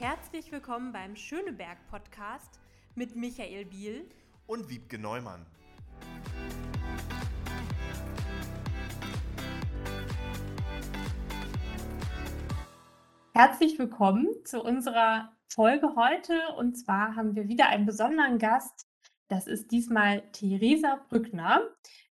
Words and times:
Herzlich 0.00 0.52
willkommen 0.52 0.92
beim 0.92 1.16
Schöneberg 1.16 1.76
Podcast 1.90 2.60
mit 2.94 3.16
Michael 3.16 3.64
Biel 3.64 4.08
und 4.46 4.70
Wiebke 4.70 4.96
Neumann. 4.96 5.44
Herzlich 13.34 13.76
willkommen 13.76 14.28
zu 14.44 14.62
unserer 14.62 15.32
Folge 15.48 15.96
heute. 15.96 16.42
Und 16.56 16.76
zwar 16.76 17.16
haben 17.16 17.34
wir 17.34 17.48
wieder 17.48 17.68
einen 17.68 17.84
besonderen 17.84 18.38
Gast. 18.38 18.86
Das 19.26 19.48
ist 19.48 19.72
diesmal 19.72 20.22
Theresa 20.30 21.04
Brückner, 21.08 21.62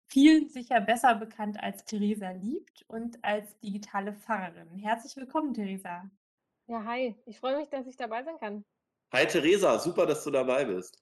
vielen 0.07 0.49
sicher 0.49 0.81
besser 0.81 1.15
bekannt 1.15 1.63
als 1.63 1.85
Theresa 1.85 2.31
Liebt 2.33 2.85
und 2.89 3.25
als 3.25 3.57
digitale 3.61 4.13
Pfarrerin. 4.13 4.77
Herzlich 4.77 5.17
willkommen, 5.17 5.55
Theresa. 5.55 6.11
Ja, 6.69 6.85
hi. 6.85 7.15
Ich 7.27 7.39
freue 7.39 7.57
mich, 7.57 7.69
dass 7.69 7.87
ich 7.87 7.97
dabei 7.97 8.23
sein 8.25 8.39
kann. 8.39 8.65
Hi, 9.13 9.27
Theresa. 9.27 9.79
Super, 9.79 10.07
dass 10.07 10.25
du 10.25 10.31
dabei 10.31 10.65
bist. 10.65 11.01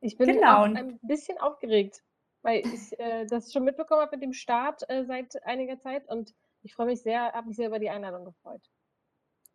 Ich 0.00 0.16
bin 0.16 0.28
genau. 0.28 0.64
ein 0.64 0.98
bisschen 1.02 1.38
aufgeregt, 1.38 2.02
weil 2.42 2.66
ich 2.66 2.98
äh, 2.98 3.24
das 3.26 3.52
schon 3.52 3.64
mitbekommen 3.64 4.02
habe 4.02 4.16
mit 4.16 4.22
dem 4.22 4.32
Start 4.32 4.82
äh, 4.88 5.04
seit 5.04 5.42
einiger 5.44 5.78
Zeit 5.78 6.08
und 6.08 6.34
ich 6.62 6.74
freue 6.74 6.86
mich 6.86 7.00
sehr, 7.00 7.32
habe 7.32 7.48
mich 7.48 7.56
sehr 7.56 7.68
über 7.68 7.78
die 7.78 7.88
Einladung 7.88 8.24
gefreut. 8.24 8.68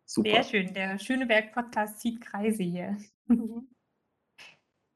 Super. 0.04 0.30
Sehr 0.30 0.44
schön. 0.44 0.74
Der 0.74 0.98
Schöneberg-Podcast 0.98 2.00
zieht 2.00 2.20
Kreise 2.20 2.62
hier. 2.62 2.96
Mhm. 3.26 3.68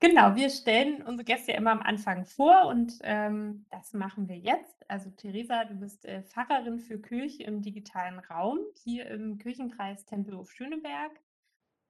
Genau, 0.02 0.34
wir 0.34 0.50
stellen 0.50 1.00
unsere 1.02 1.22
Gäste 1.22 1.52
ja 1.52 1.58
immer 1.58 1.70
am 1.70 1.80
Anfang 1.80 2.24
vor 2.24 2.66
und 2.66 2.98
ähm, 3.02 3.66
das 3.70 3.92
machen 3.92 4.28
wir 4.28 4.36
jetzt. 4.36 4.90
Also 4.90 5.10
Theresa, 5.10 5.64
du 5.64 5.76
bist 5.76 6.04
äh, 6.06 6.24
Pfarrerin 6.24 6.80
für 6.80 7.00
Kirche 7.00 7.44
im 7.44 7.62
digitalen 7.62 8.18
Raum 8.18 8.58
hier 8.82 9.06
im 9.06 9.38
Kirchenkreis 9.38 10.04
Tempelhof 10.04 10.50
Schöneberg. 10.50 11.12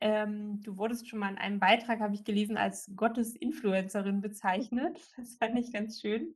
Ähm, 0.03 0.61
du 0.63 0.77
wurdest 0.77 1.09
schon 1.09 1.21
mal 1.21 1.31
in 1.31 1.39
einem 1.39 1.59
Beitrag, 1.59 2.01
habe 2.01 2.15
ich 2.15 2.23
gelesen, 2.23 2.59
als 2.59 2.91
Gottesinfluencerin 2.95 4.21
bezeichnet. 4.21 5.01
Das 5.17 5.37
fand 5.37 5.59
ich 5.59 5.73
ganz 5.73 6.03
schön. 6.03 6.35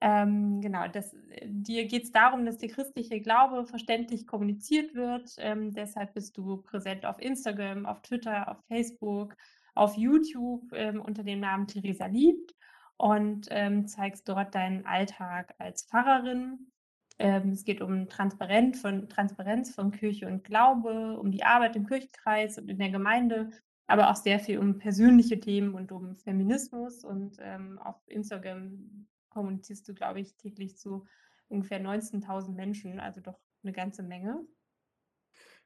Ähm, 0.00 0.60
genau, 0.60 0.86
das, 0.86 1.14
äh, 1.30 1.48
dir 1.48 1.86
geht 1.86 2.04
es 2.04 2.12
darum, 2.12 2.46
dass 2.46 2.58
der 2.58 2.68
christliche 2.68 3.20
Glaube 3.20 3.66
verständlich 3.66 4.28
kommuniziert 4.28 4.94
wird. 4.94 5.34
Ähm, 5.38 5.74
deshalb 5.74 6.14
bist 6.14 6.36
du 6.36 6.58
präsent 6.58 7.04
auf 7.04 7.20
Instagram, 7.20 7.86
auf 7.86 8.02
Twitter, 8.02 8.48
auf 8.48 8.58
Facebook, 8.68 9.34
auf 9.78 9.96
YouTube 9.96 10.70
ähm, 10.72 11.00
unter 11.00 11.22
dem 11.22 11.40
Namen 11.40 11.66
Theresa 11.66 12.06
Liebt 12.06 12.54
und 12.96 13.46
ähm, 13.50 13.86
zeigst 13.86 14.28
dort 14.28 14.54
deinen 14.54 14.84
Alltag 14.84 15.54
als 15.58 15.84
Pfarrerin. 15.84 16.70
Ähm, 17.18 17.50
es 17.50 17.64
geht 17.64 17.80
um 17.80 18.08
Transparenz 18.08 18.80
von, 18.80 19.08
Transparenz 19.08 19.74
von 19.74 19.92
Kirche 19.92 20.26
und 20.26 20.44
Glaube, 20.44 21.18
um 21.18 21.30
die 21.30 21.44
Arbeit 21.44 21.76
im 21.76 21.86
Kirchenkreis 21.86 22.58
und 22.58 22.68
in 22.68 22.78
der 22.78 22.90
Gemeinde, 22.90 23.50
aber 23.86 24.10
auch 24.10 24.16
sehr 24.16 24.40
viel 24.40 24.58
um 24.58 24.78
persönliche 24.78 25.40
Themen 25.40 25.74
und 25.74 25.92
um 25.92 26.16
Feminismus. 26.16 27.04
Und 27.04 27.36
ähm, 27.40 27.78
auf 27.78 27.96
Instagram 28.06 29.06
kommunizierst 29.30 29.88
du, 29.88 29.94
glaube 29.94 30.20
ich, 30.20 30.36
täglich 30.36 30.76
zu 30.76 31.06
ungefähr 31.48 31.80
19.000 31.80 32.52
Menschen, 32.52 33.00
also 33.00 33.20
doch 33.20 33.38
eine 33.62 33.72
ganze 33.72 34.02
Menge. 34.02 34.44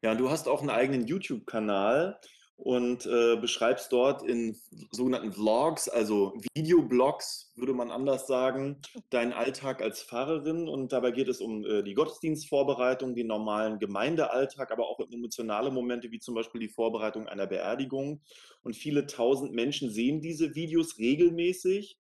Ja, 0.03 0.15
du 0.15 0.31
hast 0.31 0.49
auch 0.49 0.61
einen 0.61 0.71
eigenen 0.71 1.07
YouTube-Kanal 1.07 2.19
und 2.63 3.07
äh, 3.07 3.37
beschreibst 3.41 3.93
dort 3.93 4.23
in 4.23 4.57
sogenannten 4.93 5.33
Vlogs, 5.33 5.89
also 5.89 6.33
Videoblogs, 6.55 7.51
würde 7.57 7.75
man 7.75 7.91
anders 7.91 8.29
sagen, 8.29 8.81
deinen 9.11 9.33
Alltag 9.33 9.83
als 9.83 10.05
Pfarrerin. 10.05 10.69
Und 10.69 10.93
dabei 10.93 11.11
geht 11.11 11.27
es 11.27 11.41
um 11.41 11.65
äh, 11.65 11.83
die 11.83 11.95
Gottesdienstvorbereitung, 11.95 13.17
den 13.17 13.27
normalen 13.27 13.81
Gemeindealltag, 13.81 14.71
aber 14.71 14.87
auch 14.87 15.01
emotionale 15.01 15.73
Momente, 15.73 16.13
wie 16.13 16.21
zum 16.21 16.37
Beispiel 16.37 16.61
die 16.61 16.69
Vorbereitung 16.69 17.27
einer 17.27 17.49
Beerdigung. 17.49 18.21
Und 18.63 18.77
viele 18.77 19.07
tausend 19.07 19.53
Menschen 19.53 19.91
sehen 19.91 20.21
diese 20.21 20.55
Videos 20.55 20.99
regelmäßig 20.99 21.99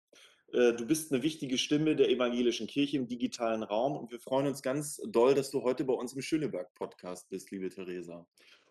äh, 0.52 0.72
du 0.72 0.86
bist 0.86 1.12
eine 1.12 1.22
wichtige 1.22 1.58
Stimme 1.58 1.94
der 1.94 2.08
evangelischen 2.08 2.66
Kirche 2.66 2.96
im 2.96 3.06
digitalen 3.06 3.62
Raum 3.62 3.96
und 3.98 4.10
wir 4.10 4.18
freuen 4.18 4.46
uns 4.46 4.62
ganz 4.62 4.98
doll, 5.06 5.34
dass 5.34 5.50
du 5.50 5.62
heute 5.62 5.84
bei 5.84 5.92
uns 5.92 6.14
im 6.14 6.22
Schöneberg-Podcast 6.22 7.28
bist, 7.28 7.50
liebe 7.50 7.68
Theresa. 7.68 8.26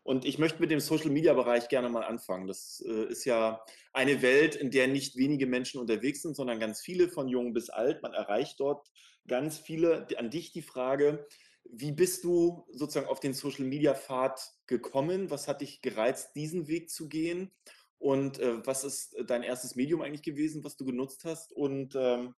Und 0.08 0.24
ich 0.24 0.40
möchte 0.40 0.62
mit 0.62 0.72
dem 0.72 0.80
Social-Media-Bereich 0.80 1.68
gerne 1.68 1.90
mal 1.90 2.06
anfangen. 2.06 2.48
Das 2.48 2.82
äh, 2.88 3.10
ist 3.10 3.26
ja 3.26 3.62
eine 3.92 4.22
Welt, 4.22 4.56
in 4.56 4.72
der 4.72 4.88
nicht 4.88 5.18
wenige 5.18 5.48
Menschen 5.48 5.82
unterwegs 5.82 6.22
sind, 6.22 6.34
sondern 6.34 6.62
ganz 6.62 6.80
viele, 6.80 7.10
von 7.10 7.28
jung 7.28 7.52
bis 7.52 7.70
alt. 7.70 8.02
Man 8.02 8.14
erreicht 8.14 8.58
dort 8.62 8.88
ganz 9.28 9.58
viele. 9.58 10.08
An 10.18 10.30
dich 10.30 10.54
die 10.54 10.62
Frage, 10.62 11.28
wie 11.66 11.92
bist 11.92 12.24
du 12.24 12.66
sozusagen 12.72 13.10
auf 13.10 13.20
den 13.20 13.34
Social-Media-Pfad 13.34 14.40
gekommen? 14.66 15.30
Was 15.30 15.50
hat 15.50 15.60
dich 15.60 15.82
gereizt, 15.82 16.38
diesen 16.38 16.70
Weg 16.70 16.90
zu 16.90 17.10
gehen? 17.10 17.52
Und 17.98 18.40
äh, 18.40 18.66
was 18.66 18.86
ist 18.86 19.14
dein 19.28 19.44
erstes 19.44 19.76
Medium 19.76 20.02
eigentlich 20.02 20.24
gewesen, 20.24 20.64
was 20.64 20.78
du 20.78 20.86
genutzt 20.86 21.26
hast? 21.26 21.52
Und 21.52 21.96
ähm, 21.96 22.34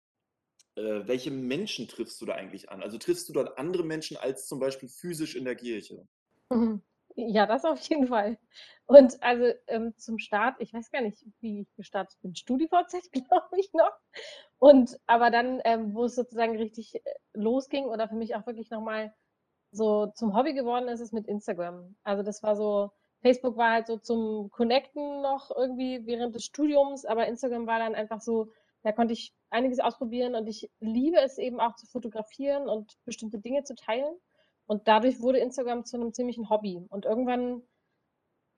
äh, 0.74 1.06
welche 1.06 1.30
Menschen 1.30 1.86
triffst 1.86 2.18
du 2.22 2.24
da 2.24 2.32
eigentlich 2.32 2.70
an? 2.70 2.82
Also 2.82 2.96
triffst 2.96 3.28
du 3.28 3.34
dort 3.34 3.58
andere 3.58 3.84
Menschen 3.84 4.16
als 4.16 4.46
zum 4.46 4.58
Beispiel 4.58 4.88
physisch 4.88 5.36
in 5.36 5.44
der 5.44 5.54
Kirche? 5.54 6.08
Mhm. 6.48 6.80
Ja, 7.16 7.46
das 7.46 7.64
auf 7.64 7.80
jeden 7.88 8.06
Fall. 8.08 8.38
Und 8.86 9.22
also 9.22 9.44
ähm, 9.66 9.94
zum 9.98 10.18
Start, 10.18 10.56
ich 10.60 10.72
weiß 10.72 10.90
gar 10.90 11.02
nicht, 11.02 11.18
wie 11.40 11.62
ich 11.62 11.74
gestartet 11.74 12.16
bin, 12.22 12.34
StudiVZ, 12.34 13.10
glaube 13.12 13.58
ich 13.58 13.72
noch. 13.72 13.92
Und 14.58 14.98
aber 15.06 15.30
dann, 15.30 15.60
ähm, 15.64 15.94
wo 15.94 16.04
es 16.04 16.14
sozusagen 16.14 16.56
richtig 16.56 16.94
äh, 16.94 17.00
losging 17.34 17.86
oder 17.86 18.08
für 18.08 18.14
mich 18.14 18.34
auch 18.36 18.46
wirklich 18.46 18.70
nochmal 18.70 19.12
so 19.72 20.06
zum 20.14 20.34
Hobby 20.36 20.54
geworden 20.54 20.88
ist, 20.88 21.00
ist 21.00 21.12
mit 21.12 21.26
Instagram. 21.28 21.96
Also 22.04 22.22
das 22.22 22.42
war 22.42 22.56
so, 22.56 22.90
Facebook 23.22 23.56
war 23.56 23.72
halt 23.72 23.86
so 23.88 23.98
zum 23.98 24.50
Connecten 24.50 25.22
noch 25.22 25.50
irgendwie 25.54 26.06
während 26.06 26.34
des 26.34 26.44
Studiums, 26.44 27.04
aber 27.04 27.26
Instagram 27.28 27.66
war 27.66 27.78
dann 27.80 27.94
einfach 27.94 28.20
so, 28.20 28.48
da 28.82 28.92
konnte 28.92 29.12
ich 29.14 29.34
einiges 29.50 29.80
ausprobieren 29.80 30.34
und 30.34 30.46
ich 30.48 30.70
liebe 30.80 31.18
es 31.18 31.38
eben 31.38 31.60
auch 31.60 31.74
zu 31.76 31.86
fotografieren 31.86 32.68
und 32.68 32.96
bestimmte 33.04 33.38
Dinge 33.38 33.64
zu 33.64 33.74
teilen. 33.74 34.14
Und 34.68 34.86
dadurch 34.86 35.20
wurde 35.20 35.38
Instagram 35.38 35.84
zu 35.84 35.96
einem 35.96 36.12
ziemlichen 36.12 36.50
Hobby. 36.50 36.86
Und 36.90 37.06
irgendwann 37.06 37.62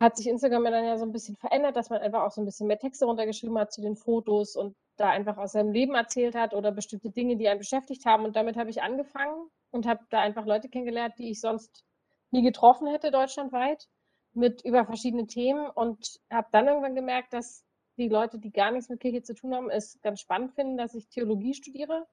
hat 0.01 0.17
sich 0.17 0.27
Instagram 0.27 0.65
dann 0.65 0.85
ja 0.85 0.99
so 0.99 1.05
ein 1.05 1.13
bisschen 1.13 1.37
verändert, 1.37 1.77
dass 1.77 1.91
man 1.91 2.01
einfach 2.01 2.23
auch 2.23 2.33
so 2.33 2.41
ein 2.41 2.47
bisschen 2.47 2.67
mehr 2.67 2.79
Texte 2.79 3.05
runtergeschrieben 3.05 3.59
hat 3.59 3.73
zu 3.73 3.81
den 3.81 3.97
Fotos 3.97 4.57
und 4.57 4.75
da 4.97 5.11
einfach 5.11 5.37
aus 5.37 5.53
seinem 5.53 5.73
Leben 5.73 5.95
erzählt 5.95 6.35
hat 6.35 6.53
oder 6.53 6.73
bestimmte 6.73 7.11
Dinge, 7.11 7.37
die 7.37 7.49
einen 7.49 7.61
beschäftigt 7.61 8.07
haben. 8.07 8.25
Und 8.25 8.35
damit 8.35 8.57
habe 8.57 8.71
ich 8.71 8.83
angefangen 8.83 9.49
und 9.71 9.87
habe 9.87 10.01
da 10.11 10.21
einfach 10.21 10.47
Leute 10.47 10.69
kennengelernt, 10.69 11.15
die 11.19 11.31
ich 11.31 11.41
sonst 11.41 11.85
nie 12.33 12.43
getroffen 12.43 12.89
hätte 12.89 13.11
deutschlandweit 13.11 13.89
mit 14.33 14.65
über 14.65 14.85
verschiedene 14.85 15.27
Themen 15.27 15.69
und 15.71 16.21
habe 16.31 16.49
dann 16.51 16.67
irgendwann 16.67 16.95
gemerkt, 16.95 17.33
dass 17.33 17.65
die 17.99 18.09
Leute, 18.09 18.39
die 18.39 18.51
gar 18.51 18.71
nichts 18.71 18.89
mit 18.89 19.01
Kirche 19.01 19.23
zu 19.23 19.35
tun 19.35 19.55
haben, 19.55 19.71
es 19.71 20.01
ganz 20.01 20.21
spannend 20.21 20.55
finden, 20.55 20.77
dass 20.77 20.95
ich 20.95 21.09
Theologie 21.09 21.55
studiere. 21.55 22.07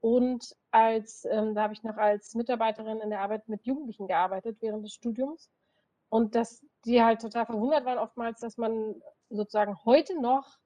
Und 0.00 0.56
als, 0.70 1.26
ähm, 1.30 1.54
da 1.54 1.62
habe 1.62 1.74
ich 1.74 1.82
noch 1.82 1.96
als 1.96 2.34
Mitarbeiterin 2.34 3.00
in 3.00 3.10
der 3.10 3.20
Arbeit 3.20 3.48
mit 3.48 3.66
Jugendlichen 3.66 4.06
gearbeitet 4.06 4.58
während 4.60 4.84
des 4.84 4.94
Studiums. 4.94 5.50
Und 6.08 6.34
dass 6.34 6.64
die 6.84 7.02
halt 7.02 7.20
total 7.20 7.46
verwundert 7.46 7.84
waren 7.84 7.98
oftmals, 7.98 8.40
dass 8.40 8.56
man 8.56 9.00
sozusagen 9.28 9.76
heute 9.84 10.20
noch 10.20 10.58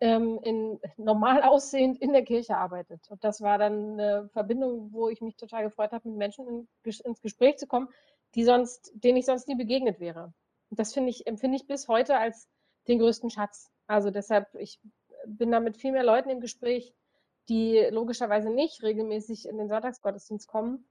ähm, 0.00 0.38
in, 0.44 0.80
normal 0.96 1.42
aussehend 1.42 1.98
in 2.00 2.12
der 2.12 2.24
Kirche 2.24 2.56
arbeitet. 2.56 3.08
Und 3.10 3.24
das 3.24 3.40
war 3.40 3.58
dann 3.58 3.98
eine 3.98 4.28
Verbindung, 4.28 4.92
wo 4.92 5.08
ich 5.08 5.20
mich 5.20 5.36
total 5.36 5.64
gefreut 5.64 5.92
habe, 5.92 6.08
mit 6.08 6.18
Menschen 6.18 6.46
in, 6.46 6.68
ins 7.04 7.20
Gespräch 7.20 7.56
zu 7.56 7.66
kommen, 7.66 7.88
die 8.34 8.44
sonst, 8.44 8.92
denen 8.94 9.16
ich 9.16 9.26
sonst 9.26 9.48
nie 9.48 9.56
begegnet 9.56 9.98
wäre. 9.98 10.32
Und 10.70 10.78
das 10.78 10.92
finde 10.92 11.10
ich, 11.10 11.26
empfinde 11.26 11.56
ich 11.56 11.66
bis 11.66 11.88
heute 11.88 12.18
als 12.18 12.48
den 12.86 12.98
größten 12.98 13.30
Schatz. 13.30 13.70
Also 13.86 14.10
deshalb, 14.10 14.54
ich 14.54 14.78
bin 15.26 15.50
da 15.50 15.60
mit 15.60 15.76
viel 15.76 15.92
mehr 15.92 16.04
Leuten 16.04 16.30
im 16.30 16.40
Gespräch, 16.40 16.94
die 17.48 17.86
logischerweise 17.90 18.50
nicht 18.50 18.82
regelmäßig 18.82 19.48
in 19.48 19.58
den 19.58 19.68
Sonntagsgottesdienst 19.68 20.48
kommen 20.48 20.88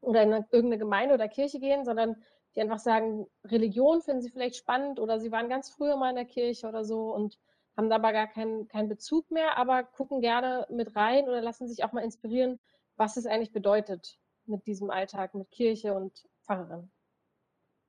oder 0.00 0.22
in 0.22 0.32
irgendeine 0.32 0.78
Gemeinde 0.78 1.14
oder 1.14 1.28
Kirche 1.28 1.58
gehen, 1.58 1.84
sondern 1.84 2.16
die 2.54 2.60
einfach 2.60 2.78
sagen, 2.78 3.26
Religion 3.44 4.02
finden 4.02 4.22
sie 4.22 4.30
vielleicht 4.30 4.56
spannend 4.56 4.98
oder 4.98 5.20
sie 5.20 5.32
waren 5.32 5.48
ganz 5.48 5.70
früher 5.70 5.96
mal 5.96 6.10
in 6.10 6.16
der 6.16 6.24
Kirche 6.24 6.68
oder 6.68 6.84
so 6.84 7.14
und 7.14 7.38
haben 7.76 7.90
dabei 7.90 8.12
gar 8.12 8.26
keinen, 8.26 8.68
keinen 8.68 8.88
Bezug 8.88 9.30
mehr, 9.30 9.58
aber 9.58 9.84
gucken 9.84 10.20
gerne 10.20 10.66
mit 10.70 10.96
rein 10.96 11.28
oder 11.28 11.42
lassen 11.42 11.68
sich 11.68 11.84
auch 11.84 11.92
mal 11.92 12.04
inspirieren, 12.04 12.58
was 12.96 13.16
es 13.16 13.26
eigentlich 13.26 13.52
bedeutet 13.52 14.18
mit 14.46 14.66
diesem 14.66 14.90
Alltag, 14.90 15.34
mit 15.34 15.50
Kirche 15.50 15.92
und 15.92 16.26
Pfarrerin. 16.44 16.90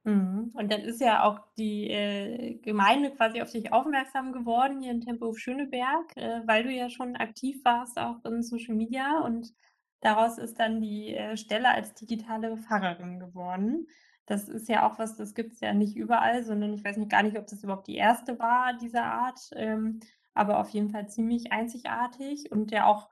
Mhm. 0.08 0.52
Und 0.54 0.72
dann 0.72 0.82
ist 0.84 1.02
ja 1.02 1.24
auch 1.24 1.42
die 1.58 1.90
äh, 1.90 2.54
Gemeinde 2.60 3.12
quasi 3.12 3.42
auf 3.42 3.52
dich 3.52 3.74
aufmerksam 3.74 4.32
geworden 4.32 4.80
hier 4.80 4.92
in 4.92 5.02
Tempelhof 5.02 5.38
Schöneberg, 5.38 6.16
äh, 6.16 6.42
weil 6.46 6.64
du 6.64 6.72
ja 6.72 6.90
schon 6.90 7.18
aktiv 7.18 7.58
warst 7.66 8.00
auch 8.00 8.24
in 8.24 8.42
Social 8.42 8.74
Media 8.76 9.20
und 9.20 9.54
daraus 10.00 10.38
ist 10.38 10.62
dann 10.62 10.80
die 10.80 11.14
äh, 11.14 11.36
Stelle 11.36 11.68
als 11.68 11.94
digitale 11.94 12.56
Pfarrerin 12.56 13.20
geworden. 13.20 13.88
Das 14.28 14.48
ist 14.48 14.70
ja 14.70 14.90
auch 14.90 14.98
was, 14.98 15.18
das 15.18 15.36
gibt 15.36 15.52
es 15.54 15.60
ja 15.60 15.74
nicht 15.74 15.98
überall, 15.98 16.42
sondern 16.46 16.74
ich 16.74 16.86
weiß 16.86 16.96
nicht 16.96 17.12
gar 17.12 17.24
nicht, 17.24 17.38
ob 17.38 17.48
das 17.48 17.62
überhaupt 17.64 17.88
die 17.88 17.98
erste 17.98 18.40
war 18.40 18.78
dieser 18.78 19.04
Art, 19.04 19.50
ähm, 19.58 20.00
aber 20.34 20.62
auf 20.62 20.70
jeden 20.70 20.90
Fall 20.90 21.10
ziemlich 21.10 21.52
einzigartig 21.52 22.50
und 22.50 22.72
ja 22.72 22.86
auch 22.86 23.10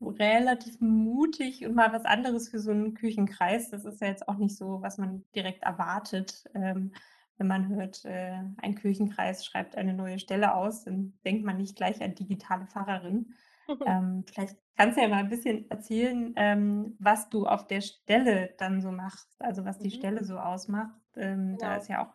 relativ 0.00 0.80
mutig 0.80 1.64
und 1.66 1.74
mal 1.74 1.92
was 1.92 2.04
anderes 2.04 2.48
für 2.48 2.60
so 2.60 2.70
einen 2.70 2.94
Küchenkreis. 2.94 3.70
Das 3.70 3.84
ist 3.84 4.00
ja 4.00 4.08
jetzt 4.08 4.28
auch 4.28 4.36
nicht 4.36 4.56
so, 4.56 4.80
was 4.82 4.98
man 4.98 5.24
direkt 5.34 5.62
erwartet, 5.64 6.44
ähm, 6.54 6.92
wenn 7.36 7.46
man 7.46 7.68
hört, 7.68 8.04
äh, 8.04 8.42
ein 8.58 8.74
Kirchenkreis 8.74 9.44
schreibt 9.46 9.76
eine 9.76 9.94
neue 9.94 10.18
Stelle 10.18 10.54
aus, 10.54 10.84
dann 10.84 11.18
denkt 11.24 11.44
man 11.44 11.56
nicht 11.56 11.76
gleich 11.76 12.02
an 12.02 12.14
digitale 12.14 12.66
Pfarrerin. 12.66 13.34
Ähm, 13.84 14.24
vielleicht 14.26 14.56
kannst 14.76 14.96
du 14.98 15.02
ja 15.02 15.08
mal 15.08 15.18
ein 15.18 15.28
bisschen 15.28 15.70
erzählen, 15.70 16.32
ähm, 16.36 16.96
was 16.98 17.28
du 17.30 17.46
auf 17.46 17.66
der 17.66 17.80
Stelle 17.80 18.54
dann 18.58 18.80
so 18.80 18.90
machst, 18.92 19.36
also 19.40 19.64
was 19.64 19.78
die 19.80 19.90
Mhm. 19.90 19.92
Stelle 19.92 20.24
so 20.24 20.38
ausmacht. 20.38 21.00
Ähm, 21.16 21.58
da 21.58 21.76
Genau. 21.76 21.76
ist 21.76 21.88
ja 21.88 22.04
auch 22.04 22.14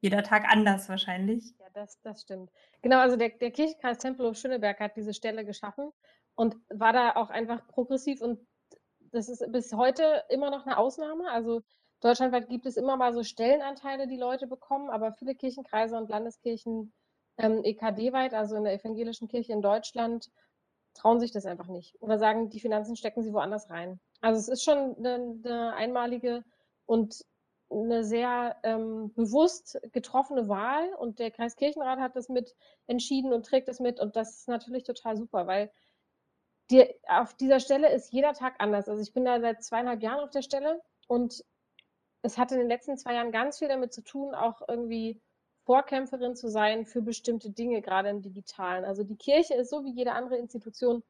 jeder 0.00 0.22
Tag 0.22 0.44
anders 0.50 0.88
wahrscheinlich. 0.88 1.54
Ja, 1.58 1.68
das 1.72 2.00
das 2.02 2.22
stimmt. 2.22 2.50
Genau, 2.82 2.98
also 2.98 3.16
der 3.16 3.30
der 3.30 3.50
Kirchenkreis 3.50 3.98
Tempelhof 3.98 4.36
Schöneberg 4.36 4.78
hat 4.80 4.96
diese 4.96 5.14
Stelle 5.14 5.44
geschaffen 5.44 5.90
und 6.34 6.56
war 6.68 6.92
da 6.92 7.16
auch 7.16 7.30
einfach 7.30 7.66
progressiv 7.68 8.20
und 8.20 8.40
das 9.12 9.28
ist 9.28 9.44
bis 9.52 9.72
heute 9.72 10.24
immer 10.28 10.50
noch 10.50 10.66
eine 10.66 10.76
Ausnahme. 10.76 11.30
Also 11.30 11.62
deutschlandweit 12.00 12.48
gibt 12.48 12.66
es 12.66 12.76
immer 12.76 12.96
mal 12.96 13.12
so 13.12 13.22
Stellenanteile, 13.22 14.08
die 14.08 14.16
Leute 14.16 14.46
bekommen, 14.46 14.90
aber 14.90 15.12
viele 15.12 15.34
Kirchenkreise 15.34 15.96
und 15.96 16.10
Landeskirchen 16.10 16.92
ähm, 17.38 17.62
EKD-weit, 17.62 18.34
also 18.34 18.56
in 18.56 18.64
der 18.64 18.74
evangelischen 18.74 19.28
Kirche 19.28 19.52
in 19.52 19.62
Deutschland, 19.62 20.30
trauen 20.94 21.20
sich 21.20 21.32
das 21.32 21.46
einfach 21.46 21.66
nicht 21.68 22.00
oder 22.00 22.18
sagen, 22.18 22.50
die 22.50 22.60
Finanzen 22.60 22.96
stecken 22.96 23.22
sie 23.22 23.32
woanders 23.32 23.68
rein. 23.70 24.00
Also 24.20 24.38
es 24.38 24.48
ist 24.48 24.64
schon 24.64 24.96
eine, 24.96 25.38
eine 25.44 25.74
einmalige 25.74 26.44
und 26.86 27.24
eine 27.70 28.04
sehr 28.04 28.56
ähm, 28.62 29.12
bewusst 29.14 29.80
getroffene 29.92 30.48
Wahl 30.48 30.94
und 30.94 31.18
der 31.18 31.30
Kreiskirchenrat 31.30 31.98
hat 31.98 32.14
das 32.14 32.28
mit 32.28 32.54
entschieden 32.86 33.32
und 33.32 33.46
trägt 33.46 33.68
das 33.68 33.80
mit 33.80 34.00
und 34.00 34.16
das 34.16 34.38
ist 34.40 34.48
natürlich 34.48 34.84
total 34.84 35.16
super, 35.16 35.46
weil 35.46 35.70
dir 36.70 36.94
auf 37.08 37.34
dieser 37.34 37.60
Stelle 37.60 37.92
ist 37.92 38.12
jeder 38.12 38.32
Tag 38.32 38.54
anders. 38.58 38.88
Also, 38.88 39.02
ich 39.02 39.12
bin 39.12 39.24
da 39.24 39.40
seit 39.40 39.60
2,5 39.60 40.00
Jahren 40.02 40.20
auf 40.24 40.30
der 40.30 40.42
Stelle 40.42 40.80
und 41.08 41.44
es 42.22 42.38
hat 42.38 42.52
in 42.52 42.58
den 42.58 42.68
letzten 42.68 42.96
2 42.96 43.14
Jahren 43.14 43.32
ganz 43.32 43.58
viel 43.58 43.68
damit 43.68 43.92
zu 43.92 44.02
tun, 44.02 44.34
auch 44.34 44.62
irgendwie 44.68 45.20
Vorkämpferin 45.64 46.36
zu 46.36 46.48
sein 46.48 46.84
für 46.86 47.02
bestimmte 47.02 47.50
Dinge, 47.50 47.82
grade 47.82 48.10
im 48.10 48.22
Digitalen. 48.22 48.84
Also, 48.84 49.04
die 49.04 49.16
Kirche 49.16 49.54
ist 49.54 49.70
so 49.70 49.84
wie 49.84 49.92
jede 49.92 50.12
andere 50.12 50.36
Institution 50.36 51.02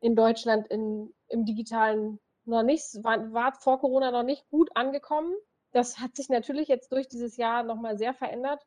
in 0.00 0.16
Deutschland 0.16 0.66
in 0.68 1.12
im 1.28 1.44
Digitalen 1.44 2.20
noch 2.44 2.62
nicht 2.62 3.02
war 3.02 3.32
war 3.32 3.52
vor 3.60 3.80
Corona 3.80 4.10
noch 4.10 4.22
nicht 4.22 4.48
gut 4.50 4.70
angekommen. 4.76 5.34
Das 5.72 5.98
hat 5.98 6.16
sich 6.16 6.28
natürlich 6.28 6.68
jetzt 6.68 6.92
durch 6.92 7.08
dieses 7.08 7.36
Jahr 7.36 7.62
noch 7.62 7.76
mal 7.76 7.96
sehr 7.98 8.14
verändert, 8.14 8.64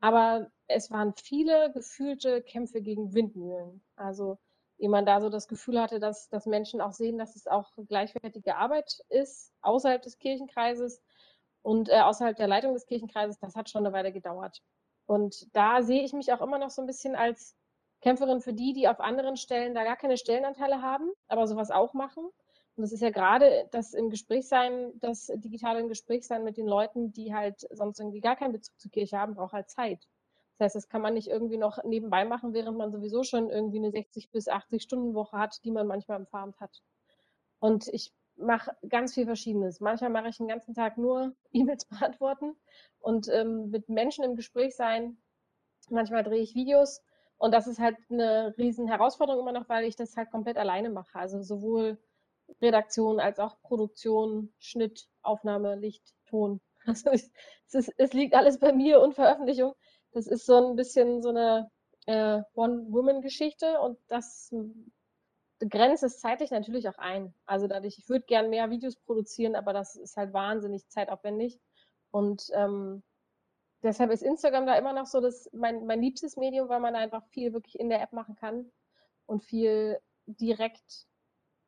aber 0.00 0.50
es 0.66 0.90
waren 0.90 1.14
viele 1.14 1.72
gefühlte 1.72 2.42
Kämpfe 2.42 2.82
gegen 2.82 3.14
Windmühlen. 3.14 3.82
Also, 3.96 4.38
ehe 4.80 4.88
man 4.90 5.06
da 5.06 5.20
so 5.20 5.30
das 5.30 5.48
Gefühl 5.48 5.80
hatte, 5.80 6.00
dass 6.00 6.28
dass 6.30 6.46
Menschen 6.46 6.80
auch 6.80 6.92
sehen, 6.92 7.18
dass 7.18 7.36
es 7.36 7.46
auch 7.48 7.70
gleichwertige 7.88 8.56
Arbeit 8.56 9.00
ist 9.10 9.52
außerhalb 9.62 10.02
des 10.02 10.18
Kirchenkreises 10.18 11.02
und, 11.62 11.88
äh, 11.90 12.00
außerhalb 12.00 12.36
der 12.36 12.48
Leitung 12.48 12.74
des 12.74 12.86
Kirchenkreises, 12.86 13.38
das 13.40 13.56
hat 13.56 13.70
schon 13.70 13.84
'ne 13.84 13.92
Weile 13.92 14.12
gedauert. 14.12 14.62
Und 15.06 15.54
da 15.56 15.82
sehe 15.82 16.02
ich 16.04 16.12
mich 16.14 16.32
auch 16.32 16.40
immer 16.42 16.58
noch 16.58 16.70
so 16.70 16.82
'n 16.82 16.86
bisschen 16.86 17.16
als 17.16 17.56
Kämpferin 18.02 18.40
für 18.42 18.54
die, 18.54 18.72
die 18.74 18.88
auf 18.88 19.00
anderen 19.00 19.36
Stellen 19.36 19.74
da 19.74 19.84
gar 19.84 19.96
keine 19.96 20.16
Stellenanteile 20.18 20.82
haben, 20.82 21.10
aber 21.28 21.46
so 21.48 21.56
was 21.56 21.70
auch 21.70 21.94
machen. 21.94 22.24
Und 22.76 22.82
das 22.82 22.92
ist 22.92 23.02
ja 23.02 23.10
grade 23.10 23.68
das 23.72 23.94
im 23.94 24.10
Gespräch 24.10 24.48
sein 24.48 24.92
das 25.00 25.26
digitale 25.36 25.80
im 25.80 25.88
Gespräch 25.88 26.26
sein 26.26 26.44
mit 26.44 26.56
den 26.58 26.66
Leuten, 26.68 27.12
die 27.12 27.34
halt 27.34 27.66
sonst 27.72 28.00
irgendwie 28.00 28.20
gar 28.22 28.36
keinen 28.36 28.52
Bezug 28.52 28.78
zur 28.80 28.90
Kirche 28.92 29.18
haben, 29.18 29.34
braucht 29.34 29.52
halt 29.54 29.68
Zeit. 29.70 30.06
Das 30.60 30.66
heißt, 30.66 30.76
das 30.76 30.88
kann 30.90 31.00
man 31.00 31.14
nicht 31.14 31.28
irgendwie 31.28 31.56
noch 31.56 31.82
nebenbei 31.84 32.26
machen, 32.26 32.52
während 32.52 32.76
man 32.76 32.92
sowieso 32.92 33.22
schon 33.22 33.48
irgendwie 33.48 33.80
'ne 33.80 33.90
60 33.92 34.30
bis 34.30 34.46
80 34.46 34.82
Stunden-Woche 34.82 35.38
hat, 35.38 35.64
die 35.64 35.70
man 35.70 35.86
manchmal 35.86 36.20
im 36.20 36.26
Pfarramt 36.26 36.60
hat. 36.60 36.82
Und 37.60 37.88
ich 37.88 38.12
mache 38.36 38.76
ganz 38.88 39.14
viel 39.14 39.26
Verschiedenes. 39.26 39.80
Manchmal 39.80 40.10
mache 40.10 40.28
ich 40.30 40.40
'n 40.40 40.48
ganzen 40.48 40.74
Tag 40.74 40.98
nur 40.98 41.34
E-Mails 41.52 41.86
beantworten 41.86 42.56
und, 43.00 43.28
ähm, 43.28 43.70
mit 43.70 43.88
Menschen 43.88 44.24
im 44.24 44.36
Gespräch 44.36 44.76
sein. 44.76 45.18
Manchmal 45.90 46.24
drehe 46.24 46.42
ich 46.42 46.54
Videos 46.56 47.02
und 47.38 47.52
das 47.54 47.66
ist 47.68 47.80
halt 47.80 47.96
'ne 48.10 48.54
Riesenherausforderung 48.58 49.40
immer 49.42 49.52
noch, 49.52 49.68
weil 49.70 49.84
ich 49.86 49.96
das 49.96 50.16
halt 50.16 50.30
komplett 50.32 50.58
alleine 50.58 50.90
mache. 50.90 51.18
Also, 51.18 51.42
sowohl 51.42 51.98
Redaktion 52.62 53.20
als 53.20 53.40
auch 53.40 53.60
Produktion, 53.62 54.52
Schnitt, 54.60 55.08
Aufnahme, 55.22 55.76
Licht, 55.76 56.14
Ton. 56.26 56.60
Also, 56.86 57.10
es 57.10 57.30
ist 57.74 57.92
es 57.98 58.12
liegt 58.14 58.34
alles 58.34 58.58
bei 58.60 58.72
mir 58.72 59.00
und 59.02 59.14
Veröffentlichung. 59.14 59.74
Das 60.14 60.26
ist 60.26 60.46
so 60.46 60.56
'n 60.56 60.76
bisschen 60.76 61.22
so 61.22 61.30
'ne, 61.32 61.70
äh, 62.06 62.42
One-Woman-Geschichte 62.54 63.80
und 63.80 63.98
das, 64.08 64.52
begrenzt 65.60 66.02
es 66.04 66.20
zeitlich 66.20 66.50
natürlich 66.52 66.88
auch 66.88 66.98
ein. 66.98 67.34
Also, 67.46 67.68
dadurch 67.68 67.98
ich 67.98 68.08
würde 68.08 68.26
gern 68.26 68.50
mehr 68.50 68.70
Videos 68.70 68.96
produzieren, 68.96 69.56
aber 69.56 69.72
das 69.74 69.96
ist 69.96 70.16
halt 70.16 70.32
wahnsinnig 70.34 70.88
zeitaufwendig 70.88 71.60
und, 72.12 72.50
ähm, 72.54 73.02
deshalb 73.84 74.10
ist 74.12 74.22
Instagram 74.24 74.66
da 74.66 74.76
immer 74.78 74.92
noch 74.94 75.06
so 75.06 75.20
das 75.20 75.50
mein 75.54 75.86
mein 75.86 76.02
liebstes 76.02 76.36
Medium, 76.38 76.68
weil 76.70 76.80
man 76.80 76.94
da 76.94 77.00
einfach 77.00 77.24
viel 77.28 77.52
wirklich 77.54 77.78
in 77.80 77.90
der 77.90 78.02
App 78.02 78.12
machen 78.14 78.36
kann 78.36 78.72
und 79.26 79.44
viel 79.44 80.00
direkt 80.26 81.06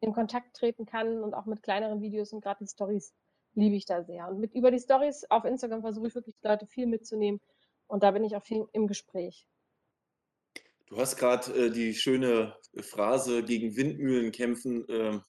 in 0.00 0.12
Kontakt 0.14 0.56
treten 0.56 0.86
kann 0.86 1.22
und 1.24 1.34
auch 1.34 1.46
mit 1.46 1.62
kleineren 1.62 2.02
Videos 2.02 2.32
und 2.34 2.42
grad 2.42 2.60
die 2.60 2.66
Storys 2.68 3.14
liebe 3.54 3.76
ich 3.76 3.86
da 3.86 4.04
sehr. 4.04 4.28
Und 4.28 4.40
mit 4.40 4.54
über 4.54 4.70
die 4.72 4.78
Storys 4.80 5.26
auf 5.30 5.44
Instagram 5.46 5.82
versuche 5.82 6.08
ich 6.08 6.14
wirklich, 6.16 6.36
Leute 6.42 6.66
viel 6.66 6.86
mitzunehmen 6.88 7.40
und 7.92 8.02
da 8.02 8.10
bin 8.10 8.24
ich 8.24 8.34
auch 8.36 8.42
viel 8.42 8.66
im 8.72 8.86
Gespräch. 8.88 9.44
Du 10.88 10.98
hast 10.98 11.16
grad, 11.16 11.48
äh, 11.48 11.70
die 11.70 11.94
schöne 11.94 12.56
Phrase 12.80 13.42
„gegen 13.42 13.76
Windmühlen 13.76 14.32
kämpfen“, 14.32 14.84
ähm, 14.88 15.22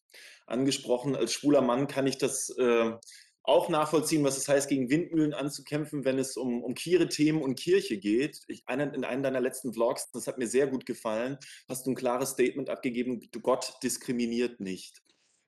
angesprochen. 0.45 1.15
Als 1.15 1.33
schwuler 1.33 1.61
Mann 1.61 1.87
kann 1.87 2.07
ich 2.07 2.17
das, 2.17 2.49
äh, 2.57 2.91
auch 3.45 3.67
nachvollziehen, 3.69 4.23
was 4.23 4.37
es 4.37 4.47
heißt, 4.47 4.69
gegen 4.69 4.89
Windmühlen 4.89 5.33
anzukämpfen, 5.33 6.05
wenn 6.05 6.17
es 6.17 6.37
um 6.37 6.63
um 6.63 6.73
queere 6.75 7.07
Themen 7.09 7.41
und 7.41 7.55
Kirche 7.59 7.97
geht. 7.97 8.39
Ich 8.47 8.63
einer 8.67 8.93
in 8.93 9.03
einem 9.03 9.23
deiner 9.23 9.41
letzten 9.41 9.73
Vlogs, 9.73 10.09
das 10.11 10.27
hat 10.27 10.37
mir 10.37 10.47
sehr 10.47 10.67
gut 10.67 10.85
gefallen, 10.85 11.37
hast 11.67 11.85
du 11.85 11.91
'n 11.91 11.95
klares 11.95 12.31
Statement 12.31 12.69
abgegeben: 12.69 13.19
„D 13.19 13.39
Gott 13.41 13.73
diskriminiert 13.83 14.59
nicht.“ 14.61 15.01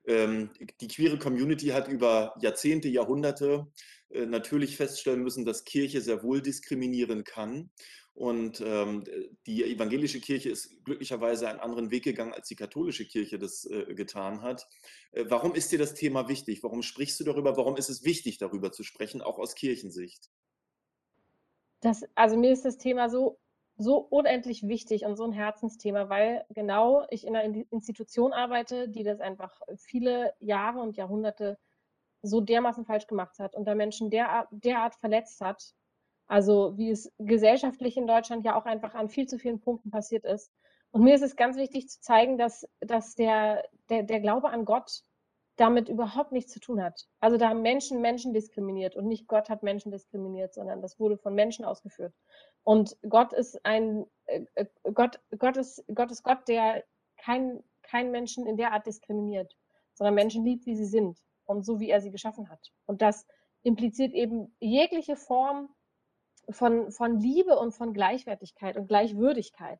Ähm, 0.07 0.51
die 0.81 0.88
queere 0.88 1.17
Community 1.19 1.67
hat 1.67 1.88
über 1.88 2.35
Jahrzehnte, 2.41 2.89
Jahrhunderte, 2.89 3.67
äh, 4.05 4.05
natürlich 4.25 4.77
feststellen 4.77 5.23
müssen, 5.23 5.45
dass 5.45 5.63
Kirche 5.65 6.01
sehr 6.01 6.23
wohl 6.23 6.41
diskriminieren 6.41 7.23
kann. 7.23 7.71
Und, 8.13 8.62
ähm, 8.65 9.03
äh, 9.07 9.29
die 9.45 9.63
evangelische 9.65 10.21
Kirche 10.21 10.50
ist 10.50 10.83
glücklicherweise 10.85 11.50
einen 11.50 11.59
anderen 11.59 11.91
Weg 11.91 12.03
gegangen, 12.06 12.33
als 12.33 12.47
die 12.47 12.56
katholische 12.56 13.06
Kirche 13.06 13.38
das, 13.39 13.65
äh, 13.65 13.94
getan 13.94 14.41
hat. 14.41 14.65
Äh, 15.12 15.25
warum 15.27 15.53
ist 15.56 15.71
dir 15.71 15.79
das 15.79 15.94
Thema 15.95 16.29
wichtig? 16.29 16.63
Warum 16.63 16.81
sprichst 16.81 17.19
du 17.19 17.23
darüber? 17.25 17.57
Warum 17.57 17.75
ist 17.77 17.89
es 17.89 18.03
wichtig, 18.06 18.38
darüber 18.38 18.71
zu 18.71 18.83
sprechen, 18.83 19.21
auch 19.21 19.38
aus 19.38 19.56
Kirchensicht? 19.56 20.27
Das 21.83 22.03
also, 22.15 22.38
mir 22.38 22.51
ist 22.51 22.65
das 22.65 22.77
Thema 22.77 23.10
so 23.10 23.39
so 23.77 23.98
unendlich 23.98 24.63
wichtig 24.67 25.03
und 25.05 25.17
so 25.17 25.25
'n 25.25 25.34
Herzensthema, 25.34 26.07
weil 26.10 26.45
genau 26.50 27.05
ich 27.10 27.25
in 27.27 27.34
'ner 27.34 27.43
In 27.43 27.53
Institution 27.72 28.31
arbeite, 28.31 28.88
die 28.89 29.03
das 29.03 29.19
einfach 29.19 29.60
viele 29.77 30.34
Jahre 30.39 30.79
und 30.79 30.95
Jahrhunderte 30.95 31.57
so 32.25 32.41
dermaßen 32.41 32.86
falsch 32.86 33.08
gemacht 33.08 33.39
hat 33.39 33.55
und 33.55 33.65
da 33.65 33.75
Menschen 33.75 34.10
derar 34.10 34.48
derart 34.51 34.96
verletzt 34.96 35.41
hat. 35.41 35.74
Also, 36.27 36.77
wie 36.77 36.89
es 36.89 37.12
gesellschaftlich 37.20 37.98
in 37.98 38.08
Deutschland 38.08 38.46
ja 38.46 38.55
auch 38.60 38.65
einfach 38.65 38.96
an 38.96 39.10
viel 39.10 39.27
zu 39.27 39.38
vielen 39.38 39.60
Punkten 39.62 39.91
passiert 39.91 40.25
ist. 40.25 40.51
Und 40.91 41.03
mir 41.03 41.15
ist 41.15 41.22
es 41.22 41.36
ganz 41.36 41.58
wichtig 41.58 41.88
zu 41.89 42.01
zeigen, 42.01 42.38
dass 42.38 42.67
dass 42.79 43.15
der 43.15 43.63
der 43.89 44.03
der 44.03 44.20
Glaube 44.20 44.50
an 44.50 44.65
Gott 44.65 45.03
damit 45.58 45.88
überhaupt 45.88 46.32
nichts 46.32 46.51
zu 46.51 46.60
tun 46.60 46.84
hat. 46.84 47.08
Also, 47.20 47.38
da 47.38 47.50
haben 47.50 47.62
Menschen 47.62 48.01
Menschen 48.01 48.34
diskriminiert 48.34 48.96
und 48.96 49.08
nicht 49.08 49.27
Gott 49.27 49.50
hat 49.50 49.62
Menschen 49.63 49.91
diskriminiert, 49.91 50.53
sondern 50.53 50.82
das 50.82 51.00
wurde 51.00 51.17
von 51.17 51.36
Menschen 51.36 51.63
ausgeführt. 51.63 52.13
Und 52.63 52.98
Gott 53.08 53.34
ist 53.34 53.63
ein 53.65 54.05
äh, 54.25 54.46
äh, 54.55 54.65
Gott 54.94 55.20
Gott 55.38 55.58
ist 55.58 55.86
Gott 55.94 56.12
ist 56.12 56.24
Gott, 56.24 56.48
der 56.48 56.84
keinen 57.17 57.63
keinen 57.84 58.12
Menschen 58.12 58.48
in 58.48 58.58
der 58.58 58.72
Art 58.74 58.88
diskriminiert, 58.88 59.55
sondern 59.94 60.15
Menschen 60.15 60.44
liebt, 60.44 60.65
wie 60.65 60.75
sie 60.75 60.86
sind 60.86 61.20
und 61.46 61.66
so, 61.66 61.80
wie 61.80 61.90
er 61.90 62.02
sie 62.02 62.12
geschaffen 62.12 62.50
hat. 62.50 62.72
Und 62.86 63.02
das 63.02 63.25
impliziert 63.64 64.14
eben 64.14 64.56
jegliche 64.60 65.16
Form 65.16 65.70
von 66.50 66.92
von 66.92 67.20
Liebe 67.20 67.58
und 67.58 67.72
von 67.74 67.94
Gleichwertigkeit 67.94 68.78
und 68.78 68.88
Gleichwürdigkeit. 68.88 69.80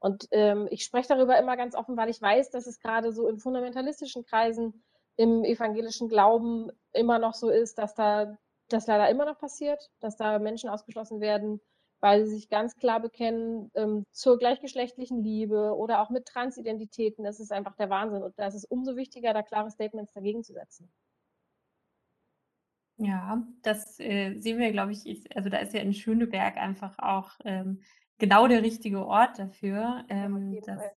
Und, 0.00 0.28
ähm, 0.30 0.68
ich 0.70 0.84
spreche 0.84 1.08
darüber 1.08 1.38
immer 1.38 1.56
ganz 1.56 1.74
offen, 1.74 1.96
weil 1.96 2.08
ich 2.08 2.22
weiß, 2.22 2.50
dass 2.50 2.66
es 2.66 2.80
grade 2.80 3.12
so 3.12 3.28
in 3.28 3.38
fundamentalistischen 3.38 4.24
Kreisen 4.24 4.84
im 5.16 5.44
evangelischen 5.44 6.08
Glauben 6.08 6.70
immer 6.92 7.18
noch 7.18 7.34
so 7.34 7.50
ist, 7.50 7.78
dass 7.78 7.94
da 7.94 8.38
das 8.68 8.86
leider 8.86 9.08
immer 9.08 9.24
noch 9.24 9.38
passiert, 9.38 9.90
dass 10.00 10.16
da 10.16 10.38
Menschen 10.38 10.70
ausgeschlossen 10.70 11.20
werden, 11.20 11.60
weil 12.00 12.24
sie 12.26 12.34
sich 12.36 12.48
ganz 12.48 12.76
klar 12.76 13.00
bekennen, 13.00 13.70
ähm, 13.74 14.04
zur 14.12 14.38
gleichgeschlechtlichen 14.38 15.22
Liebe 15.22 15.74
oder 15.76 16.00
auch 16.02 16.10
mit 16.10 16.26
Transidentitäten. 16.26 17.24
Das 17.24 17.40
ist 17.40 17.52
einfach 17.52 17.76
der 17.76 17.90
Wahnsinn 17.90 18.22
und 18.22 18.38
da 18.38 18.46
ist 18.48 18.54
es 18.54 18.64
umso 18.64 18.96
wichtiger, 18.96 19.32
da 19.34 19.42
klare 19.42 19.70
Statements 19.70 20.12
dagegen 20.12 20.42
zu 20.44 20.52
setzen. 20.54 20.90
Ja, 23.00 23.46
das, 23.62 24.00
äh, 24.00 24.38
sehen 24.40 24.58
wir, 24.58 24.72
glaube 24.72 24.90
ich 24.92 25.06
ist 25.06 25.34
also, 25.36 25.48
da 25.48 25.58
ist 25.58 25.72
ja 25.72 25.80
in 25.80 25.94
Schöneberg 25.94 26.56
einfach 26.56 26.98
auch, 26.98 27.30
ähm, 27.44 27.82
genau 28.18 28.48
der 28.48 28.62
richtige 28.62 29.06
Ort 29.06 29.38
dafür, 29.38 30.04
Ja, 30.08 30.08
ähm, 30.08 30.58
jeden 30.58 30.66
das 30.66 30.82
Fall. 30.82 30.94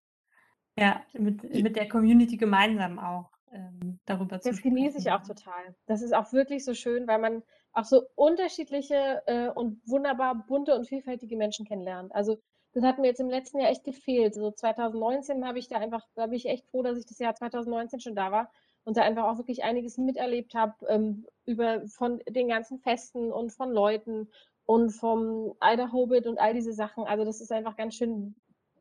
ja, 0.78 1.04
mit 1.14 1.44
mit 1.44 1.76
der 1.76 1.88
Community 1.88 2.36
gemeinsam 2.38 2.98
auch, 2.98 3.32
ähm, 3.52 4.00
darüber 4.06 4.40
zu 4.40 4.56
Das 4.56 4.60
genieße 4.60 4.98
ich 4.98 5.10
auch 5.12 5.22
sprechen. 5.22 5.22
total. 5.22 5.76
Das 5.86 6.02
ist 6.02 6.14
auch 6.14 6.32
wirklich 6.32 6.64
so 6.64 6.74
schön, 6.74 7.06
weil 7.06 7.18
man 7.18 7.42
auch 7.72 7.84
so 7.84 8.02
unterschiedliche 8.14 9.22
äh, 9.26 9.48
und 9.48 9.80
wunderbar 9.86 10.34
bunte 10.46 10.74
und 10.74 10.86
vielfältige 10.86 11.36
Menschen 11.36 11.66
kennenlernt. 11.66 12.14
Also 12.14 12.38
das 12.74 12.84
hat 12.84 12.98
mir 12.98 13.08
jetzt 13.08 13.20
im 13.20 13.30
letzten 13.30 13.60
Jahr 13.60 13.70
echt 13.70 13.84
gefehlt. 13.84 14.34
So 14.34 14.50
2019 14.50 15.46
habe 15.46 15.58
ich 15.58 15.68
da 15.68 15.76
einfach, 15.76 16.06
da 16.14 16.26
bin 16.26 16.36
ich 16.36 16.46
echt 16.46 16.66
froh, 16.66 16.82
dass 16.82 16.98
ich 16.98 17.06
das 17.06 17.18
Jahr 17.18 17.34
2019 17.34 18.00
schon 18.00 18.14
da 18.14 18.32
war 18.32 18.50
und 18.84 18.96
da 18.96 19.02
einfach 19.02 19.24
auch 19.24 19.38
wirklich 19.38 19.62
einiges 19.62 19.98
miterlebt 19.98 20.54
habe 20.54 20.74
ähm, 20.88 21.26
über 21.44 21.86
von 21.86 22.20
den 22.28 22.48
ganzen 22.48 22.78
Festen 22.78 23.30
und 23.30 23.52
von 23.52 23.70
Leuten 23.70 24.30
und 24.64 24.90
vom 24.90 25.54
Ida 25.62 25.92
Hobbit 25.92 26.26
und 26.26 26.38
all 26.38 26.54
diese 26.54 26.72
Sachen. 26.72 27.04
Also 27.04 27.24
das 27.24 27.40
ist 27.40 27.52
einfach 27.52 27.76
ganz 27.76 27.94
schön, 27.94 28.34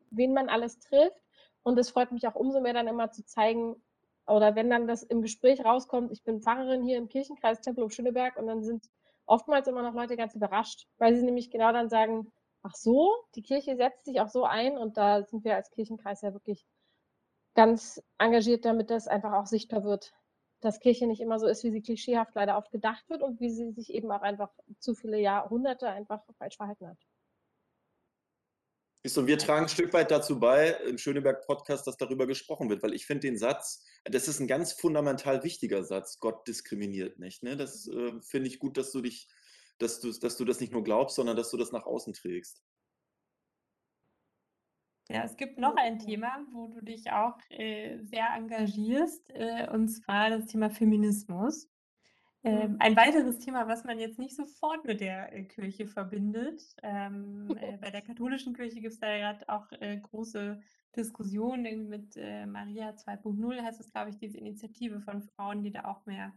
wen 0.09 0.33
man 0.33 0.49
alles 0.49 0.79
trifft. 0.79 1.21
Und 1.63 1.77
es 1.77 1.91
freut 1.91 2.11
mich 2.11 2.27
auch 2.27 2.35
umso 2.35 2.59
mehr 2.59 2.73
dann 2.73 2.87
immer 2.87 3.11
zu 3.11 3.23
zeigen, 3.25 3.75
oder 4.31 4.55
wenn 4.55 4.69
dann 4.69 4.87
das 4.87 5.03
im 5.03 5.21
Gespräch 5.21 5.63
rauskommt, 5.63 6.11
ich 6.11 6.23
bin 6.23 6.41
Pfarrerin 6.41 6.83
hier 6.83 6.97
im 6.97 7.07
Kirchenkreis 7.07 7.61
Tempelhof 7.61 7.91
Schöneberg 7.91 8.37
und 8.37 8.47
dann 8.47 8.63
sind 8.63 8.85
oftmals 9.25 9.67
immer 9.67 9.81
noch 9.81 9.93
Leute 9.93 10.17
ganz 10.17 10.35
überrascht, 10.35 10.87
weil 10.97 11.15
sie 11.15 11.23
nämlich 11.23 11.51
genau 11.51 11.71
dann 11.71 11.89
sagen, 11.89 12.31
ach 12.63 12.75
so, 12.75 13.11
die 13.35 13.41
Kirche 13.41 13.75
setzt 13.75 14.05
sich 14.05 14.21
auch 14.21 14.29
so 14.29 14.43
ein 14.43 14.77
und 14.77 14.97
da 14.97 15.23
sind 15.23 15.43
wir 15.43 15.55
als 15.55 15.71
Kirchenkreis 15.71 16.21
ja 16.21 16.33
wirklich 16.33 16.65
ganz 17.55 18.01
engagiert, 18.17 18.65
damit 18.65 18.89
das 18.89 19.07
einfach 19.07 19.33
auch 19.33 19.45
sichtbar 19.45 19.83
wird, 19.83 20.13
dass 20.61 20.79
Kirche 20.79 21.07
nicht 21.07 21.21
immer 21.21 21.39
so 21.39 21.47
ist, 21.47 21.63
wie 21.63 21.71
sie 21.71 21.81
klischeehaft 21.81 22.35
leider 22.35 22.57
oft 22.57 22.71
gedacht 22.71 23.09
wird 23.09 23.23
und 23.23 23.39
wie 23.39 23.49
sie 23.49 23.71
sich 23.71 23.93
eben 23.93 24.11
auch 24.11 24.21
einfach 24.21 24.51
zu 24.79 24.93
viele 24.95 25.19
Jahrhunderte 25.19 25.89
einfach 25.89 26.23
falsch 26.37 26.57
verhalten 26.57 26.87
hat. 26.87 26.97
Und 29.03 29.25
wir 29.27 29.39
tragen 29.39 29.65
ein 29.65 29.69
Stück 29.69 29.93
weit 29.93 30.11
dazu 30.11 30.39
bei, 30.39 30.69
im 30.87 30.97
Schöneberg-Podcast, 30.97 31.87
dass 31.87 31.97
darüber 31.97 32.27
gesprochen 32.27 32.69
wird, 32.69 32.83
weil 32.83 32.93
ich 32.93 33.07
finde 33.07 33.21
den 33.21 33.37
Satz, 33.37 33.83
das 34.05 34.27
ist 34.27 34.39
ein 34.39 34.47
ganz 34.47 34.73
fundamental 34.73 35.43
wichtiger 35.43 35.83
Satz, 35.83 36.19
Gott 36.19 36.47
diskriminiert 36.47 37.17
nicht. 37.17 37.41
Ne? 37.41 37.57
Das 37.57 37.87
äh, 37.87 38.11
finde 38.21 38.47
ich 38.47 38.59
gut, 38.59 38.77
dass 38.77 38.91
du 38.91 39.01
dich, 39.01 39.27
dass 39.79 40.01
du, 40.01 40.11
dass 40.11 40.37
du 40.37 40.45
das 40.45 40.59
nicht 40.59 40.71
nur 40.71 40.83
glaubst, 40.83 41.15
sondern 41.15 41.35
dass 41.35 41.49
du 41.49 41.57
das 41.57 41.71
nach 41.71 41.85
außen 41.85 42.13
trägst. 42.13 42.63
Ja, 45.09 45.23
es 45.23 45.35
gibt 45.35 45.57
noch 45.57 45.75
ein 45.75 45.97
Thema, 45.97 46.45
wo 46.53 46.67
du 46.67 46.81
dich 46.81 47.11
auch 47.11 47.37
äh, 47.49 47.97
sehr 48.03 48.29
engagierst, 48.35 49.29
äh, 49.29 49.67
und 49.69 49.89
zwar 49.89 50.29
das 50.29 50.45
Thema 50.45 50.69
Feminismus. 50.69 51.70
Ähm, 52.43 52.77
ein 52.79 52.95
weiteres 52.95 53.37
Thema, 53.37 53.67
was 53.67 53.83
man 53.83 53.99
jetzt 53.99 54.17
nicht 54.17 54.35
sofort 54.35 54.83
mit 54.85 54.99
der 54.99 55.31
äh, 55.31 55.43
Kirche 55.43 55.85
verbindet. 55.85 56.61
Ähm, 56.81 57.55
äh, 57.61 57.77
bei 57.77 57.91
der 57.91 58.01
katholischen 58.01 58.55
Kirche 58.55 58.81
gibt 58.81 58.93
es 58.93 58.99
da 58.99 59.15
gerade 59.15 59.47
auch 59.47 59.71
äh, 59.79 59.97
große 59.97 60.59
Diskussionen 60.95 61.87
mit 61.87 62.17
äh, 62.17 62.47
Maria 62.47 62.89
2.0, 62.91 63.61
heißt 63.61 63.79
es, 63.79 63.91
glaube 63.91 64.09
ich, 64.09 64.17
diese 64.17 64.39
Initiative 64.39 65.01
von 65.01 65.21
Frauen, 65.21 65.61
die 65.61 65.71
da 65.71 65.85
auch 65.85 66.05
mehr 66.05 66.33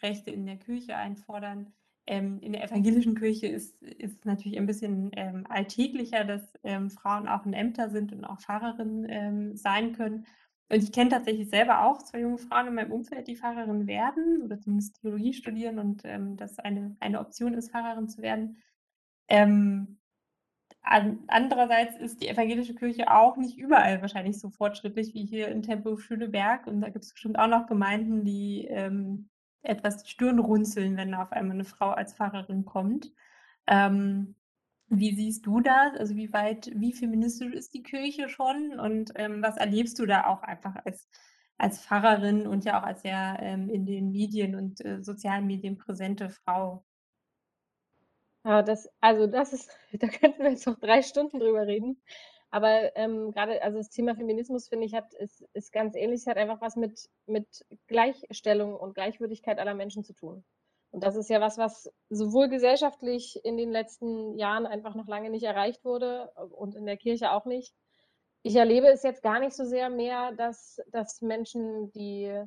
Rechte 0.00 0.30
in 0.30 0.46
der 0.46 0.56
Kirche 0.56 0.96
einfordern. 0.96 1.72
Ähm, 2.06 2.38
in 2.40 2.52
der 2.52 2.64
evangelischen 2.64 3.16
Kirche 3.16 3.48
ist, 3.48 3.82
es 3.82 4.24
natürlich 4.24 4.58
ein 4.58 4.66
bisschen 4.66 5.10
ähm, 5.14 5.44
alltäglicher, 5.48 6.24
dass 6.24 6.42
ähm, 6.62 6.88
Frauen 6.88 7.28
auch 7.28 7.44
in 7.44 7.52
Ämter 7.52 7.90
sind 7.90 8.12
und 8.12 8.24
auch 8.24 8.40
Pfarrerinnen 8.40 9.06
ähm, 9.10 9.56
sein 9.56 9.92
können. 9.92 10.24
Und 10.70 10.82
ich 10.82 10.92
kenne 10.92 11.10
tatsächlich 11.10 11.48
selber 11.48 11.84
auch 11.84 12.02
zwei 12.02 12.20
junge 12.20 12.38
Frauen 12.38 12.68
in 12.68 12.74
meinem 12.74 12.92
Umfeld, 12.92 13.26
die 13.26 13.36
Pfarrerin 13.36 13.86
werden 13.86 14.42
oder 14.42 14.60
zumindest 14.60 15.00
Theologie 15.00 15.32
studieren 15.32 15.78
und 15.78 16.02
ähm, 16.04 16.36
das 16.36 16.58
eine, 16.58 16.96
eine 17.00 17.20
Option 17.20 17.54
ist, 17.54 17.70
Pfarrerin 17.70 18.08
zu 18.08 18.20
werden. 18.20 18.62
Ähm, 19.28 19.98
an, 20.82 21.20
andererseits 21.26 21.96
ist 21.96 22.22
die 22.22 22.28
evangelische 22.28 22.74
Kirche 22.74 23.10
auch 23.10 23.36
nicht 23.36 23.58
überall 23.58 24.00
wahrscheinlich 24.02 24.38
so 24.38 24.50
fortschrittlich 24.50 25.14
wie 25.14 25.24
hier 25.24 25.48
in 25.48 25.62
Tempo 25.62 25.96
Schöneberg. 25.96 26.66
Und 26.66 26.80
da 26.80 26.90
gibt 26.90 27.04
es 27.04 27.12
bestimmt 27.12 27.38
auch 27.38 27.48
noch 27.48 27.66
Gemeinden, 27.66 28.24
die 28.24 28.66
ähm, 28.68 29.28
etwas 29.62 30.02
die 30.02 30.10
Stirn 30.10 30.38
runzeln, 30.38 30.96
wenn 30.96 31.14
auf 31.14 31.32
einmal 31.32 31.54
eine 31.54 31.64
Frau 31.64 31.90
als 31.90 32.14
Pfarrerin 32.14 32.64
kommt. 32.64 33.12
Ähm, 33.66 34.34
wie 34.88 35.14
siehst 35.14 35.46
du 35.46 35.60
das? 35.60 35.94
Also 35.96 36.16
wie 36.16 36.32
weit, 36.32 36.70
wie 36.74 36.92
feministisch 36.92 37.52
ist 37.52 37.74
die 37.74 37.82
Kirche 37.82 38.28
schon 38.28 38.78
und 38.78 39.12
ähm, 39.16 39.42
was 39.42 39.56
erlebst 39.56 39.98
du 39.98 40.06
da 40.06 40.26
auch 40.26 40.42
einfach 40.42 40.76
als, 40.84 41.08
als 41.58 41.80
Pfarrerin 41.80 42.46
und 42.46 42.64
ja 42.64 42.80
auch 42.80 42.84
als 42.84 43.02
sehr 43.02 43.38
ähm, 43.40 43.68
in 43.68 43.86
den 43.86 44.10
Medien 44.10 44.54
und 44.54 44.84
äh, 44.84 45.02
sozialen 45.02 45.46
Medien 45.46 45.76
präsente 45.76 46.30
Frau? 46.30 46.84
Ja, 48.44 48.62
das, 48.62 48.88
also 49.00 49.26
das 49.26 49.52
ist, 49.52 49.70
da 49.92 50.08
könnten 50.08 50.42
wir 50.42 50.50
jetzt 50.50 50.66
noch 50.66 50.78
drei 50.78 51.02
Stunden 51.02 51.38
drüber 51.38 51.66
reden. 51.66 52.00
Aber 52.50 52.96
ähm, 52.96 53.30
gerade, 53.32 53.62
also 53.62 53.76
das 53.76 53.90
Thema 53.90 54.14
Feminismus, 54.14 54.68
finde 54.68 54.86
ich, 54.86 54.94
hat, 54.94 55.12
ist, 55.14 55.44
ist 55.52 55.70
ganz 55.70 55.94
ähnlich, 55.94 56.20
es 56.20 56.26
hat 56.26 56.38
einfach 56.38 56.62
was 56.62 56.76
mit, 56.76 57.10
mit 57.26 57.46
Gleichstellung 57.88 58.74
und 58.74 58.94
Gleichwürdigkeit 58.94 59.58
aller 59.58 59.74
Menschen 59.74 60.02
zu 60.02 60.14
tun. 60.14 60.44
Und 60.90 61.04
das 61.04 61.16
ist 61.16 61.28
ja 61.28 61.40
was, 61.40 61.58
was 61.58 61.90
sowohl 62.08 62.48
gesellschaftlich 62.48 63.38
in 63.44 63.56
den 63.56 63.70
letzten 63.70 64.36
Jahren 64.38 64.66
einfach 64.66 64.94
noch 64.94 65.06
lange 65.06 65.30
nicht 65.30 65.44
erreicht 65.44 65.84
wurde 65.84 66.30
und 66.50 66.74
in 66.74 66.86
der 66.86 66.96
Kirche 66.96 67.32
auch 67.32 67.44
nicht. 67.44 67.74
Ich 68.42 68.56
erlebe 68.56 68.88
es 68.88 69.02
jetzt 69.02 69.22
gar 69.22 69.40
nicht 69.40 69.54
so 69.54 69.64
sehr 69.64 69.90
mehr, 69.90 70.32
dass, 70.32 70.80
dass 70.90 71.20
Menschen 71.20 71.90
die 71.92 72.42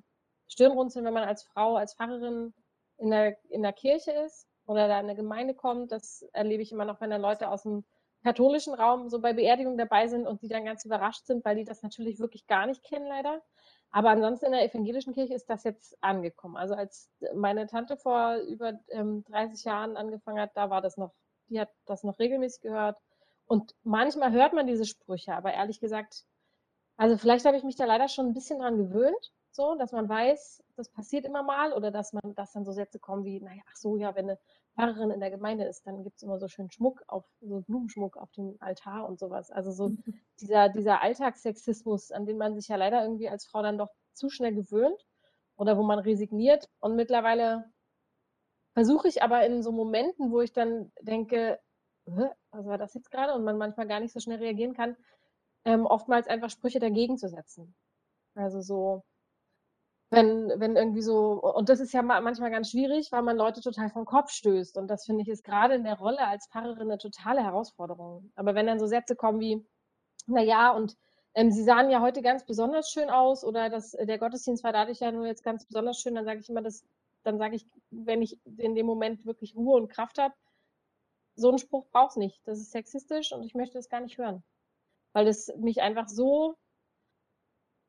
Stirn 0.48 0.72
runzeln, 0.72 1.06
wenn 1.06 1.14
man 1.14 1.28
als 1.28 1.44
Frau, 1.44 1.76
als 1.76 1.96
Pfarrerin 1.96 2.54
in 2.98 3.12
der, 3.12 3.38
in 3.50 3.62
der 3.62 3.74
Kirche 3.74 4.12
ist 4.12 4.48
oder 4.66 4.88
da 4.88 5.00
in 5.00 5.06
eine 5.06 5.16
Gemeinde 5.16 5.54
kommt. 5.54 5.92
Das 5.92 6.24
erlebe 6.34 6.64
ich 6.64 6.72
immer 6.72 6.86
noch, 6.86 7.02
wenn 7.02 7.10
da 7.10 7.18
Leute 7.18 7.50
aus 7.50 7.64
dem 7.64 7.86
katholischen 8.24 8.74
Raum 8.74 9.10
so 9.10 9.20
bei 9.20 9.34
Beerdigungen 9.34 9.78
dabei 9.78 10.08
sind 10.08 10.28
und 10.28 10.42
die 10.42 10.48
dann 10.48 10.66
ganz 10.66 10.86
überrascht 10.86 11.26
sind, 11.26 11.44
weil 11.46 11.56
die 11.56 11.66
das 11.66 11.82
natürlich 11.82 12.20
wirklich 12.20 12.48
gar 12.48 12.66
nicht 12.68 12.84
kennen, 12.84 13.06
leider. 13.06 13.42
Aber 13.92 14.10
ansonsten 14.10 14.48
in 14.48 14.52
der 14.54 14.64
evangelischen 14.64 15.14
Kirche 15.14 15.34
ist 15.34 15.50
das 15.50 15.64
jetzt 15.64 16.02
angekommen. 16.02 16.56
Also 16.56 16.76
als 16.76 17.12
meine 17.36 17.68
Tante 17.68 17.98
vor 17.98 18.38
über 18.38 18.80
ähm, 18.90 19.24
30 19.26 19.66
Jahren 19.66 19.98
angefangen 19.98 20.40
hat, 20.40 20.52
da 20.56 20.70
war 20.70 20.82
das 20.82 20.98
noch, 20.98 21.14
die 21.50 21.60
hat 21.60 21.70
das 21.86 22.04
noch 22.04 22.18
regelmäßig 22.20 22.62
gehört. 22.62 22.98
Und 23.48 23.76
manchmal 23.84 24.32
hört 24.32 24.54
man 24.54 24.66
diese 24.66 24.86
Sprüche, 24.86 25.34
aber 25.34 25.54
ehrlich 25.54 25.82
gesagt, 25.82 26.24
also 26.96 27.18
vielleicht 27.18 27.46
habe 27.46 27.58
ich 27.58 27.64
mich 27.64 27.76
da 27.76 27.84
leider 27.86 28.08
schon 28.08 28.28
ein 28.28 28.34
bisschen 28.34 28.60
dran 28.60 28.78
gewöhnt, 28.78 29.34
so, 29.52 29.76
dass 29.76 29.92
man 29.92 30.08
weiß, 30.08 30.64
das 30.78 30.88
passiert 30.90 31.26
immer 31.26 31.44
mal 31.44 31.74
oder 31.74 31.92
dass 31.92 32.14
man, 32.14 32.34
dass 32.36 32.54
dann 32.54 32.64
so 32.64 32.72
Sätze 32.72 33.00
kommen 33.00 33.26
wie, 33.26 33.42
naja, 33.42 33.62
ach 33.70 33.76
so, 33.76 33.98
ja, 33.98 34.16
wenn 34.16 34.30
eine 34.30 34.40
Pfarrerin 34.82 35.12
in 35.12 35.20
der 35.20 35.30
Gemeinde 35.30 35.66
ist, 35.66 35.86
dann 35.86 36.04
gibt 36.04 36.18
es 36.18 36.24
immer 36.24 36.40
so 36.40 36.48
schön 36.48 36.72
Schmuck 36.72 37.04
auf, 37.08 37.24
so 37.40 37.62
Blumenschmuck 37.62 38.18
auf 38.18 38.32
dem 38.32 38.58
Altar 38.60 39.08
und 39.08 39.20
sowas. 39.20 39.52
Also 39.52 39.72
so 39.72 39.90
mhm. 39.90 40.20
dieser, 40.40 40.70
dieser 40.70 41.04
Alltagssexismus, 41.04 42.12
an 42.12 42.26
den 42.26 42.38
man 42.38 42.56
sich 42.56 42.68
ja 42.68 42.78
leider 42.78 43.04
irgendwie 43.04 43.30
als 43.30 43.46
Frau 43.46 43.62
dann 43.62 43.78
doch 43.78 43.90
zu 44.14 44.30
schnell 44.30 44.56
gewöhnt 44.56 45.06
oder 45.56 45.78
wo 45.78 45.84
man 45.84 46.00
resigniert. 46.00 46.68
Und 46.80 46.96
mittlerweile 46.96 47.72
versuche 48.74 49.08
ich 49.08 49.22
aber 49.22 49.46
in 49.46 49.62
so 49.62 49.72
Momenten, 49.72 50.32
wo 50.32 50.42
ich 50.42 50.52
dann 50.52 50.92
denke, 51.02 51.60
was 52.06 52.66
war 52.66 52.80
das 52.80 52.96
jetzt 52.96 53.12
gerade? 53.12 53.36
Und 53.36 53.44
man 53.44 53.60
manchmal 53.60 53.88
gar 53.88 54.00
nicht 54.00 54.14
so 54.14 54.20
schnell 54.20 54.40
reagieren 54.40 54.74
kann, 54.74 54.98
ähm, 55.64 55.86
oftmals 55.86 56.28
einfach 56.28 56.50
Sprüche 56.50 56.80
dagegen 56.80 57.20
zu 57.20 57.30
setzen. 57.30 57.76
Also 58.34 58.62
so, 58.62 59.04
wenn, 60.12 60.52
wenn 60.58 60.76
irgendwie 60.76 61.02
so, 61.02 61.42
und 61.42 61.70
das 61.70 61.80
ist 61.80 61.94
ja 61.94 62.02
manchmal 62.02 62.52
ganz 62.52 62.72
schwierig, 62.72 63.12
weil 63.14 63.22
man 63.22 63.38
Leute 63.38 63.62
total 63.62 63.90
vom 63.90 64.04
Kopf 64.06 64.30
stößt. 64.32 64.78
Und 64.78 64.90
das 64.90 65.06
finde 65.06 65.22
ich 65.22 65.30
ist 65.30 65.44
gerade 65.44 65.76
in 65.76 65.86
der 65.86 65.98
Rolle 65.98 66.28
als 66.28 66.48
Pfarrerin 66.48 66.82
eine 66.92 66.98
totale 66.98 67.42
Herausforderung. 67.42 68.30
Aber 68.36 68.54
wenn 68.54 68.68
dann 68.68 68.80
so 68.80 68.88
Sätze 68.88 69.16
kommen 69.16 69.40
wie, 69.40 69.66
na 70.28 70.42
ja, 70.42 70.72
und 70.72 70.98
ähm, 71.34 71.50
sie 71.52 71.64
sahen 71.64 71.90
ja 71.90 72.02
heute 72.02 72.22
ganz 72.22 72.46
besonders 72.46 72.92
schön 72.92 73.10
aus 73.10 73.46
oder 73.46 73.70
das, 73.70 73.92
der 73.92 74.18
Gottesdienst 74.18 74.66
war 74.66 74.74
dadurch 74.74 75.00
ja 75.00 75.14
nur 75.14 75.26
jetzt 75.28 75.44
ganz 75.44 75.66
besonders 75.66 76.02
schön, 76.02 76.16
dann 76.16 76.26
sage 76.26 76.42
ich 76.42 76.50
immer, 76.50 76.62
das, 76.62 76.86
dann 77.24 77.38
sage 77.38 77.56
ich, 77.56 77.66
wenn 77.90 78.22
ich 78.22 78.38
in 78.58 78.76
dem 78.76 78.86
Moment 78.86 79.26
wirklich 79.26 79.56
Ruhe 79.56 79.78
und 79.78 79.88
Kraft 79.88 80.18
habe, 80.20 80.34
so 81.36 81.48
einen 81.48 81.58
Spruch 81.58 81.88
braucht 81.90 82.12
es 82.12 82.18
nicht. 82.18 82.42
Das 82.46 82.60
ist 82.60 82.72
sexistisch 82.72 83.32
und 83.32 83.44
ich 83.44 83.56
möchte 83.56 83.78
das 83.78 83.88
gar 83.88 84.02
nicht 84.02 84.18
hören. 84.18 84.44
Weil 85.14 85.28
es 85.28 85.56
mich 85.58 85.82
einfach 85.82 86.10
so 86.10 86.58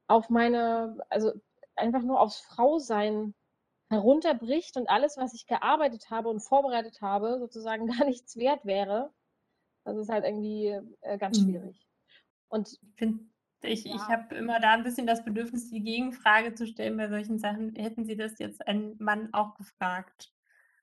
auf 0.06 0.30
meine, 0.30 0.98
also 1.08 1.32
einfach 1.76 2.02
nur 2.02 2.20
aufs 2.20 2.40
Frausein 2.40 3.34
herunterbricht 3.90 4.76
und 4.76 4.88
alles, 4.88 5.16
was 5.16 5.34
ich 5.34 5.46
gearbeitet 5.46 6.10
habe 6.10 6.28
und 6.28 6.40
vorbereitet 6.40 7.00
habe, 7.02 7.38
sozusagen 7.38 7.86
gar 7.98 8.06
nichts 8.06 8.36
wert 8.36 8.64
wäre. 8.64 9.12
Das 9.84 9.96
ist 9.96 10.08
halt 10.08 10.24
irgendwie 10.24 10.78
äh, 11.00 11.18
ganz 11.18 11.40
mhm. 11.40 11.50
schwierig. 11.50 11.88
Und 12.48 12.78
ich, 13.62 13.84
ja. 13.84 13.94
ich 13.94 14.02
habe 14.02 14.34
immer 14.34 14.60
da 14.60 14.72
ein 14.72 14.82
bisschen 14.82 15.06
das 15.06 15.24
Bedürfnis, 15.24 15.70
die 15.70 15.82
Gegenfrage 15.82 16.54
zu 16.54 16.66
stellen 16.66 16.96
bei 16.96 17.08
solchen 17.08 17.38
Sachen. 17.38 17.74
Hätten 17.76 18.04
Sie 18.04 18.16
das 18.16 18.38
jetzt 18.38 18.66
einen 18.66 18.96
Mann 18.98 19.32
auch 19.32 19.54
gefragt? 19.54 20.32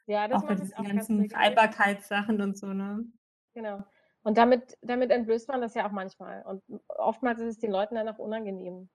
Ja, 0.08 0.28
das 0.28 0.42
auch 0.42 0.48
bei 0.48 0.56
diesen 0.56 0.74
auch 0.76 0.84
ganzen 0.84 1.30
Vereinbarkeitssachen 1.30 2.42
und 2.42 2.58
so, 2.58 2.68
ne? 2.68 3.06
Genau. 3.54 3.84
Und 4.24 4.38
damit, 4.38 4.78
damit 4.82 5.12
entblößt 5.12 5.48
man 5.50 5.62
das 5.62 5.76
ja 5.76 5.88
auch 5.88 5.92
manchmal. 5.92 6.44
Und 6.44 6.64
oftmals 6.88 7.40
ist 7.40 7.48
es 7.48 7.60
den 7.60 7.72
Leuten 7.72 7.96
dann 7.96 8.10
auch 8.10 8.18
unangenehm. 8.18 8.90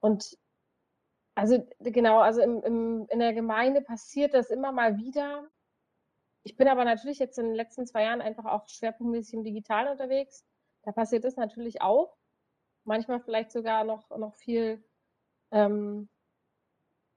Und 0.00 0.36
also 1.34 1.66
genau, 1.80 2.18
also 2.20 2.40
im, 2.40 2.62
im, 2.62 3.06
in 3.10 3.18
der 3.18 3.32
Gemeinde 3.32 3.80
passiert 3.82 4.34
das 4.34 4.50
immer 4.50 4.72
mal 4.72 4.96
wieder. 4.98 5.48
Ich 6.44 6.56
bin 6.56 6.68
aber 6.68 6.84
natürlich 6.84 7.18
jetzt 7.18 7.38
in 7.38 7.46
den 7.46 7.54
letzten 7.54 7.86
zwei 7.86 8.04
Jahren 8.04 8.20
einfach 8.22 8.44
auch 8.46 8.68
schwerpunktmäßig 8.68 9.34
im 9.34 9.44
Digitalen 9.44 9.88
unterwegs. 9.88 10.44
Da 10.84 10.92
passiert 10.92 11.24
das 11.24 11.36
natürlich 11.36 11.82
auch. 11.82 12.16
Manchmal 12.84 13.20
vielleicht 13.20 13.52
sogar 13.52 13.84
noch, 13.84 14.10
noch 14.18 14.34
viel, 14.34 14.84
ähm, 15.52 16.08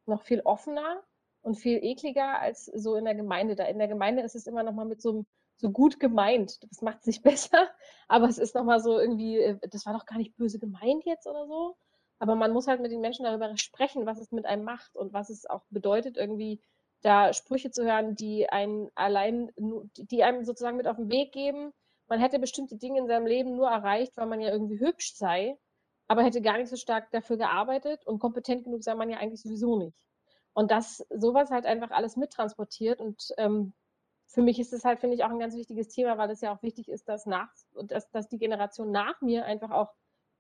noch 0.05 0.21
viel 0.23 0.41
offener. 0.41 1.03
und 1.43 1.55
viel 1.55 1.79
ekliger 1.81 2.39
als 2.41 2.65
so 2.65 2.95
in 2.95 3.05
der 3.05 3.15
Gemeinde. 3.15 3.55
Da 3.55 3.65
in 3.65 3.77
der 3.79 3.87
Gemeinde 3.87 4.21
ist 4.23 4.35
es 4.35 4.47
immer 4.47 4.63
noch 4.63 4.73
mal 4.73 4.83
mit 4.85 5.01
so 5.01 5.11
'm 5.13 5.25
so 5.55 5.69
gut 5.71 5.97
gemeint. 5.99 6.59
Das 6.69 6.81
macht's 6.81 7.05
nicht 7.07 7.23
besser, 7.49 7.69
aber 8.09 8.27
es 8.27 8.37
ist 8.37 8.53
noch 8.55 8.65
mal 8.65 8.79
so 8.81 8.99
irgendwie, 8.99 9.37
äh, 9.39 9.57
das 9.69 9.85
war 9.85 9.93
doch 9.93 10.05
gar 10.05 10.17
nicht 10.17 10.35
böse 10.35 10.59
gemeint 10.59 11.05
jetzt 11.05 11.25
oder 11.27 11.47
so. 11.47 11.77
Aber 12.21 12.35
man 12.35 12.51
muss 12.51 12.67
halt 12.67 12.81
mit 12.81 12.91
den 12.91 13.01
Menschen 13.01 13.25
darüber 13.25 13.55
sprechen, 13.57 14.05
was 14.05 14.19
es 14.19 14.31
mit 14.31 14.45
einem 14.45 14.63
macht 14.63 14.95
und 14.95 15.13
was 15.13 15.29
es 15.29 15.45
auch 15.45 15.63
bedeutet, 15.69 16.17
irgendwie 16.17 16.61
da 17.01 17.31
Sprüche 17.33 17.69
zu 17.69 17.83
hören, 17.85 18.15
die 18.15 18.49
einen 18.49 18.89
allein 18.95 19.51
die 19.97 20.23
einem 20.23 20.43
sozusagen 20.43 20.77
mit 20.77 20.87
auf 20.87 20.97
'n 20.97 21.09
Weg 21.11 21.31
geben. 21.31 21.73
Man 22.07 22.19
hätte 22.19 22.39
bestimmte 22.39 22.77
Dinge 22.77 22.99
in 22.99 23.07
seinem 23.07 23.27
Leben 23.27 23.55
nur 23.55 23.67
erreicht, 23.69 24.17
weil 24.17 24.25
man 24.27 24.41
ja 24.41 24.49
irgendwie 24.51 24.79
hübsch 24.79 25.13
sei, 25.15 25.57
aber 26.07 26.23
hätte 26.23 26.41
gar 26.41 26.57
nicht 26.57 26.69
so 26.69 26.75
stark 26.75 27.11
dafür 27.11 27.37
gearbeitet 27.37 28.05
und 28.07 28.19
kompetent 28.19 28.63
genug 28.63 28.83
sei 28.83 28.95
man 28.95 29.09
ja 29.09 29.17
eigentlich 29.17 29.41
sowieso 29.43 29.77
nicht. 29.77 29.97
Und 30.53 30.71
dass 30.71 31.05
so 31.11 31.33
was 31.35 31.51
halt 31.51 31.65
einfach 31.67 31.91
alles 31.91 32.15
mittransportiert 32.17 32.99
und, 33.01 33.29
ähm, 33.37 33.73
für 34.29 34.41
mich 34.41 34.59
ist 34.59 34.73
das 34.73 34.83
halt, 34.85 34.99
finde 34.99 35.15
ich, 35.15 35.23
auch 35.23 35.29
'n 35.29 35.39
ganz 35.39 35.55
wichtiges 35.55 35.87
Thema, 35.89 36.17
weil 36.17 36.31
es 36.31 36.41
ja 36.41 36.53
auch 36.55 36.61
wichtig 36.63 36.89
ist, 36.89 37.07
dass 37.07 37.25
nach 37.27 37.49
dass 37.83 38.09
dass 38.09 38.27
die 38.27 38.39
Generation 38.39 38.91
nach 38.91 39.21
mir 39.21 39.45
einfach 39.45 39.69
auch 39.71 39.93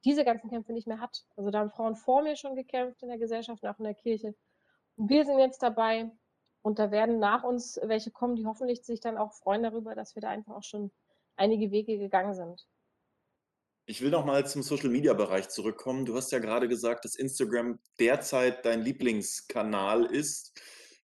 diese 0.07 0.25
ganzen 0.25 0.49
Kämpfe 0.49 0.73
nicht 0.73 0.87
mehr 0.87 1.01
hat. 1.01 1.25
Also, 1.37 1.51
da 1.51 1.59
haben 1.59 1.71
Frauen 1.71 1.95
vor 1.97 2.23
mir 2.23 2.37
schon 2.37 2.55
gekämpft 2.55 3.03
in 3.03 3.09
der 3.09 3.19
Gesellschaft 3.19 3.63
und 3.63 3.69
auch 3.69 3.79
in 3.79 3.85
der 3.85 3.95
Kirche. 3.95 4.35
Und 4.97 5.09
wir 5.09 5.25
sind 5.25 5.39
jetzt 5.39 5.63
dabei 5.63 6.11
und 6.63 6.79
da 6.79 6.91
werden 6.91 7.19
nach 7.19 7.43
uns 7.43 7.79
welche 7.83 8.11
kommen, 8.11 8.35
die 8.37 8.45
hoffentlich 8.47 8.83
sich 8.85 9.01
dann 9.01 9.17
auch 9.17 9.33
freuen 9.33 9.63
darüber, 9.63 9.95
dass 9.95 10.15
wir 10.15 10.21
da 10.23 10.29
einfach 10.29 10.55
auch 10.55 10.63
schon 10.63 10.91
einige 11.37 11.71
Wege 11.71 11.99
gegangen 11.99 12.35
sind. 12.35 12.65
Ich 13.89 14.01
will 14.01 14.09
noch 14.09 14.25
mal 14.25 14.45
zum 14.45 14.63
Social-Media-Bereich 14.63 15.47
zurückkommen. 15.47 16.05
Du 16.05 16.13
hast 16.15 16.33
ja 16.33 16.39
grade 16.39 16.67
gesagt, 16.67 17.05
dass 17.05 17.15
Instagram 17.15 17.79
derzeit 18.01 18.65
dein 18.65 18.81
Lieblingskanal 18.81 20.05
ist. 20.05 20.61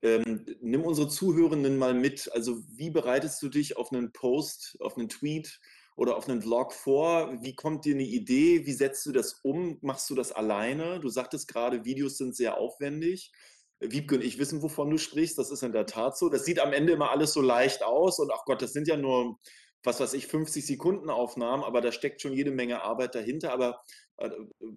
Ähm, 0.02 0.44
nimm 0.60 0.82
unsere 0.84 1.08
Zuhörenden 1.08 1.78
mal 1.78 1.94
mit. 1.94 2.30
Also, 2.32 2.62
wie 2.68 2.90
bereitest 2.90 3.40
du 3.42 3.48
dich 3.48 3.78
auf 3.78 3.92
'nen 3.92 4.12
Post, 4.12 4.76
auf 4.80 4.98
'nen 4.98 5.08
Tweet 5.08 5.58
oder 5.96 6.16
auf 6.16 6.28
'nen 6.28 6.42
Vlog 6.42 6.72
vor? 6.72 7.42
Wie 7.42 7.54
kommt 7.54 7.84
dir 7.84 7.94
'ne 7.96 8.04
Idee? 8.04 8.66
Wie 8.66 8.72
setzt 8.72 9.06
du 9.06 9.12
das 9.12 9.34
um? 9.42 9.78
Machst 9.82 10.08
du 10.10 10.14
das 10.14 10.32
alleine? 10.32 11.00
Du 11.00 11.08
sagtest 11.08 11.48
grade, 11.48 11.84
Videos 11.84 12.18
sind 12.18 12.36
sehr 12.36 12.58
aufwendig. 12.58 13.32
Wiebke 13.80 14.16
und 14.16 14.24
ich 14.24 14.38
wissen, 14.38 14.62
wovon 14.62 14.90
du 14.90 14.98
sprichst. 14.98 15.38
Das 15.38 15.50
ist 15.50 15.62
in 15.62 15.72
der 15.72 15.86
Tat 15.86 16.16
so. 16.18 16.28
Das 16.30 16.44
sieht 16.46 16.60
am 16.60 16.72
Ende 16.72 16.92
immer 16.94 17.10
alles 17.10 17.32
so 17.34 17.40
leicht 17.42 17.82
aus 17.84 18.18
und 18.20 18.30
ach 18.32 18.44
Gott, 18.46 18.62
das 18.62 18.72
sind 18.72 18.88
ja 18.88 18.96
nur, 18.96 19.38
was 19.84 20.00
weiß 20.00 20.14
ich, 20.14 20.26
50 20.28 20.66
Sekunden 20.66 21.10
Aufnahmen, 21.10 21.62
aber 21.64 21.80
da 21.82 21.92
steckt 21.92 22.22
schon 22.22 22.32
jede 22.32 22.50
Menge 22.52 22.82
Arbeit 22.82 23.14
dahinter. 23.14 23.52
Aber, 23.52 23.80
äh, 24.18 24.30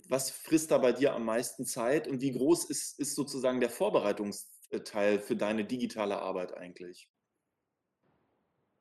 was 0.10 0.32
frisst 0.32 0.72
da 0.72 0.78
bei 0.80 0.92
dir 0.94 1.14
am 1.14 1.26
meisten 1.26 1.66
Zeit 1.66 2.08
und 2.08 2.22
wie 2.22 2.32
groß 2.34 2.66
ist 2.70 3.00
ist 3.00 3.16
sozusagen 3.16 3.60
der 3.62 3.70
Vorbereitungsteil 3.70 5.20
für 5.20 5.36
deine 5.38 5.66
digitale 5.66 6.20
Arbeit 6.22 6.54
eigentlich? 6.58 7.08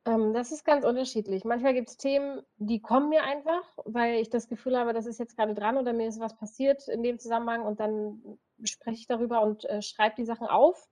Ähm, 0.09 0.33
das 0.33 0.53
ist 0.53 0.65
ganz 0.65 0.85
unterschiedlich. 0.87 1.45
Manchmal 1.45 1.75
gibt's 1.75 1.99
Themen, 1.99 2.41
die 2.57 2.81
kommen 2.81 3.11
mir 3.11 3.25
einfach, 3.25 3.63
weil 3.85 4.15
ich 4.21 4.31
das 4.31 4.49
Gefühl 4.49 4.79
habe, 4.79 4.95
das 4.95 5.05
ist 5.07 5.19
jetzt 5.19 5.37
grade 5.37 5.55
dran 5.55 5.77
oder 5.77 5.93
mir 5.93 6.09
ist 6.09 6.19
was 6.21 6.35
passiert 6.37 6.89
in 6.89 7.03
dem 7.03 7.19
Zusammenhang 7.19 7.63
und 7.67 7.79
dann 7.81 8.39
spreche 8.65 9.01
ich 9.01 9.07
darüber 9.07 9.43
und, 9.43 9.65
äh, 9.67 9.83
schreibe 9.83 10.15
die 10.17 10.25
Sachen 10.25 10.47
auf. 10.47 10.89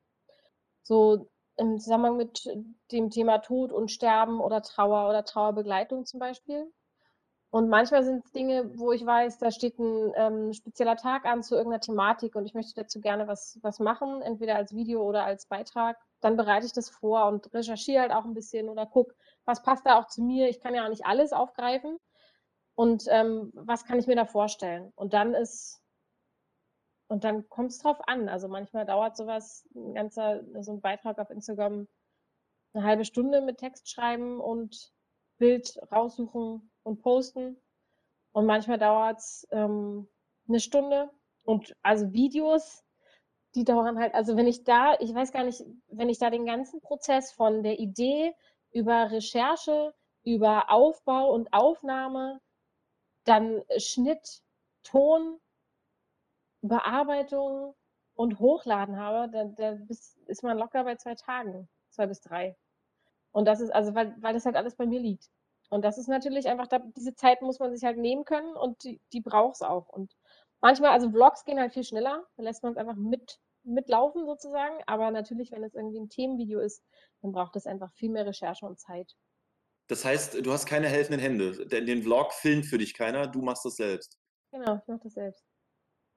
So 0.82 1.28
im 1.58 1.78
Zusammenhang 1.80 2.16
mit 2.18 2.49
dem 2.92 3.11
Thema 3.11 3.38
Tod 3.38 3.73
und 3.73 3.90
Sterben 3.90 4.40
oder 4.40 4.62
Trauer 4.62 5.08
oder 5.11 5.25
Trauerbegleitung 5.25 6.06
zum 6.06 6.20
Beispiel. 6.20 6.73
Und 7.50 7.68
manchmal 7.70 8.04
sind's 8.04 8.32
Dinge, 8.32 8.73
wo 8.78 8.92
ich 8.92 9.06
weiß, 9.06 9.38
da 9.38 9.50
steht 9.52 9.78
'n, 9.80 10.12
ähm, 10.16 10.52
spezieller 10.54 10.96
Tag 10.96 11.26
an 11.26 11.42
zu 11.44 11.56
irgend 11.56 11.73
'ner 11.75 11.80
Thematik 11.80 12.37
und 12.37 12.46
ich 12.46 12.54
möchte 12.54 12.75
dazu 12.82 13.00
gerne 13.00 13.28
was 13.28 13.58
was 13.62 13.80
machen, 13.80 14.23
entweder 14.23 14.56
als 14.56 14.75
Video 14.75 15.02
oder 15.04 15.25
als 15.25 15.46
Beitrag. 15.49 15.96
Dann 16.23 16.37
bereite 16.37 16.66
ich 16.66 16.73
das 16.73 16.88
vor 16.88 17.26
und 17.26 17.52
recherchiere 17.52 18.00
halt 18.02 18.12
auch 18.12 18.25
'n 18.25 18.35
bisschen 18.35 18.68
oder 18.68 18.87
gucke, 18.87 19.14
was 19.44 19.62
passt 19.62 19.87
da 19.87 19.99
auch 19.99 20.06
zu 20.08 20.23
mir? 20.23 20.49
Ich 20.49 20.61
kann 20.61 20.75
ja 20.75 20.85
auch 20.85 20.88
nicht 20.90 21.06
alles 21.06 21.32
aufgreifen. 21.32 21.99
Und, 22.76 23.07
ähm, 23.11 23.52
was 23.55 23.85
kann 23.87 23.98
ich 23.98 24.07
mir 24.07 24.16
da 24.16 24.26
vorstellen? 24.26 24.92
Und 24.96 25.14
dann 25.14 25.35
ist 25.35 25.76
und 27.11 27.24
dann 27.24 27.48
kommt's 27.48 27.79
drauf 27.79 27.98
an. 28.09 28.29
Also, 28.29 28.48
manchmal 28.48 28.85
dauert 28.87 29.16
so 29.16 29.26
was 29.26 29.66
'n 29.74 29.94
ganzer 29.94 30.42
so 30.62 30.72
'n 30.72 30.81
Beitrag 30.81 31.18
auf 31.18 31.31
Instagram 31.31 31.87
'ne 32.74 32.85
1/2 32.85 33.05
Stunde 33.07 33.42
mit 33.42 33.59
Text 33.59 33.90
schreiben 33.90 34.40
und 34.40 34.92
Bild 35.38 35.79
raussuchen 35.92 36.70
und 36.85 37.02
posten. 37.02 37.59
Und 38.33 38.46
manchmal 38.46 38.79
dauert's, 38.79 39.48
ähm, 39.52 40.09
'ne 40.48 40.61
Stunde. 40.61 41.11
Und 41.44 41.74
also, 41.85 42.12
Videos, 42.14 42.86
die 43.57 43.64
dauern 43.64 43.99
halt 43.99 44.14
also, 44.14 44.37
wenn 44.37 44.47
ich 44.47 44.64
da 44.64 44.95
ich 45.01 45.14
weiß 45.14 45.33
gar 45.33 45.45
nicht, 45.45 45.64
wenn 45.88 46.09
ich 46.11 46.19
da 46.19 46.31
den 46.31 46.47
ganzen 46.47 46.81
Prozess 46.83 47.33
von 47.33 47.62
der 47.64 47.79
Idee 47.81 48.35
über 48.73 49.11
Recherche, 49.11 49.95
über 50.25 50.71
Aufbau 50.71 51.33
und 51.33 51.53
Aufnahme, 51.53 52.40
dann 53.25 53.62
Schnitt, 53.79 54.42
Ton 54.85 55.40
Bearbeitung 56.64 57.75
und 58.14 58.38
Hochladen 58.38 58.97
habe, 58.99 59.29
da 59.31 59.45
da 59.45 59.79
ist 60.27 60.42
man 60.42 60.59
locker 60.59 60.85
bei 60.85 60.97
2 60.97 61.14
Tagen, 61.14 61.69
2 61.90 62.07
bis 62.07 62.21
3. 62.21 62.57
Und 63.33 63.47
das 63.47 63.61
ist 63.61 63.71
also, 63.75 63.95
weil 63.95 64.14
weil 64.21 64.35
das 64.35 64.47
halt 64.47 64.57
alles 64.57 64.77
bei 64.77 64.87
mir 64.87 65.01
liegt. 65.01 65.31
Und 65.71 65.85
das 65.85 65.99
ist 65.99 66.09
natürlich 66.09 66.49
einfach 66.49 66.66
da 66.69 66.79
diese 66.81 67.14
Zeit 67.14 67.42
muss 67.42 67.59
man 67.61 67.73
sich 67.75 67.85
halt 67.85 67.99
nehmen 67.99 68.25
können 68.25 68.57
und 68.57 68.85
die 68.85 69.01
die 69.12 69.21
braucht's 69.21 69.62
auch. 69.62 69.88
Und 69.88 70.16
manchmal 70.61 70.92
also, 70.92 71.11
Vlogs 71.11 71.45
gehen 71.45 71.61
halt 71.61 71.73
viel 71.75 71.85
schneller, 71.85 72.25
da 72.37 72.42
lässt 72.45 72.62
man's 72.64 72.79
einfach 72.79 72.97
mit 72.97 73.38
mitlaufen 73.66 74.26
sozusagen. 74.26 74.76
Aber 74.87 75.11
natürlich, 75.11 75.50
wenn 75.52 75.64
es 75.64 75.74
irgendwie 75.74 75.98
'n 75.98 76.09
Themenvideo 76.09 76.61
ist, 76.61 76.85
dann 77.22 77.33
braucht 77.33 77.57
es 77.57 77.66
einfach 77.66 77.92
viel 77.94 78.11
mehr 78.11 78.26
Recherche 78.26 78.66
und 78.66 78.79
Zeit. 78.81 79.14
Das 79.88 80.05
heißt, 80.05 80.35
du 80.46 80.52
hast 80.52 80.66
keine 80.66 80.88
helfenden 80.88 81.20
Hände. 81.20 81.66
Den 81.66 81.87
den 81.87 82.02
Vlog 82.05 82.33
filmt 82.33 82.66
für 82.66 82.79
dich 82.79 82.94
keiner, 82.94 83.26
du 83.26 83.42
machst 83.42 83.64
das 83.64 83.74
selbst? 83.76 84.16
Genau, 84.52 84.76
ich 84.76 84.87
mache 84.87 85.00
das 85.05 85.14
selbst. 85.14 85.44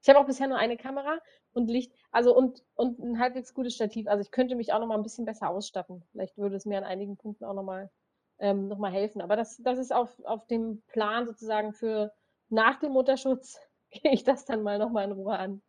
Ich 0.03 0.09
habe 0.09 0.19
auch 0.19 0.25
bisher 0.27 0.47
nur 0.47 0.57
eine 0.57 0.77
Kamera 0.77 1.19
und 1.53 1.69
Licht 1.69 1.93
also, 2.12 2.35
und 2.35 2.63
und 2.75 2.99
'n 2.99 3.19
halbwegs 3.19 3.53
gutes 3.53 3.75
Stativ. 3.75 4.07
Also, 4.07 4.21
ich 4.21 4.31
könnte 4.31 4.55
mich 4.55 4.73
auch 4.73 4.79
noch 4.79 4.88
mal 4.88 4.97
'n 4.97 5.03
bisschen 5.03 5.25
besser 5.25 5.49
ausstatten. 5.49 6.05
Vielleicht 6.12 6.38
würde 6.38 6.55
es 6.57 6.65
mir 6.65 6.77
an 6.79 6.85
einigen 6.85 7.17
Punkten 7.17 7.45
auch 7.45 7.53
noch 7.55 7.63
mal 7.63 7.91
ähm, 8.39 8.67
noch 8.69 8.79
mal 8.79 8.91
helfen. 8.93 9.21
Aber 9.21 9.35
das 9.38 9.57
das 9.63 9.79
ist 9.79 9.93
auf 9.93 10.19
auf 10.25 10.47
dem 10.47 10.83
Plan 10.88 11.27
sozusagen 11.27 11.73
für 11.73 12.13
nach 12.49 12.79
dem 12.79 12.93
Mutterschutz 12.93 13.59
gehe 13.91 14.13
ich 14.13 14.23
das 14.25 14.45
dann 14.45 14.63
mal 14.63 14.79
noch 14.79 14.91
mal 14.91 15.05
in 15.05 15.13
Ruhe 15.13 15.38
an. 15.39 15.63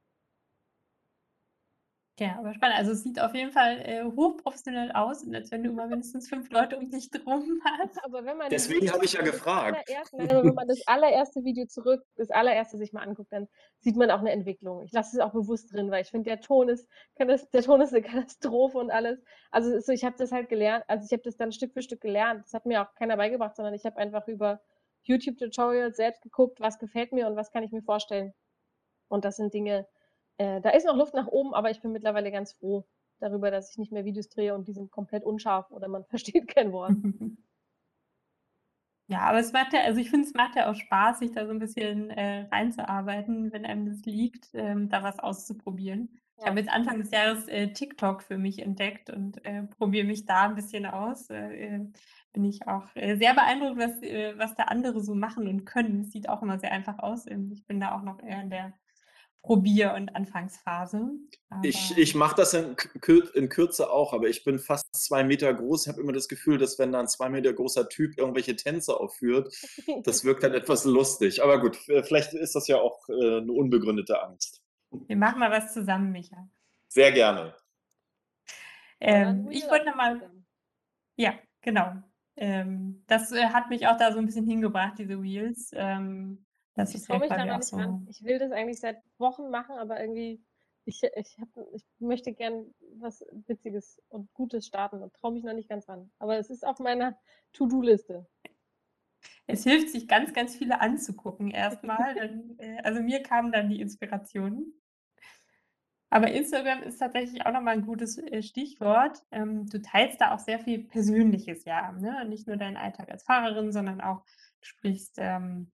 Ja, 2.20 2.36
aber 2.38 2.52
spannend. 2.52 2.76
Also, 2.76 2.92
es 2.92 3.02
sieht 3.02 3.18
auf 3.18 3.34
jeden 3.34 3.50
Fall, 3.50 3.80
äh, 3.80 4.04
hochprofessionell 4.04 4.92
aus 4.92 5.22
und 5.24 5.34
als 5.34 5.50
wenn 5.50 5.62
du 5.64 5.70
immer 5.70 5.86
mindestens 5.86 6.28
5 6.28 6.50
Leute 6.50 6.76
um 6.76 6.90
dich 6.90 7.08
drum 7.10 7.62
hast. 7.64 8.04
Aber 8.04 8.26
wenn 8.26 8.36
man 8.36 8.50
Deswegen 8.50 8.90
habe 8.92 9.04
ich 9.04 9.12
ja 9.12 9.22
gefragt. 9.22 9.96
allererste 10.18 10.18
wenn 10.18 10.54
man 10.54 10.68
das 10.68 10.82
allererste 10.86 11.44
Video 11.44 11.66
zurück 11.66 12.02
das 12.16 12.30
allererste 12.30 12.76
sich 12.76 12.92
mal 12.92 13.02
anguckt, 13.06 13.32
dann 13.32 13.48
sieht 13.78 13.96
man 13.96 14.10
auch 14.10 14.20
'ne 14.20 14.32
Entwicklung. 14.32 14.82
Ich 14.82 14.92
lasse 14.92 15.16
es 15.16 15.22
auch 15.22 15.32
bewusst 15.32 15.72
drin, 15.72 15.90
weil 15.90 16.02
ich 16.02 16.10
finde, 16.10 16.28
der 16.30 16.40
Ton 16.42 16.68
ist 16.68 16.86
der 17.18 17.62
Ton 17.62 17.80
ist 17.80 17.92
'ne 17.92 18.02
Katastrophe 18.02 18.76
und 18.78 18.90
alles. 18.90 19.22
Also, 19.50 19.80
so, 19.80 19.92
ich 19.92 20.04
habe 20.04 20.16
das 20.18 20.30
halt 20.32 20.50
gelernt 20.50 20.84
also, 20.88 21.06
ich 21.06 21.12
habe 21.12 21.22
das 21.22 21.36
dann 21.38 21.52
Stück 21.52 21.72
für 21.72 21.82
Stück 21.82 22.02
gelernt. 22.02 22.44
Das 22.44 22.52
hat 22.54 22.66
mir 22.66 22.82
auch 22.82 22.94
keiner 22.96 23.16
beigebracht, 23.16 23.56
sondern 23.56 23.72
ich 23.74 23.84
habe 23.86 23.96
einfach 23.96 24.28
über 24.28 24.60
YouTube-Tutorials 25.04 25.96
selbst 25.96 26.20
geguckt, 26.22 26.60
was 26.60 26.78
gefällt 26.78 27.12
mir 27.12 27.26
und 27.28 27.36
was 27.36 27.50
kann 27.50 27.62
ich 27.62 27.72
mir 27.72 27.82
vorstellen. 27.82 28.34
Und 29.08 29.24
das 29.26 29.36
sind 29.36 29.54
Dinge 29.54 29.86
äh, 30.40 30.60
da 30.60 30.70
ist 30.70 30.86
noch 30.86 30.96
Luft 30.96 31.14
nach 31.14 31.26
oben, 31.28 31.54
aber 31.54 31.70
ich 31.70 31.80
bin 31.82 31.92
mittlerweile 31.92 32.30
ganz 32.32 32.52
froh 32.54 32.86
darüber, 33.20 33.50
dass 33.50 33.70
ich 33.72 33.78
nicht 33.78 33.92
mehr 33.92 34.04
Videos 34.04 34.28
drehe 34.28 34.54
und 34.54 34.68
die 34.68 34.72
sind 34.72 34.90
komplett 34.90 35.24
unscharf 35.24 35.70
oder 35.70 35.88
man 35.88 36.04
versteht 36.10 36.48
kein 36.48 36.72
Wort. 36.72 36.96
Ja, 39.08 39.22
aber 39.22 39.40
es 39.40 39.52
macht 39.52 39.72
ja 39.72 39.80
also, 39.82 40.00
ich 40.00 40.08
finde, 40.10 40.26
es 40.28 40.34
macht 40.34 40.54
ja 40.54 40.70
auch 40.70 40.74
Spaß, 40.76 41.18
sich 41.18 41.32
da 41.32 41.44
so 41.44 41.50
'n 41.52 41.58
bisschen, 41.58 42.10
äh, 42.10 42.42
reinzuarbeiten, 42.52 43.52
wenn 43.52 43.64
einem 43.66 43.86
das 43.86 44.04
liegt, 44.04 44.50
ähm, 44.54 44.88
da 44.88 45.02
was 45.02 45.18
auszuprobieren. 45.18 46.20
Ich 46.38 46.46
Ja. 46.46 46.46
habe 46.46 46.60
jetzt 46.60 46.70
Anfang 46.70 47.00
des 47.00 47.10
Jahres, 47.10 47.48
äh, 47.48 47.72
TikTok 47.72 48.22
für 48.22 48.38
mich 48.38 48.60
entdeckt 48.62 49.10
und, 49.10 49.44
äh, 49.44 49.64
probiere 49.64 50.06
mich 50.06 50.26
da 50.26 50.44
'n 50.46 50.54
bisschen 50.54 50.86
aus. 50.86 51.28
Äh, 51.28 51.36
ähm, 51.56 51.92
bin 52.32 52.44
ich 52.44 52.68
auch, 52.68 52.86
äh, 52.94 53.16
sehr 53.16 53.34
beeindruckt, 53.34 53.78
was 53.78 54.00
äh, 54.02 54.34
was 54.38 54.54
da 54.54 54.64
andere 54.64 55.00
so 55.02 55.14
machen 55.16 55.48
und 55.48 55.64
können. 55.64 56.04
Sieht 56.04 56.28
auch 56.28 56.42
immer 56.42 56.58
sehr 56.60 56.70
einfach 56.72 56.98
aus. 57.00 57.26
Ähm, 57.26 57.50
ich 57.52 57.66
bin 57.66 57.80
da 57.80 57.96
auch 57.96 58.02
noch 58.02 58.22
eher 58.22 58.40
in 58.40 58.50
der 58.50 58.74
Probier 59.42 59.94
und 59.94 60.14
Anfangsphase, 60.14 61.10
Ich 61.62 61.94
aber 61.94 61.98
ich 61.98 62.14
mache 62.14 62.36
das 62.36 62.54
in 62.54 62.74
in 63.34 63.48
Kürze 63.50 63.90
auch, 63.90 64.12
aber 64.14 64.28
ich 64.28 64.44
bin 64.44 64.58
fast 64.58 64.86
2 64.94 65.24
Meter 65.24 65.52
groß. 65.52 65.82
Ich 65.86 65.88
habe 65.92 66.00
immer 66.00 66.12
das 66.12 66.28
Gefühl, 66.28 66.56
dass 66.58 66.78
wenn 66.78 66.92
da 66.92 67.00
'n 67.00 67.08
2 67.08 67.28
Meter 67.28 67.52
großer 67.52 67.88
Typ 67.88 68.16
irgendwelche 68.18 68.56
Tänze 68.56 68.98
aufführt, 68.98 69.52
das 70.02 70.24
wirkt 70.24 70.42
dann 70.42 70.54
etwas 70.54 70.84
lustig. 70.84 71.42
Aber 71.42 71.60
gut, 71.60 71.76
vielleicht 71.76 72.32
ist 72.32 72.54
das 72.54 72.66
ja 72.68 72.78
auch, 72.80 73.06
äh, 73.10 73.40
'ne 73.42 73.52
unbegründete 73.52 74.22
Angst. 74.22 74.62
Wir 75.08 75.16
machen 75.18 75.40
mal 75.40 75.50
was 75.50 75.74
zusammen, 75.74 76.10
Micha. 76.12 76.48
Sehr 76.88 77.10
gerne. 77.12 77.54
Ähm, 79.00 79.48
ich 79.50 79.68
wollte 79.70 79.86
noch 79.86 79.96
mal 79.96 80.12
Instagram. 80.12 80.44
ja, 81.16 81.34
genau. 81.62 81.94
Ähm, 82.36 83.04
das, 83.08 83.32
äh, 83.32 83.46
hat 83.48 83.70
mich 83.70 83.86
auch 83.88 83.96
da 83.98 84.12
so 84.12 84.18
'n 84.18 84.26
bisschen 84.26 84.46
hingebracht, 84.46 84.98
diese 84.98 85.14
Reels. 85.20 85.70
Ähm, 85.74 86.46
das 86.80 86.94
Ich 86.94 87.06
traue 87.06 87.20
mich 87.20 87.28
da 87.28 87.44
noch 87.44 87.58
nicht 87.58 87.72
ran. 87.72 88.04
so 88.04 88.10
Ich 88.10 88.24
will 88.24 88.38
das 88.38 88.52
eigentlich 88.52 88.80
seit 88.80 89.02
Wochen 89.18 89.50
machen, 89.50 89.76
aber 89.76 90.00
irgendwie 90.00 90.42
ich 90.84 91.02
ich, 91.02 91.38
hab, 91.38 91.48
ich 91.72 91.84
möchte 91.98 92.32
gern 92.32 92.66
was 92.98 93.24
Witziges 93.46 94.00
und 94.08 94.32
Gutes 94.34 94.66
starten 94.66 95.02
und 95.02 95.14
traue 95.14 95.32
mich 95.32 95.44
noch 95.44 95.54
nicht 95.54 95.68
ganz 95.68 95.88
ran. 95.88 96.10
Aber 96.18 96.38
es 96.38 96.50
ist 96.50 96.66
auf 96.66 96.78
meiner 96.78 97.18
To-Do-Liste. 97.52 98.26
Es 99.46 99.64
hilft, 99.64 99.90
sich 99.90 100.08
ganz, 100.08 100.32
ganz 100.32 100.56
viele 100.56 100.80
anzugucken 100.80 101.50
erstmal. 101.50 102.16
äh, 102.58 102.78
also 102.82 103.02
mir 103.02 103.22
kamen 103.22 103.52
dann 103.52 103.68
die 103.68 103.80
Inspirationen. 103.80 104.74
Aber 106.12 106.30
Instagram 106.32 106.82
ist 106.82 106.98
tatsächlich 106.98 107.46
auch 107.46 107.52
nochmal 107.52 107.74
ein 107.74 107.86
gutes 107.86 108.18
äh, 108.18 108.42
Stichwort. 108.42 109.22
Ähm, 109.30 109.66
du 109.66 109.80
teilst 109.80 110.20
da 110.20 110.34
auch 110.34 110.40
sehr 110.40 110.58
viel 110.58 110.84
Persönliches, 110.84 111.64
ja. 111.64 111.92
Ne? 111.92 112.24
Nicht 112.28 112.48
nur 112.48 112.56
deinen 112.56 112.76
Alltag 112.76 113.10
als 113.10 113.22
Fahrerin, 113.22 113.70
sondern 113.70 114.00
auch, 114.00 114.24
du 114.60 114.66
sprichst 114.66 115.16
ähm, 115.18 115.70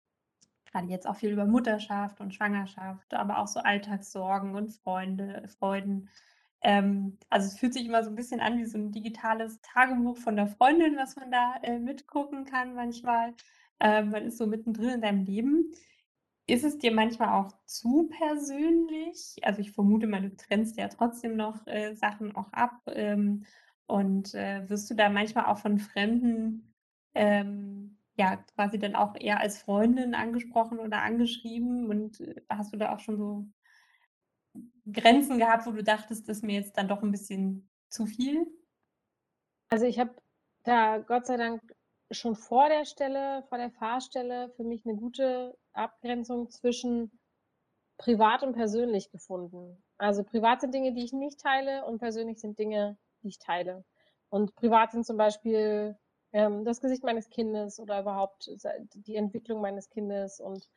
gerade 0.74 0.88
jetzt 0.88 1.06
auch 1.06 1.16
viel 1.16 1.30
über 1.30 1.46
Mutterschaft 1.46 2.20
und 2.20 2.34
Schwangerschaft, 2.34 3.14
aber 3.14 3.38
auch 3.38 3.46
so 3.46 3.60
Alltagssorgen 3.60 4.54
und 4.56 4.70
Freunde, 4.70 5.44
Freuden. 5.58 6.08
Ähm, 6.62 7.18
also 7.30 7.46
es 7.46 7.58
fühlt 7.58 7.74
sich 7.74 7.87
immer 7.87 8.02
so 8.02 8.10
ein 8.10 8.16
bisschen 8.16 8.40
an 8.40 8.58
wie 8.58 8.64
so 8.64 8.78
ein 8.78 8.90
digitales 8.90 9.60
Tagebuch 9.62 10.16
von 10.16 10.37
der 10.37 10.48
Freundin, 10.48 10.96
was 10.96 11.16
man 11.16 11.30
da 11.30 11.54
äh, 11.62 11.78
mitgucken 11.78 12.44
kann 12.44 12.74
manchmal. 12.74 13.34
Ähm, 13.80 14.10
man 14.10 14.24
ist 14.24 14.38
so 14.38 14.46
mittendrin 14.46 14.90
in 14.90 15.00
deinem 15.00 15.24
Leben. 15.24 15.72
Ist 16.46 16.64
es 16.64 16.78
dir 16.78 16.92
manchmal 16.92 17.30
auch 17.40 17.52
zu 17.66 18.08
persönlich? 18.18 19.37
Also 19.42 19.60
ich 19.60 19.72
vermute 19.72 20.06
mal, 20.06 20.22
du 20.22 20.37
trennst 20.37 20.76
ja 20.76 20.88
trotzdem 20.88 21.37
noch 21.37 21.66
äh, 21.66 21.94
Sachen 21.94 22.34
auch 22.37 22.52
ab. 22.52 22.80
Ähm, 22.88 23.44
und 23.87 24.34
äh, 24.34 24.68
wirst 24.68 24.90
du 24.90 24.94
da 24.94 25.08
manchmal 25.10 25.46
auch 25.46 25.58
von 25.58 25.78
Fremden 25.78 26.74
ähm, 27.14 27.83
ja 28.16 28.37
quasi 28.55 28.79
dann 28.79 28.94
auch 28.94 29.14
eher 29.16 29.40
als 29.40 29.59
Freundin 29.59 30.14
angesprochen 30.14 30.79
oder 30.79 31.03
angeschrieben? 31.03 31.88
Und 31.88 32.20
äh, 32.20 32.42
hast 32.48 32.72
du 32.72 32.77
da 32.77 32.94
auch 32.94 33.00
schon 33.00 33.18
so 33.18 33.46
Grenzen 34.90 35.38
gehabt, 35.38 35.66
wo 35.66 35.72
du 35.72 35.83
dachtest, 35.83 36.29
das 36.29 36.38
ist 36.38 36.42
mir 36.42 36.55
jetzt 36.55 36.77
dann 36.77 36.88
doch 36.88 37.03
ein 37.03 37.11
bisschen 37.11 37.68
zu 37.88 38.07
viel? 38.07 38.46
Also 39.70 39.87
ich 39.87 39.98
habe 39.98 40.14
da 40.64 40.98
Gott 40.98 41.27
sei 41.27 41.37
Dank 41.37 41.61
schon 42.11 42.37
vor 42.37 42.68
der 42.68 42.85
Stelle, 42.85 43.44
vor 43.48 43.59
der 43.59 43.70
Fahrstelle 43.70 44.50
für 44.57 44.64
mich 44.64 44.85
eine 44.85 44.96
gute 44.96 45.57
Abgrenzung 45.72 46.50
zwischen 46.50 47.18
privat 47.98 48.42
und 48.42 48.55
persönlich 48.55 49.11
gefunden. 49.11 49.83
Also 49.98 50.24
privat 50.24 50.61
sind 50.61 50.74
Dinge, 50.74 50.92
die 50.92 51.05
ich 51.05 51.12
nicht 51.12 51.40
teile 51.40 51.85
und 51.87 51.98
persönlich 51.98 52.40
sind 52.40 52.59
Dinge, 52.59 52.98
die 53.22 53.29
ich 53.29 53.38
teile. 53.38 53.85
Und 54.29 54.55
privat 54.55 54.92
sind 54.92 55.07
zum 55.07 55.16
Beispiel 55.16 55.96
ähm, 56.34 56.64
das 56.64 56.80
Gesicht 56.80 57.04
meines 57.04 57.30
Kindes 57.30 57.80
oder 57.80 58.00
überhaupt 58.00 58.50
die 58.94 59.16
Entwicklung 59.16 59.60
meines 59.62 59.88
Kindes 59.88 60.40
und 60.40 60.68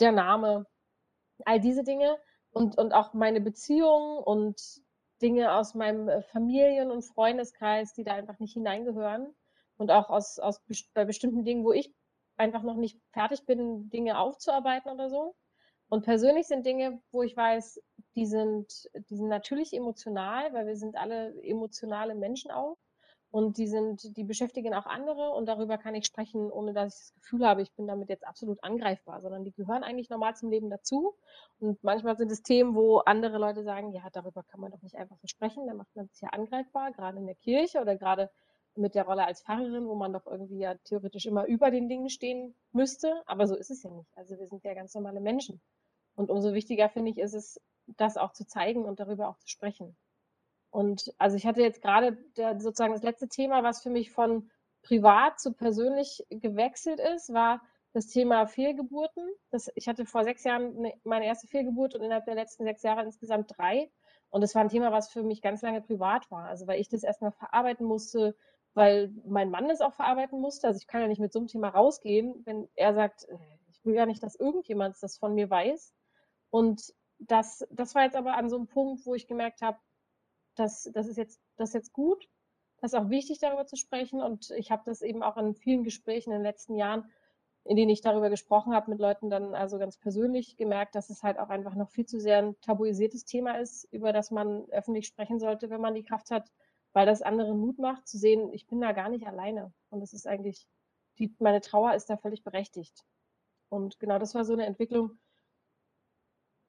der 0.00 0.10
Name, 0.10 0.66
all 1.44 1.60
diese 1.60 1.84
Dinge 1.84 2.18
und, 2.50 2.78
und 2.78 2.94
auch 2.94 3.12
meine 3.12 3.42
Beziehungen 3.42 4.18
und 4.18 4.80
Dinge 5.20 5.52
aus 5.52 5.74
meinem 5.74 6.08
äh, 6.08 6.22
Familien- 6.22 6.90
und 6.90 7.02
Freundeskreis, 7.02 7.92
die 7.92 8.04
da 8.04 8.14
einfach 8.14 8.38
nicht 8.38 8.54
hineingehören 8.54 9.34
und 9.76 9.90
auch 9.90 10.08
aus, 10.08 10.38
aus 10.38 10.62
bei 10.94 11.04
bestimmten 11.04 11.44
Dingen, 11.44 11.64
wo 11.64 11.72
ich 11.72 11.94
einfach 12.38 12.62
noch 12.62 12.76
nicht 12.76 12.98
fertig 13.12 13.44
bin, 13.44 13.90
Dinge 13.90 14.18
aufzuarbeiten 14.18 14.90
oder 14.90 15.10
so. 15.10 15.36
Und 15.88 16.04
persönlich 16.04 16.46
sind 16.46 16.64
Dinge, 16.64 17.00
wo 17.12 17.22
ich 17.22 17.36
weiß, 17.36 17.82
die 18.14 18.26
sind, 18.26 18.90
die 19.10 19.16
sind 19.16 19.28
natürlich 19.28 19.74
emotional, 19.74 20.52
weil 20.54 20.66
wir 20.66 20.76
sind 20.76 20.96
alle 20.96 21.34
emotionale 21.42 22.14
Menschen 22.14 22.50
auch. 22.50 22.76
Und 23.36 23.58
die 23.58 23.66
sind, 23.66 24.16
die 24.16 24.24
beschäftigen 24.24 24.72
auch 24.72 24.86
andere 24.86 25.28
und 25.32 25.44
darüber 25.44 25.76
kann 25.76 25.94
ich 25.94 26.06
sprechen, 26.06 26.50
ohne 26.50 26.72
dass 26.72 26.86
ich 26.86 27.00
das 27.00 27.14
Gefühl 27.20 27.46
habe, 27.46 27.60
ich 27.60 27.70
bin 27.74 27.86
damit 27.86 28.08
jetzt 28.08 28.26
absolut 28.26 28.64
angreifbar, 28.64 29.20
sondern 29.20 29.44
die 29.44 29.52
gehören 29.52 29.82
eigentlich 29.82 30.08
normal 30.08 30.34
zum 30.34 30.48
Leben 30.48 30.70
dazu. 30.70 31.14
Und 31.58 31.84
manchmal 31.84 32.16
sind 32.16 32.32
es 32.32 32.42
Themen, 32.42 32.74
wo 32.74 33.00
andere 33.00 33.36
Leute 33.36 33.62
sagen, 33.62 33.92
ja, 33.92 34.08
darüber 34.10 34.42
kann 34.42 34.60
man 34.60 34.70
doch 34.70 34.80
nicht 34.80 34.96
einfach 34.96 35.18
so 35.18 35.26
sprechen, 35.26 35.66
da 35.66 35.74
macht 35.74 35.94
man 35.94 36.08
sich 36.08 36.22
ja 36.22 36.30
angreifbar, 36.30 36.92
gerade 36.92 37.18
in 37.18 37.26
der 37.26 37.34
Kirche 37.34 37.82
oder 37.82 37.94
gerade 37.94 38.30
mit 38.74 38.94
der 38.94 39.04
Rolle 39.04 39.26
als 39.26 39.42
Pfarrerin, 39.42 39.86
wo 39.86 39.96
man 39.96 40.14
doch 40.14 40.26
irgendwie 40.26 40.60
ja 40.60 40.74
theoretisch 40.84 41.26
immer 41.26 41.44
über 41.44 41.70
den 41.70 41.90
Dingen 41.90 42.08
stehen 42.08 42.54
müsste. 42.72 43.22
Aber 43.26 43.46
so 43.46 43.54
ist 43.54 43.70
es 43.70 43.82
ja 43.82 43.90
nicht. 43.90 44.16
Also 44.16 44.38
wir 44.38 44.46
sind 44.46 44.64
ja 44.64 44.72
ganz 44.72 44.94
normale 44.94 45.20
Menschen. 45.20 45.60
Und 46.14 46.30
umso 46.30 46.54
wichtiger 46.54 46.88
finde 46.88 47.10
ich, 47.10 47.18
ist 47.18 47.34
es, 47.34 47.60
das 47.98 48.16
auch 48.16 48.32
zu 48.32 48.46
zeigen 48.46 48.86
und 48.86 48.98
darüber 48.98 49.28
auch 49.28 49.36
zu 49.36 49.48
sprechen. 49.48 49.94
Und 50.70 51.14
also 51.18 51.36
ich 51.36 51.46
hatte 51.46 51.62
jetzt 51.62 51.82
gerade 51.82 52.18
der, 52.36 52.60
sozusagen 52.60 52.92
das 52.92 53.02
letzte 53.02 53.28
Thema, 53.28 53.62
was 53.62 53.82
für 53.82 53.90
mich 53.90 54.10
von 54.10 54.50
privat 54.82 55.40
zu 55.40 55.52
persönlich 55.52 56.24
gewechselt 56.30 57.00
ist, 57.00 57.32
war 57.32 57.62
das 57.92 58.08
Thema 58.08 58.46
Fehlgeburten. 58.46 59.26
Das, 59.50 59.70
ich 59.74 59.88
hatte 59.88 60.04
vor 60.04 60.22
sechs 60.24 60.44
Jahren 60.44 60.78
ne, 60.80 60.94
meine 61.02 61.26
erste 61.26 61.46
Fehlgeburt 61.46 61.94
und 61.94 62.02
innerhalb 62.02 62.26
der 62.26 62.34
letzten 62.34 62.64
sechs 62.64 62.82
Jahre 62.82 63.02
insgesamt 63.02 63.56
drei. 63.56 63.90
Und 64.30 64.42
das 64.42 64.54
war 64.54 64.62
ein 64.62 64.68
Thema, 64.68 64.92
was 64.92 65.10
für 65.10 65.22
mich 65.22 65.40
ganz 65.40 65.62
lange 65.62 65.80
privat 65.80 66.30
war. 66.30 66.44
Also 66.46 66.66
weil 66.66 66.80
ich 66.80 66.88
das 66.88 67.02
erstmal 67.02 67.32
verarbeiten 67.32 67.86
musste, 67.86 68.36
weil 68.74 69.10
mein 69.24 69.50
Mann 69.50 69.70
es 69.70 69.80
auch 69.80 69.94
verarbeiten 69.94 70.40
musste. 70.40 70.66
Also 70.66 70.78
ich 70.78 70.86
kann 70.86 71.00
ja 71.00 71.08
nicht 71.08 71.20
mit 71.20 71.32
so 71.32 71.38
einem 71.38 71.48
Thema 71.48 71.70
rausgehen, 71.70 72.42
wenn 72.44 72.68
er 72.74 72.92
sagt, 72.92 73.24
äh, 73.24 73.38
ich 73.70 73.84
will 73.84 73.94
ja 73.94 74.04
nicht, 74.04 74.22
dass 74.22 74.36
irgendjemand 74.36 75.02
das 75.02 75.16
von 75.16 75.34
mir 75.34 75.48
weiß. 75.48 75.94
Und 76.50 76.92
das, 77.18 77.66
das 77.70 77.94
war 77.94 78.02
jetzt 78.02 78.16
aber 78.16 78.36
an 78.36 78.50
so 78.50 78.56
einem 78.56 78.66
Punkt, 78.66 79.06
wo 79.06 79.14
ich 79.14 79.26
gemerkt 79.26 79.62
habe, 79.62 79.78
das, 80.56 80.90
das, 80.92 81.06
ist 81.06 81.16
jetzt, 81.16 81.40
das 81.56 81.70
ist 81.70 81.74
jetzt 81.74 81.92
gut. 81.92 82.28
Das 82.80 82.92
ist 82.92 82.98
auch 82.98 83.08
wichtig, 83.08 83.38
darüber 83.38 83.66
zu 83.66 83.76
sprechen. 83.76 84.20
Und 84.20 84.50
ich 84.50 84.70
habe 84.70 84.82
das 84.84 85.02
eben 85.02 85.22
auch 85.22 85.36
in 85.36 85.54
vielen 85.54 85.84
Gesprächen 85.84 86.30
in 86.30 86.38
den 86.38 86.42
letzten 86.42 86.76
Jahren, 86.76 87.10
in 87.64 87.76
denen 87.76 87.90
ich 87.90 88.00
darüber 88.00 88.30
gesprochen 88.30 88.74
habe, 88.74 88.90
mit 88.90 89.00
Leuten 89.00 89.30
dann 89.30 89.54
also 89.54 89.78
ganz 89.78 89.96
persönlich 89.96 90.56
gemerkt, 90.56 90.94
dass 90.94 91.10
es 91.10 91.22
halt 91.22 91.38
auch 91.38 91.48
einfach 91.48 91.74
noch 91.74 91.90
viel 91.90 92.06
zu 92.06 92.20
sehr 92.20 92.38
ein 92.38 92.60
tabuisiertes 92.60 93.24
Thema 93.24 93.58
ist, 93.58 93.84
über 93.92 94.12
das 94.12 94.30
man 94.30 94.68
öffentlich 94.70 95.06
sprechen 95.06 95.38
sollte, 95.38 95.70
wenn 95.70 95.80
man 95.80 95.94
die 95.94 96.04
Kraft 96.04 96.30
hat, 96.30 96.52
weil 96.92 97.06
das 97.06 97.22
anderen 97.22 97.58
Mut 97.58 97.78
macht, 97.78 98.06
zu 98.06 98.18
sehen, 98.18 98.52
ich 98.52 98.66
bin 98.66 98.80
da 98.80 98.92
gar 98.92 99.08
nicht 99.08 99.26
alleine. 99.26 99.72
Und 99.90 100.00
das 100.00 100.12
ist 100.12 100.26
eigentlich, 100.26 100.66
die, 101.18 101.34
meine 101.38 101.60
Trauer 101.60 101.94
ist 101.94 102.08
da 102.08 102.16
völlig 102.16 102.44
berechtigt. 102.44 103.04
Und 103.68 103.98
genau 103.98 104.18
das 104.18 104.34
war 104.34 104.44
so 104.44 104.52
eine 104.52 104.66
Entwicklung, 104.66 105.18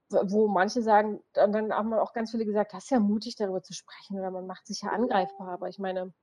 wo 0.10 0.48
manche 0.48 0.82
sagen, 0.82 1.22
und 1.36 1.52
dann 1.52 1.74
haben 1.74 1.94
auch 1.94 2.14
ganz 2.14 2.32
viele 2.32 2.46
gesagt, 2.46 2.74
das 2.74 2.86
ist 2.86 2.90
ja 2.92 3.00
mutig, 3.00 3.36
darüber 3.36 3.62
zu 3.62 3.74
sprechen 3.74 4.18
oder 4.18 4.32
man 4.32 4.48
macht 4.48 4.66
sich 4.66 4.82
ja 4.82 4.90
angreifbar. 4.90 5.50
Aber 5.50 5.68
ich 5.68 5.80
meine, 5.80 6.14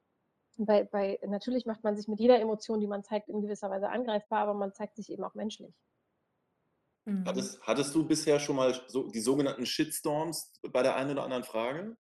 bei, 0.56 0.84
bei, 0.84 1.18
natürlich 1.26 1.66
macht 1.66 1.84
man 1.84 1.96
sich 1.96 2.08
mit 2.08 2.20
jeder 2.20 2.40
Emotion, 2.40 2.80
die 2.80 2.86
man 2.86 3.04
zeigt, 3.04 3.28
in 3.28 3.42
gewisser 3.42 3.70
Weise 3.70 3.88
angreifbar, 3.88 4.40
aber 4.40 4.54
man 4.54 4.72
zeigt 4.72 4.96
sich 4.96 5.10
eben 5.10 5.24
auch 5.24 5.34
menschlich. 5.34 5.74
Mhm. 7.04 7.24
Hattest, 7.26 7.62
hattest 7.62 7.94
du 7.94 8.06
bisher 8.06 8.40
schon 8.40 8.56
mal 8.56 8.80
so, 8.86 9.08
die 9.08 9.20
sogenannten 9.20 9.66
Shitstorms 9.66 10.52
bei 10.70 10.82
der 10.82 10.96
einen 10.96 11.10
oder 11.10 11.24
anderen 11.24 11.44
Frage? 11.44 11.96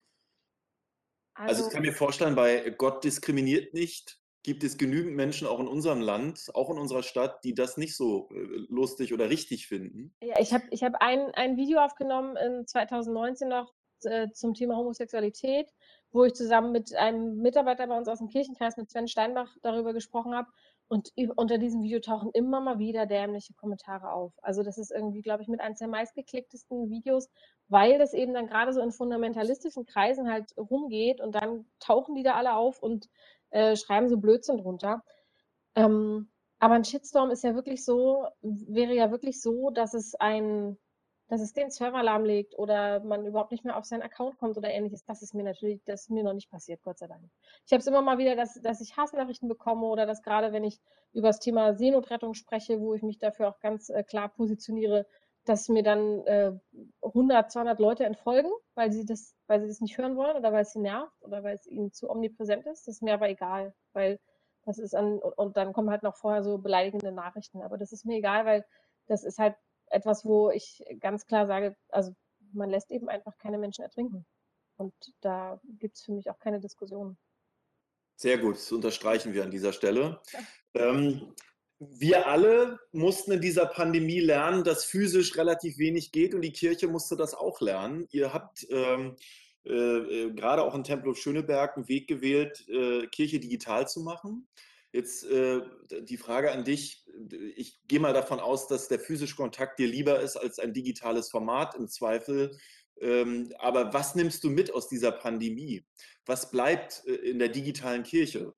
Also, 1.33 1.49
also 1.49 1.67
ich 1.67 1.73
kann 1.73 1.81
mir 1.81 1.93
vorstellen, 1.93 2.35
bei 2.35 2.69
Gott 2.71 3.03
diskriminiert 3.03 3.73
nicht 3.73 4.20
gibt 4.43 4.63
es 4.63 4.77
genügend 4.77 5.15
Menschen 5.15 5.47
auch 5.47 5.59
in 5.59 5.67
unserem 5.67 6.01
Land, 6.01 6.49
auch 6.53 6.69
in 6.69 6.77
unserer 6.77 7.03
Stadt, 7.03 7.43
die 7.43 7.53
das 7.53 7.77
nicht 7.77 7.95
so 7.95 8.29
äh, 8.31 8.65
lustig 8.69 9.13
oder 9.13 9.29
richtig 9.29 9.67
finden. 9.67 10.15
Ja, 10.21 10.39
ich 10.39 10.53
habe 10.53 10.63
ich 10.71 10.83
hab 10.83 10.95
ein, 10.99 11.31
ein 11.35 11.57
Video 11.57 11.79
aufgenommen 11.79 12.35
in 12.37 12.65
2019 12.65 13.47
noch 13.47 13.73
äh, 14.03 14.29
zum 14.31 14.53
Thema 14.53 14.77
Homosexualität, 14.77 15.69
wo 16.11 16.25
ich 16.25 16.33
zusammen 16.33 16.71
mit 16.71 16.95
einem 16.95 17.37
Mitarbeiter 17.37 17.87
bei 17.87 17.97
uns 17.97 18.07
aus 18.07 18.17
dem 18.17 18.29
Kirchenkreis, 18.29 18.77
mit 18.77 18.89
Sven 18.89 19.07
Steinbach, 19.07 19.55
darüber 19.61 19.93
gesprochen 19.93 20.33
habe. 20.33 20.49
Und 20.87 21.13
unter 21.37 21.57
diesem 21.57 21.83
Video 21.83 21.99
tauchen 21.99 22.31
immer 22.33 22.59
mal 22.59 22.77
wieder 22.77 23.05
dämliche 23.05 23.53
Kommentare 23.53 24.11
auf. 24.11 24.33
Also 24.41 24.61
das 24.61 24.77
ist 24.77 24.91
irgendwie, 24.91 25.21
glaube 25.21 25.41
ich, 25.41 25.47
mit 25.47 25.61
eines 25.61 25.79
der 25.79 25.87
meistgeklicktesten 25.87 26.89
Videos, 26.89 27.29
weil 27.69 27.97
das 27.97 28.13
eben 28.13 28.33
dann 28.33 28.47
gerade 28.47 28.73
so 28.73 28.81
in 28.81 28.91
fundamentalistischen 28.91 29.85
Kreisen 29.85 30.29
halt 30.29 30.53
rumgeht 30.57 31.21
und 31.21 31.33
dann 31.33 31.65
tauchen 31.79 32.15
die 32.15 32.23
da 32.23 32.33
alle 32.33 32.55
auf 32.55 32.83
und 32.83 33.07
äh, 33.51 33.75
schreiben 33.75 34.09
so 34.09 34.17
Blödsinn 34.17 34.57
drunter. 34.57 35.03
Ähm, 35.75 36.29
aber 36.59 36.75
ein 36.75 36.85
Shitstorm 36.85 37.31
ist 37.31 37.43
ja 37.43 37.55
wirklich 37.55 37.83
so, 37.83 38.27
wäre 38.41 38.93
ja 38.93 39.09
wirklich 39.11 39.41
so, 39.41 39.71
dass 39.71 39.93
es 39.93 40.15
ein, 40.15 40.77
dass 41.27 41.41
es 41.41 41.53
den 41.53 41.71
Server 41.71 42.03
lahmlegt 42.03 42.57
oder 42.57 42.99
man 42.99 43.25
überhaupt 43.25 43.51
nicht 43.51 43.63
mehr 43.63 43.77
auf 43.77 43.85
seinen 43.85 44.01
Account 44.01 44.37
kommt 44.37 44.57
oder 44.57 44.69
ähnliches. 44.69 45.03
Das 45.05 45.21
ist 45.21 45.33
mir 45.33 45.43
natürlich, 45.43 45.81
das 45.85 46.01
ist 46.01 46.09
mir 46.09 46.23
noch 46.23 46.33
nicht 46.33 46.51
passiert, 46.51 46.83
Gott 46.83 46.99
sei 46.99 47.07
Dank. 47.07 47.23
Ich 47.65 47.71
habe 47.71 47.79
es 47.79 47.87
immer 47.87 48.01
mal 48.01 48.17
wieder, 48.17 48.35
dass, 48.35 48.61
dass 48.61 48.81
ich 48.81 48.97
Hassnachrichten 48.97 49.47
bekomme 49.47 49.87
oder 49.87 50.05
dass 50.05 50.21
gerade, 50.21 50.51
wenn 50.51 50.63
ich 50.63 50.79
über 51.13 51.29
das 51.29 51.39
Thema 51.39 51.73
Seenotrettung 51.73 52.33
spreche, 52.33 52.79
wo 52.79 52.93
ich 52.93 53.01
mich 53.01 53.17
dafür 53.17 53.49
auch 53.49 53.59
ganz 53.59 53.89
äh, 53.89 54.03
klar 54.03 54.29
positioniere, 54.29 55.07
dass 55.45 55.69
mir 55.69 55.83
dann 55.83 56.25
äh, 56.27 56.53
100, 57.01 57.51
200 57.51 57.79
Leute 57.79 58.05
entfolgen, 58.05 58.51
weil 58.75 58.91
sie, 58.91 59.05
das, 59.05 59.35
weil 59.47 59.61
sie 59.61 59.67
das 59.67 59.81
nicht 59.81 59.97
hören 59.97 60.15
wollen 60.15 60.37
oder 60.37 60.53
weil 60.53 60.61
es 60.61 60.73
sie 60.73 60.79
nervt 60.79 61.21
oder 61.21 61.43
weil 61.43 61.55
es 61.55 61.65
ihnen 61.65 61.91
zu 61.91 62.09
omnipräsent 62.09 62.65
ist. 62.67 62.87
Das 62.87 62.95
ist 62.95 63.01
mir 63.01 63.13
aber 63.13 63.29
egal, 63.29 63.73
weil 63.93 64.19
das 64.63 64.77
ist 64.77 64.93
an, 64.93 65.17
und 65.19 65.57
dann 65.57 65.73
kommen 65.73 65.89
halt 65.89 66.03
noch 66.03 66.15
vorher 66.15 66.43
so 66.43 66.59
beleidigende 66.59 67.11
Nachrichten. 67.11 67.61
Aber 67.61 67.77
das 67.77 67.91
ist 67.91 68.05
mir 68.05 68.17
egal, 68.17 68.45
weil 68.45 68.65
das 69.07 69.23
ist 69.23 69.39
halt 69.39 69.55
etwas, 69.87 70.23
wo 70.23 70.51
ich 70.51 70.83
ganz 70.99 71.25
klar 71.25 71.47
sage, 71.47 71.75
also 71.89 72.15
man 72.53 72.69
lässt 72.69 72.91
eben 72.91 73.09
einfach 73.09 73.37
keine 73.37 73.57
Menschen 73.57 73.83
ertrinken. 73.83 74.25
Und 74.77 74.93
da 75.21 75.59
gibt 75.79 75.95
es 75.95 76.03
für 76.03 76.11
mich 76.11 76.29
auch 76.29 76.39
keine 76.39 76.59
Diskussion. 76.59 77.17
Sehr 78.15 78.37
gut, 78.37 78.55
das 78.55 78.71
unterstreichen 78.71 79.33
wir 79.33 79.43
an 79.43 79.51
dieser 79.51 79.73
Stelle. 79.73 80.21
Ja. 80.31 80.39
Ähm, 80.75 81.33
wir 81.89 82.27
alle 82.27 82.79
mussten 82.91 83.31
in 83.31 83.41
dieser 83.41 83.65
Pandemie 83.65 84.19
lernen, 84.19 84.63
dass 84.63 84.85
physisch 84.85 85.35
relativ 85.35 85.79
wenig 85.79 86.11
geht 86.11 86.35
und 86.35 86.41
die 86.41 86.51
Kirche 86.51 86.87
musste 86.87 87.17
das 87.17 87.33
auch 87.33 87.59
lernen. 87.59 88.07
Ihr 88.11 88.33
habt 88.33 88.67
ähm, 88.69 89.15
äh, 89.65 89.73
äh, 89.73 90.31
gerade 90.31 90.63
auch 90.63 90.75
in 90.75 90.83
Tempelhof 90.83 91.17
Schöneberg 91.17 91.75
einen 91.75 91.87
Weg 91.87 92.07
gewählt, 92.07 92.67
äh, 92.69 93.07
Kirche 93.07 93.39
digital 93.39 93.87
zu 93.87 94.01
machen. 94.01 94.47
Jetzt 94.93 95.23
äh, 95.23 95.61
die 96.03 96.17
Frage 96.17 96.51
an 96.51 96.65
dich. 96.65 97.03
Ich 97.55 97.79
gehe 97.87 97.99
mal 97.99 98.13
davon 98.13 98.39
aus, 98.39 98.67
dass 98.67 98.87
der 98.87 98.99
physische 98.99 99.35
Kontakt 99.35 99.79
dir 99.79 99.87
lieber 99.87 100.19
ist 100.19 100.37
als 100.37 100.59
ein 100.59 100.73
digitales 100.73 101.29
Format 101.29 101.73
im 101.73 101.87
Zweifel. 101.87 102.57
Ähm, 102.99 103.51
aber 103.57 103.91
was 103.93 104.13
nimmst 104.13 104.43
du 104.43 104.51
mit 104.51 104.71
aus 104.71 104.87
dieser 104.87 105.11
Pandemie? 105.11 105.83
Was 106.25 106.51
bleibt 106.51 107.03
äh, 107.07 107.13
in 107.13 107.39
der 107.39 107.49
digitalen 107.49 108.03
Kirche? 108.03 108.53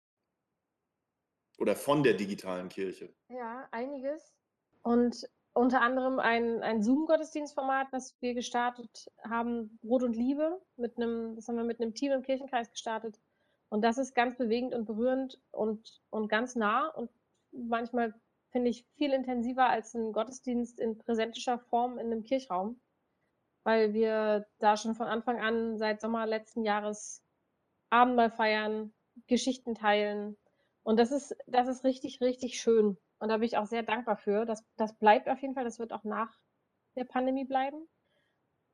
Oder 1.64 1.78
von 1.78 2.04
der 2.04 2.16
digitalen 2.16 2.68
Kirche? 2.68 3.14
Ja, 3.30 3.70
einiges. 3.72 4.34
Und 4.82 5.26
unter 5.54 5.80
anderem 5.80 6.20
ein, 6.20 6.62
ein 6.62 6.84
Zoom-Gottesdienstformat, 6.84 7.88
das 7.94 8.18
wir 8.20 8.34
gestartet 8.34 9.10
haben, 9.24 9.80
Brot 9.82 10.04
und 10.04 10.14
Liebe, 10.14 10.60
mit 10.76 10.98
einem, 10.98 11.38
das 11.38 11.48
haben 11.48 11.56
wir 11.56 11.64
mit 11.64 11.80
einem 11.80 11.94
Team 11.94 12.12
im 12.12 12.22
Kirchenkreis 12.22 12.70
gestartet. 12.70 13.18
Und 13.70 13.82
das 13.82 13.98
ist 13.98 14.14
ganz 14.14 14.36
bewegend 14.36 14.76
und 14.76 14.84
berührend 14.84 15.40
und, 15.52 16.02
und 16.10 16.28
ganz 16.28 16.58
nah 16.58 16.90
und 16.90 17.10
manchmal 17.54 18.14
finde 18.52 18.70
ich 18.70 18.86
viel 18.98 19.14
intensiver 19.14 19.70
als 19.70 19.94
ein 19.94 20.12
Gottesdienst 20.12 20.82
in 20.82 20.98
präsentischer 20.98 21.60
Form 21.60 21.98
in 21.98 22.08
einem 22.08 22.26
Kirchraum, 22.26 22.82
weil 23.64 23.94
wir 23.94 24.48
da 24.60 24.76
schon 24.76 24.96
von 24.96 25.08
Anfang 25.08 25.40
an 25.40 25.78
seit 25.78 26.02
Sommer 26.02 26.26
letzten 26.26 26.66
Jahres 26.66 27.24
Abendmahl 27.90 28.32
feiern, 28.32 28.94
Geschichten 29.28 29.76
teilen. 29.76 30.36
Und 30.84 31.00
das 31.00 31.12
ist, 31.12 31.36
das 31.48 31.68
ist 31.68 31.84
richtig, 31.84 32.22
richtig 32.22 32.60
schön. 32.62 32.98
Und 33.20 33.30
da 33.30 33.38
bin 33.38 33.46
ich 33.46 33.58
auch 33.58 33.66
sehr 33.66 33.84
dankbar 33.84 34.18
für. 34.18 34.46
Das, 34.46 34.64
das 34.76 34.94
bleibt 34.98 35.30
auf 35.30 35.42
jeden 35.42 35.54
Fall, 35.54 35.64
das 35.64 35.80
wird 35.80 35.94
auch 35.94 36.04
nach 36.04 36.38
der 36.96 37.06
Pandemie 37.06 37.46
bleiben. 37.46 37.88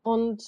Und 0.02 0.44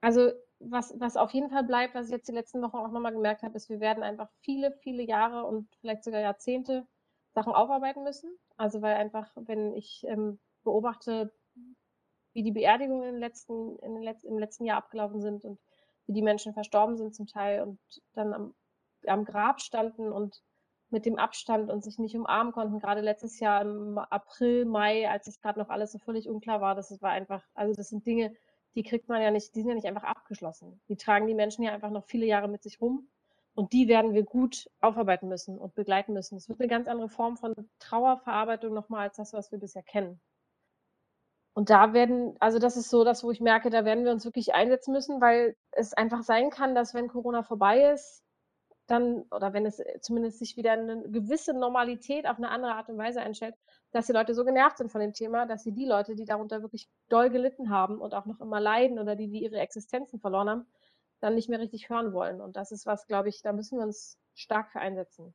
also 0.00 0.30
was, 0.60 0.94
was 1.00 1.16
auf 1.16 1.32
jeden 1.32 1.50
Fall 1.50 1.64
bleibt, 1.64 1.94
was 1.94 2.06
ich 2.06 2.12
jetzt 2.12 2.28
die 2.28 2.32
letzten 2.32 2.62
Wochen 2.62 2.76
auch 2.76 2.90
nochmal 2.92 3.12
gemerkt 3.12 3.42
habe, 3.42 3.56
ist, 3.56 3.68
wir 3.68 3.80
werden 3.80 4.02
einfach 4.02 4.28
viele, 4.40 4.72
viele 4.82 5.02
Jahre 5.02 5.44
und 5.44 5.68
vielleicht 5.80 6.04
sogar 6.04 6.20
Jahrzehnte 6.20 6.86
Sachen 7.34 7.52
aufarbeiten 7.52 8.04
müssen. 8.04 8.30
Also 8.56 8.80
weil 8.82 8.94
einfach, 8.94 9.30
wenn 9.34 9.74
ich 9.74 10.04
ähm, 10.06 10.38
beobachte, 10.62 11.32
wie 12.32 12.42
die 12.42 12.52
Beerdigungen 12.52 13.12
den 13.12 13.20
letzten, 13.20 13.78
im 13.80 14.38
letzten 14.38 14.64
Jahr 14.64 14.78
abgelaufen 14.78 15.20
sind 15.20 15.44
und 15.44 15.58
wie 16.06 16.12
die 16.12 16.22
Menschen 16.22 16.54
verstorben 16.54 16.96
sind 16.96 17.14
zum 17.14 17.26
Teil 17.26 17.62
und 17.62 17.78
dann 18.14 18.32
am, 18.32 18.54
am 19.06 19.24
Grab 19.24 19.60
standen 19.60 20.12
und 20.12 20.42
mit 20.90 21.06
dem 21.06 21.18
Abstand 21.18 21.70
und 21.70 21.82
sich 21.82 21.98
nicht 21.98 22.14
umarmen 22.14 22.52
konnten. 22.52 22.78
Gerade 22.78 23.00
letztes 23.00 23.40
Jahr 23.40 23.62
im 23.62 23.98
April, 23.98 24.66
Mai, 24.66 25.08
als 25.08 25.26
es 25.26 25.40
gerade 25.40 25.58
noch 25.58 25.70
alles 25.70 25.92
so 25.92 25.98
völlig 25.98 26.28
unklar 26.28 26.60
war, 26.60 26.74
das 26.74 27.00
war 27.00 27.10
einfach, 27.10 27.42
also 27.54 27.74
das 27.74 27.88
sind 27.88 28.06
Dinge, 28.06 28.34
die 28.74 28.82
kriegt 28.82 29.08
man 29.08 29.22
ja 29.22 29.30
nicht, 29.30 29.54
die 29.54 29.60
sind 29.60 29.70
ja 29.70 29.74
nicht 29.74 29.86
einfach 29.86 30.04
abgeschlossen. 30.04 30.80
Die 30.88 30.96
tragen 30.96 31.26
die 31.26 31.34
Menschen 31.34 31.62
ja 31.64 31.72
einfach 31.72 31.90
noch 31.90 32.04
viele 32.04 32.26
Jahre 32.26 32.48
mit 32.48 32.62
sich 32.62 32.80
rum 32.80 33.08
und 33.54 33.72
die 33.72 33.88
werden 33.88 34.14
wir 34.14 34.22
gut 34.22 34.70
aufarbeiten 34.80 35.28
müssen 35.28 35.58
und 35.58 35.74
begleiten 35.74 36.12
müssen. 36.12 36.36
Es 36.36 36.48
wird 36.48 36.60
eine 36.60 36.68
ganz 36.68 36.88
andere 36.88 37.08
Form 37.08 37.36
von 37.36 37.54
Trauerverarbeitung 37.78 38.72
nochmal 38.72 39.08
als 39.08 39.16
das, 39.16 39.32
was 39.32 39.50
wir 39.52 39.58
bisher 39.58 39.82
kennen. 39.82 40.20
Und 41.54 41.68
da 41.68 41.92
werden, 41.92 42.34
also 42.40 42.58
das 42.58 42.78
ist 42.78 42.88
so 42.88 43.04
das, 43.04 43.22
wo 43.24 43.30
ich 43.30 43.40
merke, 43.40 43.68
da 43.68 43.84
werden 43.84 44.04
wir 44.04 44.12
uns 44.12 44.24
wirklich 44.24 44.54
einsetzen 44.54 44.92
müssen, 44.92 45.20
weil 45.20 45.54
es 45.70 45.92
einfach 45.92 46.22
sein 46.22 46.48
kann, 46.48 46.74
dass 46.74 46.94
wenn 46.94 47.08
Corona 47.08 47.42
vorbei 47.42 47.92
ist, 47.92 48.24
dann, 48.86 49.22
oder 49.30 49.52
wenn 49.52 49.66
es 49.66 49.78
äh, 49.78 50.00
zumindest 50.00 50.38
sich 50.38 50.56
wieder 50.56 50.72
eine 50.72 51.02
gewisse 51.08 51.54
Normalität 51.54 52.26
auf 52.26 52.38
eine 52.38 52.50
andere 52.50 52.74
Art 52.74 52.88
und 52.88 52.98
Weise 52.98 53.20
einstellt, 53.20 53.54
dass 53.92 54.06
die 54.06 54.12
Leute 54.12 54.34
so 54.34 54.44
genervt 54.44 54.78
sind 54.78 54.90
von 54.90 55.00
dem 55.00 55.12
Thema, 55.12 55.46
dass 55.46 55.62
sie 55.62 55.72
die 55.72 55.86
Leute, 55.86 56.14
die 56.14 56.24
darunter 56.24 56.62
wirklich 56.62 56.88
doll 57.08 57.30
gelitten 57.30 57.70
haben 57.70 58.00
und 58.00 58.14
auch 58.14 58.26
noch 58.26 58.40
immer 58.40 58.60
leiden 58.60 58.98
oder 58.98 59.16
die, 59.16 59.28
die 59.28 59.42
ihre 59.42 59.58
Existenzen 59.58 60.18
verloren 60.18 60.50
haben, 60.50 60.66
dann 61.20 61.34
nicht 61.34 61.48
mehr 61.48 61.60
richtig 61.60 61.88
hören 61.88 62.12
wollen. 62.12 62.40
Und 62.40 62.56
das 62.56 62.72
ist 62.72 62.86
was, 62.86 63.06
glaube 63.06 63.28
ich, 63.28 63.42
da 63.42 63.52
müssen 63.52 63.78
wir 63.78 63.84
uns 63.84 64.18
stark 64.34 64.72
für 64.72 64.80
einsetzen. 64.80 65.34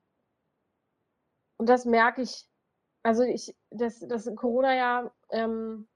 Und 1.57 1.69
das 1.69 1.85
merke 1.85 2.21
ich, 2.21 2.45
also 3.03 3.23
ich, 3.23 3.55
das, 3.69 3.99
das 3.99 4.29
Corona-Jahr, 4.35 5.15
ähm, 5.29 5.87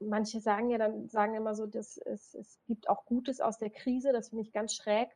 manche 0.00 0.40
sagen 0.40 0.70
ja 0.70 0.78
dann, 0.78 1.08
sagen 1.08 1.34
immer 1.34 1.54
so, 1.54 1.66
dass 1.66 1.96
es, 1.98 2.34
es 2.34 2.58
gibt 2.66 2.88
auch 2.88 3.04
Gutes 3.04 3.40
aus 3.40 3.58
der 3.58 3.70
Krise, 3.70 4.12
das 4.12 4.28
finde 4.28 4.42
ich 4.42 4.52
ganz 4.52 4.74
schräg. 4.74 5.08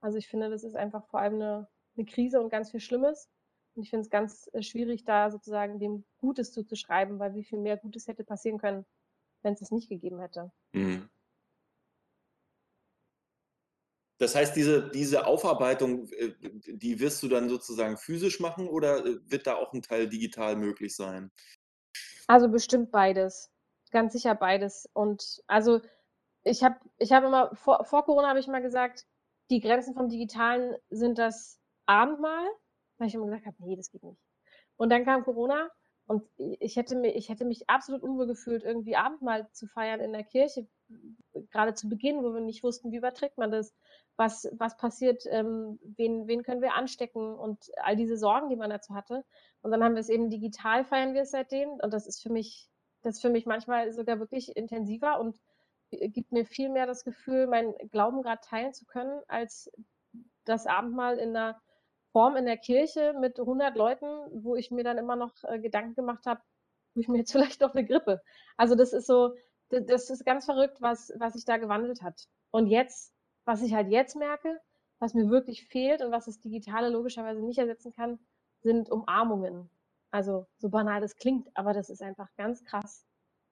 Also 0.00 0.18
ich 0.18 0.28
finde, 0.28 0.50
das 0.50 0.64
ist 0.64 0.76
einfach 0.76 1.06
vor 1.06 1.20
allem 1.20 1.34
eine, 1.34 1.68
eine 1.96 2.06
Krise 2.06 2.40
und 2.40 2.50
ganz 2.50 2.70
viel 2.70 2.80
Schlimmes. 2.80 3.28
Und 3.74 3.82
ich 3.82 3.90
finde 3.90 4.02
es 4.02 4.10
ganz 4.10 4.48
äh, 4.52 4.62
schwierig, 4.62 5.04
da 5.04 5.30
sozusagen 5.30 5.78
dem 5.78 6.04
Gutes 6.18 6.52
zuzuschreiben, 6.52 7.18
weil 7.18 7.34
wie 7.34 7.44
viel 7.44 7.58
mehr 7.58 7.76
Gutes 7.76 8.06
hätte 8.06 8.24
passieren 8.24 8.58
können, 8.58 8.84
wenn 9.42 9.54
es 9.54 9.60
es 9.60 9.70
nicht 9.70 9.88
gegeben 9.88 10.20
hätte. 10.20 10.50
Mhm. 10.72 11.08
Das 14.18 14.34
heißt, 14.34 14.56
diese, 14.56 14.90
diese 14.90 15.26
Aufarbeitung, 15.26 16.08
äh, 16.08 16.34
die 16.40 16.98
wirst 16.98 17.22
du 17.22 17.28
dann 17.28 17.48
sozusagen 17.48 17.96
physisch 17.96 18.40
machen 18.40 18.68
oder 18.68 19.04
äh, 19.06 19.18
wird 19.30 19.46
da 19.46 19.54
auch 19.54 19.72
ein 19.72 19.82
Teil 19.82 20.08
digital 20.08 20.56
möglich 20.56 20.94
sein? 20.96 21.30
Also 22.26 22.48
bestimmt 22.48 22.90
beides. 22.90 23.50
Ganz 23.92 24.12
sicher 24.12 24.34
beides. 24.34 24.88
Und 24.92 25.40
also 25.46 25.80
ich 26.42 26.62
habe 26.64 26.76
ich 26.98 27.12
hab 27.12 27.24
immer, 27.24 27.54
vor, 27.54 27.84
vor 27.84 28.04
Corona 28.04 28.28
habe 28.28 28.40
ich 28.40 28.48
mal 28.48 28.60
gesagt, 28.60 29.06
die 29.50 29.60
Grenzen 29.60 29.94
vom 29.94 30.08
Digitalen 30.08 30.76
sind 30.90 31.18
das 31.18 31.60
Abendmahl, 31.86 32.46
weil 32.98 33.08
ich 33.08 33.14
immer 33.14 33.26
gesagt 33.26 33.46
habe, 33.46 33.56
nee, 33.60 33.76
das 33.76 33.90
geht 33.90 34.02
nicht. 34.02 34.20
Und 34.76 34.90
dann 34.90 35.04
kam 35.04 35.24
Corona 35.24 35.68
und 36.06 36.22
ich 36.38 36.76
hätte, 36.76 36.96
mich, 36.96 37.14
ich 37.16 37.28
hätte 37.28 37.44
mich 37.44 37.68
absolut 37.68 38.02
unwohl 38.02 38.26
gefühlt, 38.26 38.62
irgendwie 38.62 38.96
Abendmahl 38.96 39.50
zu 39.52 39.66
feiern 39.66 40.00
in 40.00 40.12
der 40.12 40.24
Kirche, 40.24 40.66
gerade 41.50 41.74
zu 41.74 41.88
Beginn, 41.88 42.22
wo 42.22 42.32
wir 42.32 42.40
nicht 42.40 42.62
wussten, 42.62 42.92
wie 42.92 42.96
überträgt 42.96 43.36
man 43.36 43.50
das, 43.50 43.74
was, 44.16 44.48
was 44.52 44.76
passiert, 44.76 45.24
ähm, 45.28 45.78
wen, 45.82 46.26
wen 46.26 46.42
können 46.42 46.62
wir 46.62 46.74
anstecken 46.74 47.34
und 47.34 47.70
all 47.82 47.96
diese 47.96 48.16
Sorgen, 48.16 48.48
die 48.48 48.56
man 48.56 48.70
dazu 48.70 48.94
hatte. 48.94 49.24
Und 49.60 49.70
dann 49.70 49.84
haben 49.84 49.94
wir 49.94 50.00
es 50.00 50.08
eben 50.08 50.30
digital, 50.30 50.84
feiern 50.84 51.14
wir 51.14 51.22
es 51.22 51.30
seitdem 51.30 51.70
und 51.70 51.92
das 51.92 52.06
ist 52.06 52.22
für 52.22 52.32
mich, 52.32 52.68
das 53.02 53.16
ist 53.16 53.20
für 53.20 53.30
mich 53.30 53.44
manchmal 53.44 53.92
sogar 53.92 54.18
wirklich 54.18 54.56
intensiver 54.56 55.20
und 55.20 55.38
gibt 55.90 56.32
mir 56.32 56.44
viel 56.44 56.68
mehr 56.68 56.86
das 56.86 57.04
Gefühl, 57.04 57.46
meinen 57.46 57.74
Glauben 57.90 58.22
gerade 58.22 58.40
teilen 58.42 58.72
zu 58.72 58.84
können, 58.86 59.22
als 59.28 59.70
das 60.44 60.66
Abendmahl 60.66 61.18
in 61.18 61.30
einer 61.36 61.60
Form 62.12 62.36
in 62.36 62.46
der 62.46 62.56
Kirche 62.56 63.14
mit 63.20 63.38
100 63.38 63.76
Leuten, 63.76 64.06
wo 64.32 64.56
ich 64.56 64.70
mir 64.70 64.84
dann 64.84 64.98
immer 64.98 65.16
noch 65.16 65.32
äh, 65.44 65.58
Gedanken 65.58 65.94
gemacht 65.94 66.26
habe, 66.26 66.40
wo 66.94 67.00
ich 67.00 67.08
mir 67.08 67.18
jetzt 67.18 67.32
vielleicht 67.32 67.60
noch 67.60 67.74
eine 67.74 67.86
Grippe. 67.86 68.20
Also 68.56 68.74
das 68.74 68.92
ist 68.92 69.06
so, 69.06 69.34
das 69.70 70.10
ist 70.10 70.24
ganz 70.24 70.46
verrückt, 70.46 70.80
was, 70.80 71.12
was 71.16 71.34
sich 71.34 71.44
da 71.44 71.58
gewandelt 71.58 72.02
hat. 72.02 72.28
Und 72.50 72.66
jetzt, 72.66 73.14
was 73.44 73.62
ich 73.62 73.74
halt 73.74 73.88
jetzt 73.88 74.16
merke, 74.16 74.58
was 74.98 75.14
mir 75.14 75.28
wirklich 75.30 75.66
fehlt 75.66 76.02
und 76.02 76.10
was 76.10 76.24
das 76.24 76.40
Digitale 76.40 76.88
logischerweise 76.88 77.42
nicht 77.42 77.58
ersetzen 77.58 77.92
kann, 77.92 78.18
sind 78.62 78.90
Umarmungen. 78.90 79.70
Also 80.10 80.46
so 80.56 80.70
banal 80.70 81.00
das 81.00 81.16
klingt, 81.16 81.48
aber 81.54 81.72
das 81.74 81.90
ist 81.90 82.02
einfach 82.02 82.28
ganz 82.36 82.64
krass, 82.64 83.06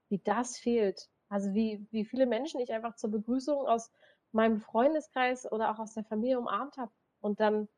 wie 0.09 0.19
das 0.19 0.59
fehlt. 0.59 1.09
Also 1.29 1.53
wie, 1.55 1.87
wie 1.91 2.05
viele 2.05 2.27
Menschen 2.27 2.61
ich 2.61 2.73
einfach 2.73 2.97
zur 2.97 3.11
Begrüßung 3.11 3.67
aus 3.67 3.91
meinem 4.33 4.61
Freundeskreis 4.61 5.51
oder 5.51 5.71
auch 5.71 5.79
aus 5.79 5.95
der 5.95 6.05
Familie 6.05 6.39
umarmt 6.39 6.77
habe. 6.77 6.93
Und 7.21 7.41
dann, 7.41 7.69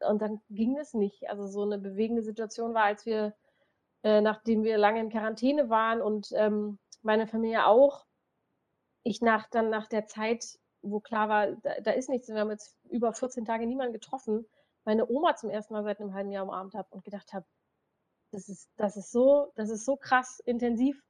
und 0.00 0.22
dann 0.22 0.40
ging 0.48 0.78
es 0.78 0.94
nicht. 0.94 1.28
Also 1.28 1.46
so 1.46 1.62
eine 1.62 1.78
bewegende 1.78 2.22
Situation 2.22 2.74
war, 2.74 2.84
als 2.84 3.04
wir, 3.06 3.34
äh, 4.02 4.20
nachdem 4.20 4.64
wir 4.64 4.78
lange 4.78 5.00
in 5.00 5.10
Quarantäne 5.10 5.68
waren 5.68 6.00
und 6.00 6.28
ähm, 6.34 6.78
meine 7.02 7.26
Familie 7.26 7.66
auch, 7.66 8.06
ich 9.02 9.20
nach, 9.20 9.48
dann 9.50 9.70
nach 9.70 9.86
der 9.86 10.06
Zeit, 10.06 10.58
wo 10.82 11.00
klar 11.00 11.28
war, 11.28 11.52
da, 11.62 11.80
da 11.80 11.90
ist 11.92 12.08
nichts, 12.08 12.28
wir 12.28 12.40
haben 12.40 12.50
jetzt 12.50 12.76
über 12.90 13.12
14 13.12 13.44
Tage 13.44 13.66
niemanden 13.66 13.92
getroffen, 13.92 14.46
meine 14.84 15.08
Oma 15.08 15.36
zum 15.36 15.50
ersten 15.50 15.74
Mal 15.74 15.84
seit 15.84 16.00
einem 16.00 16.14
halben 16.14 16.30
Jahr 16.30 16.44
umarmt 16.44 16.74
habe 16.74 16.88
und 16.90 17.04
gedacht 17.04 17.32
habe, 17.32 17.46
das 18.32 18.48
ist, 18.48 18.70
das 18.76 18.96
ist 18.96 19.12
so, 19.12 19.52
das 19.54 19.70
ist 19.70 19.84
so 19.84 19.96
krass 19.96 20.40
intensiv 20.44 21.00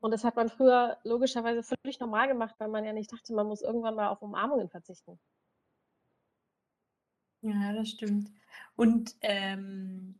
und 0.00 0.10
das 0.12 0.24
hat 0.24 0.36
man 0.36 0.48
früher 0.48 0.98
logischerweise 1.04 1.62
völlig 1.62 2.00
normal 2.00 2.28
gemacht, 2.28 2.54
weil 2.58 2.68
man 2.68 2.84
ja 2.84 2.92
nicht 2.92 3.12
dachte, 3.12 3.34
man 3.34 3.46
muss 3.48 3.62
irgendwann 3.62 3.94
mal 3.96 4.08
auf 4.08 4.22
Umarmungen 4.22 4.68
verzichten. 4.70 5.18
Ja, 7.42 7.72
das 7.72 7.90
stimmt. 7.90 8.30
Und 8.76 9.14
ähm, 9.20 10.18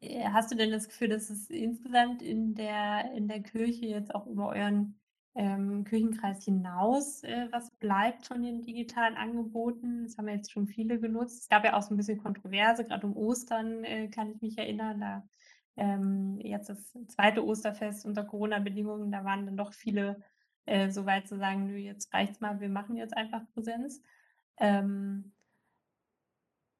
äh, 0.00 0.24
hast 0.30 0.50
du 0.52 0.56
denn 0.56 0.70
das 0.72 0.88
Gefühl, 0.88 1.08
dass 1.08 1.30
es 1.30 1.50
insgesamt 1.50 2.22
in 2.22 2.54
der, 2.54 3.12
in 3.14 3.28
der 3.28 3.42
Kirche 3.42 3.86
jetzt 3.86 4.14
auch 4.14 4.26
über 4.26 4.48
euren 4.48 5.00
ähm, 5.34 5.84
Kirchenkreis 5.84 6.44
hinaus 6.44 7.22
äh, 7.22 7.48
was 7.52 7.70
bleibt 7.72 8.26
von 8.26 8.42
den 8.42 8.62
digitalen 8.62 9.16
Angeboten? 9.16 10.04
Das 10.04 10.16
haben 10.18 10.28
ja 10.28 10.34
jetzt 10.36 10.50
schon 10.52 10.66
viele 10.66 10.98
genutzt. 11.00 11.42
Es 11.42 11.48
gab 11.48 11.64
ja 11.64 11.76
auch 11.76 11.82
so 11.82 11.94
ein 11.94 11.96
bisschen 11.98 12.18
Kontroverse, 12.22 12.84
gerade 12.84 13.06
um 13.06 13.16
Ostern 13.16 13.84
äh, 13.84 14.08
kann 14.08 14.30
ich 14.30 14.40
mich 14.42 14.58
erinnern. 14.58 15.00
Da 15.00 15.28
ähm, 15.76 16.38
jetzt 16.40 16.68
das 16.70 16.92
zweite 17.08 17.44
Osterfest 17.44 18.04
unter 18.06 18.24
Corona-Bedingungen, 18.24 19.12
da 19.12 19.24
waren 19.24 19.46
dann 19.46 19.56
doch 19.56 19.72
viele 19.74 20.22
äh, 20.66 20.90
so 20.90 21.06
weit 21.06 21.28
zu 21.28 21.36
sagen, 21.38 21.66
nö, 21.66 21.76
jetzt 21.76 22.12
reicht's 22.14 22.40
mal, 22.40 22.60
wir 22.60 22.68
machen 22.68 22.96
jetzt 22.96 23.16
einfach 23.16 23.42
Präsenz. 23.54 24.02
Ähm, 24.58 25.32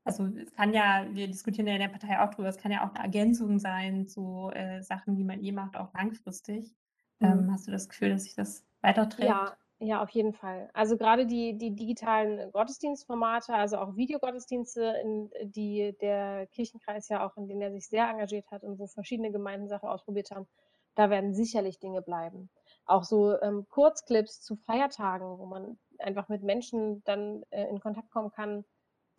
Also, 0.05 0.25
es 0.27 0.53
kann 0.53 0.73
ja 0.73 1.07
wir 1.13 1.27
diskutieren 1.27 1.67
ja 1.67 1.75
in 1.75 1.81
der 1.81 1.89
Partei 1.89 2.21
auch 2.21 2.31
drüber, 2.31 2.49
es 2.49 2.59
kann 2.59 2.71
ja 2.71 2.87
auch 2.89 2.93
'ne 2.95 3.01
Ergänzung 3.01 3.59
sein 3.59 4.07
zu, 4.07 4.51
äh, 4.55 4.83
Sachen, 4.83 5.17
die 5.17 5.25
man 5.25 5.43
eh 5.43 5.51
macht, 5.53 5.77
auch 5.77 5.93
langfristig. 5.95 6.77
Mhm. 7.21 7.47
Ähm, 7.47 7.51
hast 7.53 7.67
du 7.67 7.73
das 7.73 7.89
Gefühl, 7.89 8.11
dass 8.11 8.23
sich 8.25 8.35
das 8.35 8.65
weiterträgt? 8.83 9.41
Ja, 9.41 9.57
ja, 9.81 10.03
auf 10.03 10.11
jeden 10.11 10.33
Fall. 10.33 10.71
Also, 10.73 10.97
grade 10.97 11.27
die 11.27 11.57
die 11.59 11.75
digitalen 11.75 12.51
Gottesdienstformate, 12.53 13.53
also 13.55 13.77
auch 13.79 13.95
Videogottesdienste, 13.97 14.83
in 15.03 15.31
die 15.43 15.97
der 16.01 16.47
Kirchenkreis 16.49 17.09
ja 17.09 17.27
auch 17.27 17.37
in 17.37 17.47
denen 17.47 17.61
er 17.63 17.73
sich 17.73 17.89
sehr 17.89 18.09
engagiert 18.09 18.51
hat 18.51 18.63
und 18.65 18.79
wo 18.79 18.87
verschiedene 18.87 19.31
Gemeinden 19.33 19.69
Sachen 19.69 19.89
ausprobiert 19.89 20.31
haben, 20.31 20.49
da 20.95 21.11
werden 21.11 21.35
sicherlich 21.35 21.79
Dinge 21.79 22.01
bleiben. 22.03 22.51
Auch 22.87 23.05
so, 23.05 23.39
ähm, 23.43 23.67
Kurzclips 23.69 24.41
zu 24.41 24.57
Feiertagen, 24.57 25.39
wo 25.39 25.45
man 25.47 25.79
einfach 25.99 26.29
mit 26.31 26.43
Menschen 26.43 27.03
dann, 27.05 27.43
äh, 27.51 27.69
in 27.69 27.81
Kontakt 27.81 28.11
kommen 28.11 28.31
kann, 28.31 28.65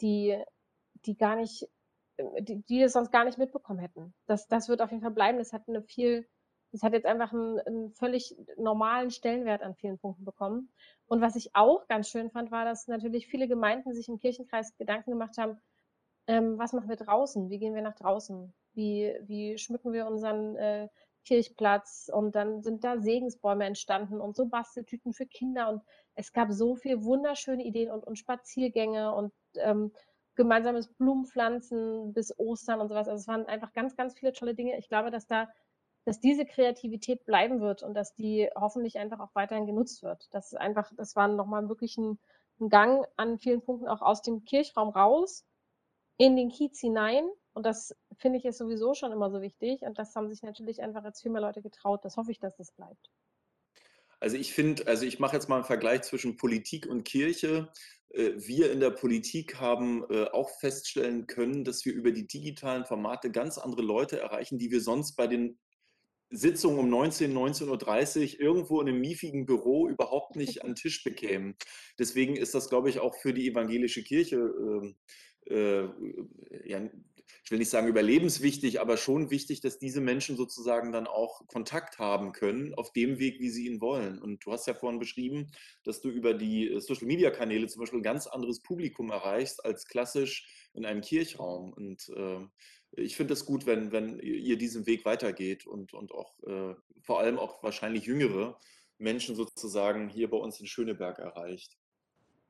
die 0.01 0.41
die 1.05 1.15
gar 1.17 1.35
nicht 1.35 1.69
äh, 2.17 2.41
die 2.41 2.63
die 2.63 2.81
es 2.81 2.93
sonst 2.93 3.11
gar 3.11 3.25
nicht 3.25 3.37
mitbekommen 3.37 3.79
hätten. 3.79 4.15
Das 4.25 4.47
das 4.47 4.69
wird 4.69 4.81
auf 4.81 4.89
jeden 4.91 5.03
Fall 5.03 5.11
bleiben. 5.11 5.37
Das 5.37 5.53
hat 5.53 5.67
'ne 5.67 5.83
viel 5.83 6.27
das 6.71 6.83
hat 6.83 6.93
jetzt 6.93 7.05
einfach 7.05 7.33
'n 7.33 7.59
'n 7.67 7.91
völlig 7.91 8.35
normalen 8.57 9.11
Stellenwert 9.11 9.61
an 9.63 9.75
vielen 9.75 9.97
Punkten 9.99 10.25
bekommen. 10.25 10.71
Und 11.07 11.21
was 11.21 11.35
ich 11.35 11.55
auch 11.55 11.87
ganz 11.87 12.09
schön 12.09 12.29
fand, 12.31 12.51
war, 12.51 12.65
dass 12.65 12.87
natürlich 12.87 13.27
viele 13.27 13.47
Gemeinden 13.47 13.93
sich 13.93 14.09
im 14.09 14.19
Kirchenkreis 14.19 14.75
Gedanken 14.77 15.11
gemacht 15.11 15.37
haben: 15.37 15.59
„Ähm, 16.27 16.57
was 16.59 16.73
machen 16.73 16.89
wir 16.89 16.95
draußen? 16.97 17.49
Wie 17.49 17.59
gehen 17.59 17.75
wir 17.75 17.81
nach 17.81 17.95
draußen? 17.95 18.53
Wie 18.73 19.15
wie 19.23 19.57
schmücken 19.57 19.93
wir 19.93 20.07
unseren, 20.07 20.55
äh, 20.57 20.89
Kirchplatz?“ 21.25 22.09
Und 22.13 22.35
dann 22.35 22.61
sind 22.63 22.83
da 22.83 22.99
Segensbäume 22.99 23.65
entstanden 23.65 24.19
und 24.21 24.35
so 24.35 24.47
Basteltüten 24.47 25.13
für 25.13 25.25
Kinder 25.25 25.69
und 25.69 25.81
es 26.15 26.33
gab 26.33 26.51
so 26.51 26.75
viel 26.75 27.03
wunderschöne 27.03 27.63
Ideen 27.63 27.91
und 27.91 28.05
und 28.05 28.17
Spaziergänge 28.19 29.13
und, 29.15 29.33
ähm, 29.57 29.91
gemeinsames 30.35 30.93
Blumenpflanzen 30.93 32.13
bis 32.13 32.37
Ostern 32.39 32.79
und 32.81 32.89
so 32.89 32.95
was. 32.95 33.07
Also, 33.07 33.21
es 33.21 33.27
waren 33.27 33.45
einfach 33.47 33.73
ganz, 33.73 33.95
ganz 33.95 34.13
viele 34.17 34.33
tolle 34.33 34.53
Dinge. 34.55 34.77
Ich 34.77 34.87
glaube, 34.89 35.09
dass 35.11 35.27
da 35.27 35.49
dass 36.07 36.21
diese 36.21 36.45
Kreativität 36.45 37.25
bleiben 37.25 37.61
wird 37.61 37.83
und 37.83 37.93
dass 37.95 38.15
die 38.15 38.49
hoffentlich 38.55 38.97
einfach 38.99 39.19
auch 39.19 39.35
weiterhin 39.35 39.65
genutzt 39.67 40.03
wird. 40.03 40.27
Das 40.33 40.47
ist 40.53 40.57
einfach 40.59 40.91
das 40.97 41.15
war 41.17 41.27
noch 41.27 41.47
mal 41.47 41.69
wirklich 41.69 41.97
'n 41.97 42.19
'n 42.61 42.69
Gang 42.69 43.05
an 43.17 43.37
vielen 43.39 43.61
Punkten 43.63 43.87
auch 43.89 44.01
aus 44.01 44.21
dem 44.23 44.45
Kirchraum 44.45 44.89
raus 44.89 45.45
in 46.17 46.35
den 46.37 46.49
Kiez 46.49 46.79
hinein 46.81 47.29
und 47.53 47.65
das 47.65 47.95
finde 48.17 48.39
ich 48.39 48.45
ist 48.45 48.57
sowieso 48.59 48.93
schon 48.95 49.11
immer 49.13 49.31
so 49.31 49.41
wichtig 49.41 49.81
und 49.83 49.99
das 49.99 50.15
haben 50.15 50.29
sich 50.29 50.43
natürlich 50.43 50.81
einfach 50.83 51.03
jetzt 51.05 51.21
viel 51.23 51.31
mehr 51.31 51.41
Leute 51.41 51.61
getraut. 51.63 52.05
Das 52.05 52.17
hoffe 52.17 52.31
ich, 52.31 52.39
dass 52.39 52.57
das 52.57 52.71
bleibt. 52.73 53.09
Also, 54.21 54.35
ich 54.37 54.53
finde 54.53 54.87
also, 54.87 55.05
ich 55.05 55.19
mache 55.19 55.35
jetzt 55.35 55.47
mal 55.47 55.59
'n 55.59 55.63
Vergleich 55.63 56.01
zwischen 56.03 56.37
Politik 56.37 56.87
und 56.87 57.03
Kirche. 57.03 57.71
Äh, 58.09 58.31
wir 58.37 58.71
in 58.71 58.79
der 58.79 58.89
Politik 58.91 59.59
haben, 59.59 60.03
äh, 60.09 60.25
auch 60.31 60.49
feststellen 60.59 61.27
können, 61.27 61.63
dass 61.63 61.85
wir 61.85 61.93
über 61.93 62.11
die 62.11 62.25
digitalen 62.27 62.85
Formate 62.85 63.31
ganz 63.31 63.57
andere 63.59 63.83
Leute 63.83 64.19
erreichen, 64.19 64.57
die 64.57 64.71
wir 64.71 64.81
sonst 64.81 65.15
bei 65.15 65.27
den 65.27 65.59
Sitzungen 66.29 66.79
um 66.79 66.89
19:00, 66.89 67.33
19:30 67.33 68.39
irgendwo 68.39 68.81
in 68.81 68.87
'nem 68.87 68.99
miefigen 69.01 69.45
Büro 69.45 69.87
überhaupt 69.89 70.35
nicht 70.35 70.63
an 70.63 70.71
'n 70.71 70.75
Tisch 70.75 71.03
bekämen. 71.03 71.55
Deswegen 71.99 72.35
ist 72.35 72.53
das, 72.55 72.69
glaube 72.69 72.89
ich, 72.89 72.99
auch 72.99 73.15
für 73.15 73.33
die 73.33 73.47
evangelische 73.49 74.03
Kirche, 74.03 74.37
ähm, 74.37 74.95
äh, 75.49 75.83
ja, 76.65 76.89
ich 77.43 77.51
will 77.51 77.59
nicht 77.59 77.69
sagen 77.69 77.87
überlebenswichtig, 77.87 78.81
aber 78.81 78.97
schon 78.97 79.29
wichtig, 79.31 79.61
dass 79.61 79.79
diese 79.79 80.01
Menschen 80.01 80.35
sozusagen 80.37 80.91
dann 80.91 81.07
auch 81.07 81.47
Kontakt 81.47 81.97
haben 81.99 82.33
können 82.33 82.73
auf 82.75 82.91
dem 82.93 83.19
Weg, 83.19 83.39
wie 83.39 83.49
sie 83.49 83.67
ihn 83.67 83.79
wollen. 83.81 84.19
Und 84.21 84.45
du 84.45 84.51
hast 84.51 84.67
ja 84.67 84.73
vorhin 84.73 84.99
beschrieben, 84.99 85.47
dass 85.83 86.01
du 86.01 86.09
über 86.09 86.33
die, 86.33 86.69
äh, 86.69 86.79
Social-Media-Kanäle 86.81 87.67
zum 87.67 87.81
Beispiel 87.81 87.99
'n 87.99 88.03
ganz 88.03 88.27
anderes 88.27 88.61
Publikum 88.61 89.11
erreichst 89.11 89.63
als 89.65 89.85
klassisch 89.87 90.45
in 90.73 90.85
einem 90.85 91.01
Kirchraum. 91.01 91.71
Und, 91.73 92.09
äh, 92.15 92.39
ich 92.97 93.15
finde 93.15 93.33
das 93.33 93.45
gut, 93.45 93.65
wenn 93.65 93.91
wenn 93.91 94.19
ihr 94.19 94.57
diesen 94.57 94.85
Weg 94.87 95.05
weitergeht 95.05 95.65
und 95.67 95.93
und 95.93 96.11
auch, 96.11 96.39
äh, 96.43 96.75
vor 97.01 97.19
allem 97.19 97.37
auch 97.39 97.63
wahrscheinlich 97.63 98.05
jüngere 98.05 98.59
Menschen 98.97 99.35
sozusagen 99.35 100.09
hier 100.09 100.29
bei 100.29 100.37
uns 100.37 100.59
in 100.59 100.67
Schöneberg 100.67 101.19
erreicht. 101.19 101.77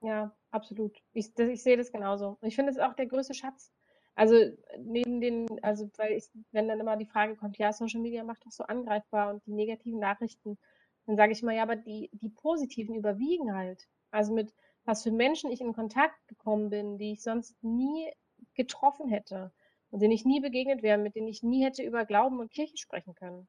Ja, 0.01 0.35
absolut. 0.51 1.01
Ich 1.13 1.33
d 1.33 1.51
ich 1.51 1.63
sehe 1.63 1.77
das 1.77 1.91
genauso. 1.91 2.37
Ich 2.41 2.55
finde, 2.55 2.71
das 2.71 2.77
ist 2.77 2.83
auch 2.83 2.93
der 2.95 3.07
größte 3.07 3.33
Schatz. 3.33 3.73
Also, 4.15 4.35
neben 4.79 5.21
den 5.21 5.47
also, 5.63 5.89
weil 5.97 6.13
ich 6.13 6.29
wenn 6.51 6.67
dann 6.67 6.79
immer 6.79 6.97
die 6.97 7.05
Frage 7.05 7.35
kommt: 7.35 7.57
„Ja, 7.57 7.73
Social 7.73 8.01
Media 8.01 8.23
macht 8.23 8.45
doch 8.45 8.51
so 8.51 8.63
angreifbar 8.63 9.29
und 9.33 9.45
die 9.45 9.53
negativen 9.53 9.99
Nachrichten“, 9.99 10.57
dann 11.05 11.15
sage 11.17 11.31
ich 11.31 11.41
immer: 11.41 11.53
„Ja, 11.53 11.63
aber 11.63 11.75
die 11.75 12.09
die 12.13 12.29
positiven 12.29 12.95
überwiegen 12.95 13.55
halt.“ 13.55 13.87
Also, 14.11 14.33
mit 14.33 14.53
was 14.85 15.03
für 15.03 15.11
Menschen 15.11 15.51
ich 15.51 15.61
in 15.61 15.73
Kontakt 15.73 16.27
gekommen 16.27 16.69
bin, 16.69 16.97
die 16.97 17.13
ich 17.13 17.23
sonst 17.23 17.61
nie 17.63 18.11
getroffen 18.53 19.09
hätte 19.09 19.51
und 19.91 20.01
denen 20.01 20.13
ich 20.13 20.25
nie 20.25 20.41
begegnet 20.41 20.83
wäre, 20.83 20.97
mit 20.99 21.15
denen 21.15 21.27
ich 21.29 21.43
nie 21.43 21.63
hätte 21.65 21.83
über 21.83 22.05
Glauben 22.05 22.39
und 22.39 22.51
Kirche 22.51 22.77
sprechen 22.77 23.15
können. 23.15 23.47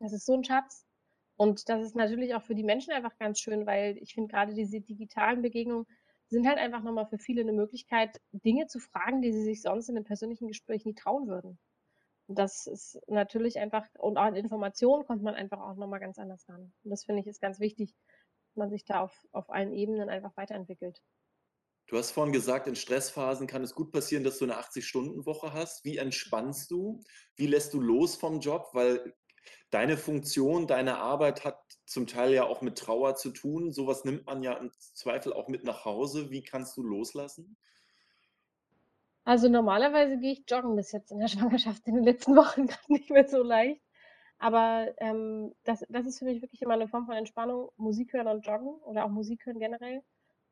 Das 0.00 0.12
ist 0.14 0.26
so 0.26 0.34
'n 0.34 0.44
Schatz. 0.44 0.86
Und 1.38 1.68
das 1.70 1.82
ist 1.84 1.96
natürlich 1.96 2.34
auch 2.34 2.42
für 2.42 2.54
die 2.56 2.64
Menschen 2.64 2.92
einfach 2.94 3.16
ganz 3.18 3.40
schön, 3.40 3.66
weil 3.66 3.98
ich 3.98 4.14
finde, 4.14 4.28
grade 4.32 4.54
diese 4.54 4.80
digitalen 4.82 5.42
Begegnungen 5.42 5.86
sind 6.28 6.46
halt 6.48 6.58
einfach 6.58 6.82
noch 6.84 6.92
mal 6.94 7.06
für 7.06 7.18
viele 7.18 7.44
'ne 7.44 7.52
Möglichkeit, 7.54 8.20
Dinge 8.32 8.66
zu 8.68 8.80
fragen, 8.80 9.22
die 9.22 9.32
sie 9.32 9.44
sich 9.44 9.62
sonst 9.62 9.88
in 9.90 9.94
'nem 9.96 10.04
persönlichen 10.04 10.48
Gespräch 10.48 10.84
nie 10.86 10.94
trauen 10.94 11.28
würden. 11.28 11.58
Und 12.28 12.38
das 12.38 12.66
ist 12.68 13.00
natürlich 13.08 13.58
einfach 13.60 13.86
und 13.98 14.18
auch 14.18 14.22
an 14.24 14.36
Informationen 14.36 15.04
kommt 15.06 15.22
man 15.24 15.34
einfach 15.36 15.60
auch 15.60 15.76
noch 15.76 15.88
mal 15.88 15.98
ganz 16.00 16.18
anders 16.18 16.48
ran. 16.48 16.72
Und 16.84 16.90
das 16.90 17.04
finde 17.04 17.22
ich, 17.22 17.28
ist 17.28 17.40
ganz 17.42 17.60
wichtig, 17.60 17.94
dass 18.48 18.56
man 18.56 18.70
sich 18.70 18.84
da 18.86 19.02
auf 19.02 19.26
auf 19.32 19.50
allen 19.50 19.72
Ebenen 19.74 20.08
einfach 20.10 20.36
weiterentwickelt. 20.38 21.00
Du 21.90 21.96
hast 21.96 22.10
vorhin 22.10 22.34
gesagt, 22.34 22.66
in 22.66 22.76
Stressphasen 22.76 23.46
kann 23.46 23.62
es 23.64 23.74
gut 23.74 23.92
passieren, 23.92 24.22
dass 24.22 24.38
du 24.38 24.44
'ne 24.46 24.58
80-Stunden-Woche 24.58 25.54
hast. 25.54 25.86
Wie 25.86 25.96
entspannst 25.96 26.70
du? 26.70 27.02
Wie 27.34 27.46
lässt 27.46 27.72
du 27.72 27.80
los 27.80 28.14
vom 28.16 28.40
Job? 28.40 28.68
Weil 28.74 29.14
deine 29.70 29.96
Funktion, 29.96 30.66
deine 30.66 30.98
Arbeit 30.98 31.44
hat 31.44 31.60
zum 31.86 32.06
Teil 32.06 32.34
ja 32.34 32.44
auch 32.44 32.62
mit 32.62 32.78
Trauer 32.78 33.16
zu 33.16 33.30
tun. 33.30 33.72
So 33.72 33.86
was 33.86 34.04
nimmt 34.04 34.26
man 34.26 34.42
ja 34.42 34.54
im 34.54 34.70
Zweifel 34.78 35.32
auch 35.32 35.48
mit 35.48 35.64
nach 35.64 35.86
Hause. 35.86 36.30
Wie 36.30 36.42
kannst 36.42 36.76
du 36.76 36.82
loslassen? 36.82 37.56
Also, 39.26 39.48
normalerweise 39.48 40.18
gehe 40.18 40.32
ich 40.32 40.44
joggen, 40.48 40.74
bis 40.76 40.92
jetzt 40.92 41.10
in 41.12 41.18
der 41.18 41.28
Schwangerschaft 41.58 41.86
in 41.86 41.94
den 41.96 42.04
letzten 42.04 42.36
Wochen 42.36 42.66
grad 42.66 42.88
nicht 42.88 43.10
mehr 43.10 43.28
so 43.28 43.42
leicht. 43.42 43.82
Aber, 44.38 44.94
ähm, 44.98 45.54
das 45.64 45.84
das 45.88 46.06
ist 46.06 46.18
für 46.20 46.24
mich 46.26 46.42
wirklich 46.42 46.62
immer 46.62 46.76
'ne 46.76 46.88
Form 46.88 47.06
von 47.06 47.16
Entspannung, 47.16 47.70
Musik 47.76 48.12
hören 48.12 48.28
und 48.28 48.46
joggen 48.46 48.68
oder 48.82 49.04
auch 49.04 49.10
Musik 49.10 49.44
hören 49.46 49.58
generell. 49.58 50.02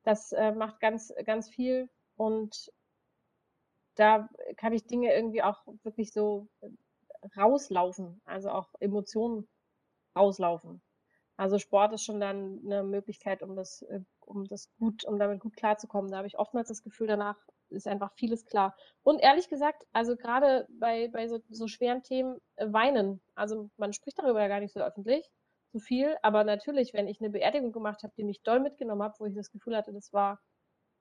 Das, 0.07 0.31
äh, 0.33 0.53
macht 0.53 0.79
ganz 0.79 1.13
ganz 1.25 1.49
viel 1.51 1.91
und 2.17 2.71
da 3.97 4.29
kann 4.59 4.73
ich 4.73 4.87
Dinge 4.87 5.13
irgendwie 5.15 5.43
auch 5.43 5.67
wirklich 5.83 6.13
so, 6.13 6.49
äh, 6.61 6.69
rauslaufen, 7.37 8.21
also 8.25 8.51
auch 8.51 8.71
Emotionen 8.81 9.49
rauslaufen. 10.17 10.83
Also, 11.39 11.59
Sport 11.59 11.95
ist 11.95 12.05
schon 12.05 12.21
dann 12.21 12.63
'ne 12.65 12.83
Möglichkeit, 12.85 13.43
um 13.43 13.57
das 13.57 13.83
äh, 13.83 14.01
um 14.21 14.45
das 14.47 14.71
gut 14.79 15.05
um 15.07 15.19
damit 15.19 15.41
gut 15.41 15.57
klarzukommen. 15.57 16.11
Da 16.13 16.19
habe 16.19 16.29
ich 16.29 16.39
oftmals 16.39 16.69
das 16.69 16.83
Gefühl, 16.85 17.09
danach 17.09 17.39
ist 17.71 17.89
einfach 17.89 18.13
vieles 18.15 18.47
klar. 18.47 18.77
Und 19.05 19.21
ehrlich 19.23 19.49
gesagt, 19.51 19.87
also, 19.93 20.17
grade 20.17 20.67
bei 20.71 21.09
bei 21.09 21.29
so 21.29 21.41
so 21.51 21.69
schweren 21.69 22.03
Themen, 22.05 22.41
äh, 22.57 22.73
weinen. 22.73 23.23
Also, 23.37 23.71
man 23.79 23.93
spricht 23.95 24.19
darüber 24.21 24.43
ja 24.43 24.49
gar 24.49 24.61
nicht 24.61 24.75
so 24.75 24.81
öffentlich 24.83 25.31
so 25.77 25.81
viel, 25.81 26.17
aber 26.23 26.45
natürlich, 26.45 26.95
wenn 26.95 27.09
ich 27.09 27.21
'ne 27.21 27.31
Beerdigung 27.31 27.73
gemacht 27.73 28.03
habe, 28.03 28.15
die 28.17 28.25
mich 28.25 28.43
doll 28.43 28.61
mitgenommen 28.61 29.03
hat, 29.03 29.21
wo 29.21 29.27
ich 29.27 29.35
das 29.35 29.51
Gefühl 29.51 29.77
hatte, 29.77 29.93
das 29.93 30.13
war 30.13 30.41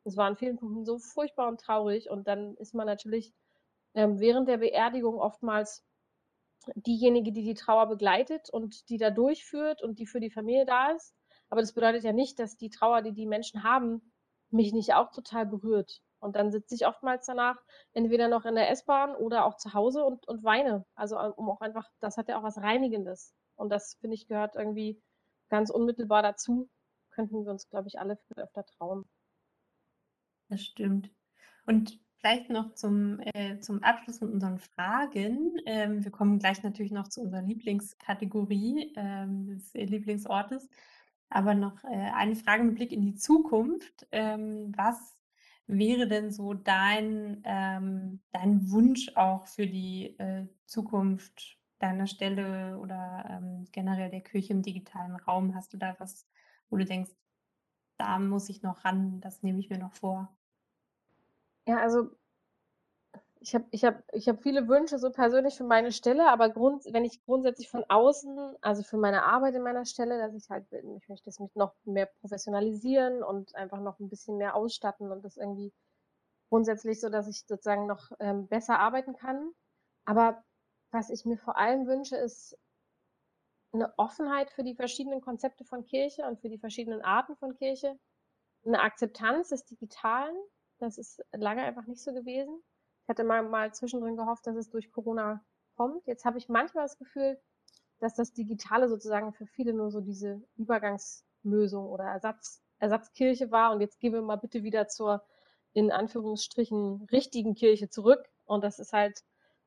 das 0.05 0.17
war 0.17 0.27
an 0.27 0.37
vielen 0.37 0.57
Punkten 0.57 0.85
so 0.85 0.99
furchtbar 0.99 1.47
und 1.49 1.59
traurig 1.61 2.09
und 2.11 2.27
dann 2.27 2.55
ist 2.57 2.73
man 2.75 2.87
natürlich, 2.87 3.33
ähm, 3.95 4.19
während 4.19 4.47
der 4.49 4.57
Beerdigung 4.59 5.19
oftmals 5.19 5.83
diejenige, 6.75 7.31
die 7.31 7.43
die 7.43 7.53
Trauer 7.55 7.87
begleitet 7.87 8.49
und 8.51 8.89
die 8.89 8.97
da 8.97 9.09
durchführt 9.11 9.81
und 9.83 9.99
die 9.99 10.07
für 10.07 10.19
die 10.21 10.31
Familie 10.31 10.65
da 10.65 10.91
ist. 10.91 11.15
Aber 11.49 11.61
das 11.61 11.73
bedeutet 11.73 12.03
ja 12.03 12.13
nicht, 12.13 12.39
dass 12.39 12.57
die 12.57 12.69
Trauer, 12.69 13.01
die 13.01 13.13
die 13.13 13.27
Menschen 13.27 13.63
haben, 13.63 14.11
mich 14.51 14.73
nicht 14.73 14.93
auch 14.95 15.11
total 15.11 15.45
berührt. 15.45 16.01
Und 16.19 16.35
dann 16.35 16.51
sitze 16.51 16.75
ich 16.75 16.87
oftmals 16.87 17.25
danach 17.27 17.57
entweder 17.93 18.27
noch 18.29 18.45
in 18.45 18.55
der 18.55 18.69
S-Bahn 18.71 19.15
oder 19.15 19.45
auch 19.45 19.57
zu 19.57 19.73
Hause 19.73 20.03
und 20.05 20.27
und 20.27 20.43
weine. 20.43 20.85
Also, 20.95 21.17
äh, 21.17 21.29
um 21.35 21.49
auch 21.49 21.61
einfach 21.61 21.87
das 21.99 22.17
hat 22.17 22.29
ja 22.29 22.37
auch 22.39 22.43
was 22.43 22.57
Reinigendes. 22.59 23.33
Und 23.55 23.69
das, 23.69 23.95
finde 23.95 24.15
ich, 24.15 24.27
gehört 24.27 24.55
irgendwie 24.55 25.01
ganz 25.49 25.69
unmittelbar 25.69 26.21
dazu. 26.21 26.69
Könnten 27.11 27.45
wir 27.45 27.51
uns, 27.51 27.69
glaube 27.69 27.87
ich, 27.87 27.99
alle 27.99 28.17
viel 28.17 28.37
öfter 28.37 28.65
trauen. 28.65 29.05
Das 30.49 30.61
stimmt. 30.63 31.09
Und 31.65 31.99
vielleicht 32.17 32.49
noch 32.49 32.73
zum 32.75 33.19
äh, 33.21 33.59
zum 33.59 33.83
Abschluss 33.83 34.19
von 34.19 34.31
unseren 34.31 34.59
Fragen. 34.59 35.57
Ähm, 35.65 36.03
wir 36.03 36.11
kommen 36.11 36.39
gleich 36.39 36.61
natürlich 36.63 36.91
noch 36.91 37.07
zu 37.07 37.21
unserer 37.21 37.41
Lieblingskategorie, 37.41 38.93
ähm, 38.95 39.47
des 39.47 39.73
Lieblingsortes. 39.73 40.69
Aber 41.29 41.55
noch, 41.55 41.83
äh, 41.85 42.11
eine 42.15 42.35
Frage 42.35 42.63
mit 42.63 42.75
Blick 42.75 42.91
in 42.91 43.01
die 43.01 43.15
Zukunft. 43.15 44.07
Ähm, 44.11 44.73
was 44.75 45.17
wäre 45.67 46.07
denn 46.07 46.31
so 46.31 46.53
dein 46.53 47.41
ähm, 47.43 48.21
dein 48.31 48.69
Wunsch 48.71 49.11
auch 49.15 49.47
für 49.47 49.65
die, 49.65 50.15
äh, 50.19 50.47
Zukunft 50.65 51.57
deiner 51.79 52.07
Stelle 52.07 52.77
oder, 52.79 53.25
ähm, 53.29 53.65
generell 53.71 54.09
der 54.09 54.21
Kirche 54.21 54.53
im 54.53 54.61
digitalen 54.63 55.15
Raum? 55.15 55.55
Hast 55.55 55.73
du 55.73 55.77
da 55.77 55.95
was, 55.99 56.27
wo 56.69 56.77
du 56.77 56.85
denkst: 56.85 57.11
„Da 57.97 58.19
muss 58.19 58.49
ich 58.49 58.63
noch 58.63 58.85
ran, 58.85 59.21
das 59.21 59.43
nehme 59.43 59.59
ich 59.59 59.69
mir 59.71 59.79
noch 59.79 59.93
vor?“ 59.95 60.37
Ja, 61.67 61.77
also 61.81 62.15
Ich 63.39 63.53
habe 63.53 63.65
ich 63.71 63.83
habe 63.85 64.03
ich 64.13 64.27
habe 64.27 64.39
viele 64.41 64.67
Wünsche 64.67 64.97
so 64.97 65.11
persönlich 65.11 65.55
für 65.57 65.63
meine 65.65 65.91
Stelle, 65.91 66.29
aber 66.31 66.49
grund 66.49 66.83
wenn 66.91 67.05
ich 67.05 67.23
grundsätzlich 67.25 67.69
von 67.69 67.83
außen 67.87 68.55
also 68.61 68.81
für 68.83 68.97
meine 68.97 69.23
Arbeit 69.23 69.53
in 69.55 69.61
meiner 69.61 69.85
Stelle, 69.85 70.17
dass 70.17 70.33
ich 70.33 70.49
halt 70.49 70.71
ich 70.71 71.07
möchte 71.09 71.29
es 71.29 71.39
mich 71.39 71.53
noch 71.55 71.75
mehr 71.83 72.07
professionalisieren 72.07 73.23
und 73.23 73.53
einfach 73.55 73.81
noch 73.81 73.99
ein 73.99 74.09
bisschen 74.09 74.37
mehr 74.37 74.55
ausstatten 74.55 75.11
und 75.11 75.23
das 75.23 75.37
irgendwie 75.37 75.73
grundsätzlich 76.49 77.01
so, 77.01 77.09
dass 77.09 77.27
ich 77.29 77.45
sozusagen 77.47 77.87
noch, 77.87 78.11
ähm, 78.19 78.47
besser 78.47 78.79
arbeiten 78.79 79.15
kann. 79.15 79.51
Aber 80.05 80.43
was 80.91 81.09
ich 81.09 81.25
mir 81.25 81.37
vor 81.37 81.57
allem 81.57 81.87
wünsche, 81.87 82.15
ist 82.15 82.57
eine 83.73 83.93
Offenheit 83.97 84.51
für 84.51 84.63
die 84.63 84.75
verschiedenen 84.75 85.21
Konzepte 85.21 85.65
von 85.65 85.85
Kirche 85.85 86.23
und 86.23 86.39
für 86.39 86.49
die 86.49 86.57
verschiedenen 86.57 87.01
Arten 87.01 87.35
von 87.35 87.55
Kirche, 87.55 87.99
eine 88.65 88.81
Akzeptanz 88.81 89.49
des 89.49 89.65
Digitalen. 89.65 90.35
Das 90.79 90.97
ist 90.97 91.23
lange 91.31 91.63
einfach 91.63 91.85
nicht 91.85 92.01
so 92.01 92.13
gewesen. 92.13 92.63
Ich 93.03 93.09
hatte 93.09 93.23
mal, 93.23 93.43
mal 93.43 93.73
zwischendrin 93.73 94.15
gehofft, 94.17 94.47
dass 94.47 94.55
es 94.55 94.69
durch 94.69 94.91
Corona 94.91 95.43
kommt. 95.75 96.07
Jetzt 96.07 96.25
habe 96.25 96.37
ich 96.37 96.49
manchmal 96.49 96.85
das 96.85 96.97
Gefühl, 96.97 97.39
dass 97.99 98.15
das 98.15 98.33
Digitale 98.33 98.89
sozusagen 98.89 99.33
für 99.33 99.45
viele 99.45 99.73
nur 99.73 99.91
so 99.91 100.01
diese 100.01 100.41
Übergangslösung 100.55 101.85
oder 101.85 102.05
Ersatz, 102.05 102.61
Ersatzkirche 102.79 103.51
war. 103.51 103.71
Und 103.71 103.81
jetzt 103.81 103.99
gehen 103.99 104.13
wir 104.13 104.21
mal 104.21 104.37
bitte 104.37 104.63
wieder 104.63 104.87
zur, 104.87 105.23
in 105.73 105.91
Anführungsstrichen, 105.91 107.07
richtigen 107.11 107.55
Kirche 107.55 107.89
zurück. 107.89 108.27
Und 108.45 108.63
das 108.63 108.79
ist 108.79 108.93
halt, 108.93 109.23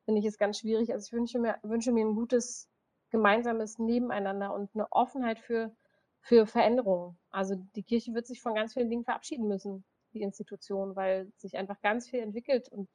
finde 0.09 0.21
ich, 0.21 0.27
ist 0.27 0.39
ganz 0.39 0.61
schwierig. 0.61 0.91
Also 0.91 1.05
ich 1.05 1.13
wünsche 1.13 1.39
mir, 1.39 1.59
wünsche 1.63 1.93
mir 1.93 2.03
ein 2.03 2.15
gutes 2.15 2.67
gemeinsames 3.11 3.79
Nebeneinander 3.79 4.55
und 4.55 4.71
eine 4.73 4.91
Offenheit 4.91 5.39
für, 5.39 5.77
für 6.23 6.47
Veränderungen. 6.47 7.19
Also 7.29 7.57
die 7.77 7.83
Kirche 7.83 8.15
wird 8.15 8.27
sich 8.27 8.41
von 8.41 8.55
ganz 8.55 8.73
vielen 8.73 8.89
Dingen 8.89 9.05
verabschieden 9.05 9.47
müssen 9.47 9.85
die 10.15 10.23
Institution, 10.23 10.97
weil 10.97 11.31
sich 11.37 11.59
einfach 11.59 11.79
ganz 11.83 12.09
viel 12.09 12.21
entwickelt 12.21 12.71
und 12.71 12.89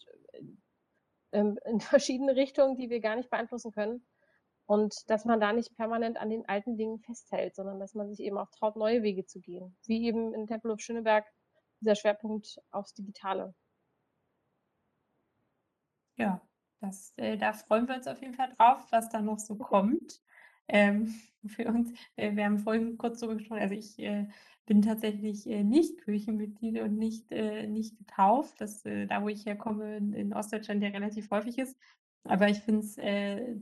ähm, 1.32 1.60
in 1.66 1.80
verschiedene 1.82 2.36
Richtungen, 2.36 2.78
die 2.78 2.90
wir 2.90 3.00
gar 3.00 3.16
nicht 3.16 3.30
beeinflussen 3.30 3.72
können. 3.72 4.04
Und 4.66 5.08
dass 5.08 5.24
man 5.24 5.40
da 5.40 5.54
nicht 5.54 5.76
permanent 5.76 6.18
an 6.18 6.32
den 6.32 6.50
alten 6.50 6.78
Dingen 6.78 6.98
festhält, 6.98 7.54
sondern 7.54 7.80
dass 7.80 7.94
man 7.94 8.10
sich 8.10 8.22
eben 8.22 8.40
auch 8.40 8.50
traut, 8.50 8.76
neue 8.76 9.04
Wege 9.04 9.28
zu 9.28 9.40
gehen. 9.40 9.78
Wie 9.86 10.08
eben 10.08 10.34
in 10.34 10.48
Tempelhof 10.48 10.80
Schöneberg 10.80 11.28
dieser 11.80 11.94
Schwerpunkt 11.94 12.60
aufs 12.72 12.96
Digitale. 12.96 13.54
Ja, 16.16 16.42
das, 16.84 17.14
äh, 17.18 17.38
da 17.38 17.54
freuen 17.54 17.88
wir 17.88 17.96
uns 17.96 18.08
auf 18.08 18.22
jeden 18.22 18.34
Fall 18.34 18.54
drauf, 18.58 18.86
was 18.92 19.10
da 19.10 19.22
noch 19.22 19.40
so 19.40 19.56
kommt. 19.56 20.22
Ähm, 20.68 21.16
für 21.48 21.68
uns, 21.68 21.92
äh, 22.16 22.36
wir 22.36 22.46
haben 22.46 22.60
vorhin 22.60 22.98
kurz 22.98 23.20
darüber 23.20 23.38
gesprochen, 23.38 23.62
also 23.62 23.74
ich 23.74 23.98
äh, 24.00 24.28
bin 24.66 24.82
tatsächlich 24.82 25.48
äh, 25.48 25.64
nicht 25.64 26.04
Kirchenmitglied 26.04 26.80
und 26.80 26.98
nicht, 26.98 27.32
äh, 27.32 27.68
nicht 27.68 27.98
getauft, 27.98 28.60
das 28.60 28.86
äh, 28.86 29.08
da, 29.08 29.24
wo 29.24 29.30
ich 29.30 29.46
herkomme, 29.46 29.98
in, 29.98 30.14
in 30.14 30.34
Ostdeutschland 30.34 30.84
ja 30.84 30.90
relativ 30.90 31.32
häufig 31.32 31.58
ist. 31.58 31.78
Aber 32.26 32.48
ich 32.48 32.60
finde 32.60 32.86
es 32.86 32.96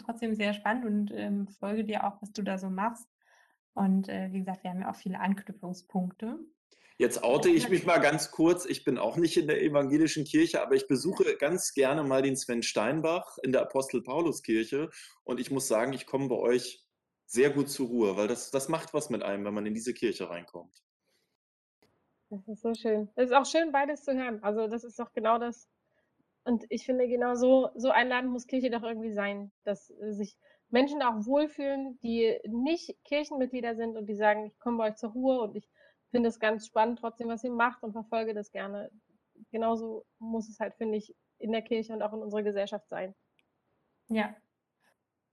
trotzdem 0.03 0.35
sehr 0.35 0.53
spannend 0.53 0.85
und 0.85 1.11
ähm, 1.15 1.47
folge 1.47 1.83
dir 1.83 2.05
auch, 2.05 2.21
was 2.21 2.31
du 2.31 2.43
da 2.43 2.59
so 2.59 2.69
machst. 2.69 3.07
Und 3.73 4.07
wie 4.07 4.37
gesagt, 4.37 4.63
wir 4.63 4.69
haben 4.69 4.81
ja 4.81 4.91
auch 4.91 4.95
viele 4.95 5.19
Anknüpfungspunkte. 5.19 6.37
Jetzt 7.01 7.23
oute 7.23 7.49
ich 7.49 7.67
mich 7.67 7.83
mal 7.83 7.97
ganz 7.97 8.29
kurz. 8.29 8.63
Ich 8.63 8.83
bin 8.83 8.99
auch 8.99 9.17
nicht 9.17 9.35
in 9.35 9.47
der 9.47 9.63
evangelischen 9.63 10.23
Kirche, 10.23 10.61
aber 10.61 10.75
ich 10.75 10.87
besuche 10.87 11.35
ganz 11.35 11.73
gerne 11.73 12.03
mal 12.03 12.21
den 12.21 12.35
Sven 12.35 12.61
Steinbach 12.61 13.39
in 13.41 13.51
der 13.51 13.63
Apostel 13.63 14.03
Paulus 14.03 14.43
Kirche. 14.43 14.91
Und 15.23 15.39
ich 15.39 15.49
muss 15.49 15.67
sagen, 15.67 15.93
ich 15.93 16.05
komme 16.05 16.29
bei 16.29 16.35
euch 16.35 16.85
sehr 17.25 17.49
gut 17.49 17.71
zur 17.71 17.87
Ruhe, 17.87 18.17
weil 18.17 18.27
das, 18.27 18.51
das 18.51 18.69
macht 18.69 18.93
was 18.93 19.09
mit 19.09 19.23
einem, 19.23 19.43
wenn 19.45 19.53
man 19.55 19.65
in 19.65 19.73
diese 19.73 19.95
Kirche 19.95 20.29
reinkommt. 20.29 20.83
Das 22.29 22.47
ist 22.47 22.61
so 22.61 22.75
schön. 22.75 23.09
Es 23.15 23.31
ist 23.31 23.35
auch 23.35 23.47
schön, 23.47 23.71
beides 23.71 24.03
zu 24.03 24.13
hören. 24.13 24.43
Also 24.43 24.67
das 24.67 24.83
ist 24.83 24.99
doch 24.99 25.11
genau 25.11 25.39
das. 25.39 25.67
Und 26.43 26.65
ich 26.69 26.85
finde, 26.85 27.07
genau 27.07 27.33
so, 27.33 27.69
so 27.73 27.89
einladend 27.89 28.31
muss 28.31 28.45
Kirche 28.45 28.69
doch 28.69 28.83
irgendwie 28.83 29.13
sein, 29.13 29.51
dass 29.63 29.87
sich 29.87 30.37
Menschen 30.69 31.01
auch 31.01 31.25
wohlfühlen, 31.25 31.97
die 32.03 32.37
nicht 32.47 32.95
Kirchenmitglieder 33.05 33.75
sind 33.75 33.97
und 33.97 34.05
die 34.05 34.13
sagen, 34.13 34.45
ich 34.45 34.59
komme 34.59 34.77
bei 34.77 34.89
euch 34.91 34.97
zur 34.97 35.13
Ruhe 35.13 35.41
und 35.41 35.55
ich 35.55 35.67
finde 36.11 36.29
es 36.29 36.39
ganz 36.39 36.67
spannend 36.67 36.99
trotzdem, 36.99 37.29
was 37.29 37.43
ihr 37.43 37.51
macht 37.51 37.83
und 37.83 37.93
verfolge 37.93 38.33
das 38.33 38.51
gerne. 38.51 38.91
Genauso 39.51 40.05
muss 40.19 40.49
es 40.49 40.59
halt, 40.59 40.75
finde 40.75 40.97
ich, 40.97 41.15
in 41.39 41.51
der 41.51 41.61
Kirche 41.61 41.93
und 41.93 42.01
auch 42.03 42.13
in 42.13 42.21
unserer 42.21 42.43
Gesellschaft 42.43 42.87
sein. 42.87 43.15
Ja. 44.09 44.35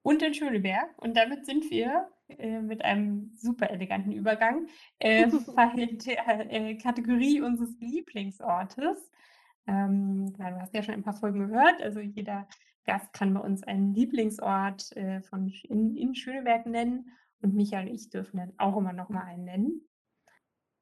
Und 0.03 0.23
in 0.23 0.33
Schöneberg. 0.33 0.97
Und 0.97 1.17
damit 1.17 1.45
sind 1.45 1.71
wir 1.71 2.09
äh, 2.29 2.61
mit 2.61 2.85
einem 2.85 3.33
super 3.35 3.69
eleganten 3.71 4.13
Übergang 4.13 4.69
äh, 4.99 5.27
bei 5.55 5.73
der 5.75 6.53
äh, 6.53 6.77
Kategorie 6.77 7.43
unseres 7.43 7.77
Lieblingsortes. 7.81 9.11
Ähm, 9.67 10.33
du 10.33 10.43
hast 10.43 10.75
ja 10.75 10.83
schon 10.83 10.95
ein 10.95 11.03
paar 11.03 11.17
Folgen 11.17 11.49
gehört. 11.49 11.83
Also 11.83 12.01
jeder 12.01 12.49
Gast 12.85 13.13
kann 13.13 13.35
bei 13.35 13.41
uns 13.41 13.63
einen 13.65 13.93
Lieblingsort 13.93 14.97
äh, 14.97 15.21
von 15.23 15.53
in, 15.65 15.97
in 15.97 16.15
Schöneberg 16.15 16.65
nennen. 16.67 17.11
Und 17.43 17.55
Michael 17.55 17.89
und 17.89 17.95
ich 17.95 18.09
dürfen 18.09 18.39
dann 18.39 18.53
auch 18.57 18.77
immer 18.77 18.93
noch 18.93 19.11
mal 19.11 19.25
einen 19.25 19.45
nennen. 19.45 19.89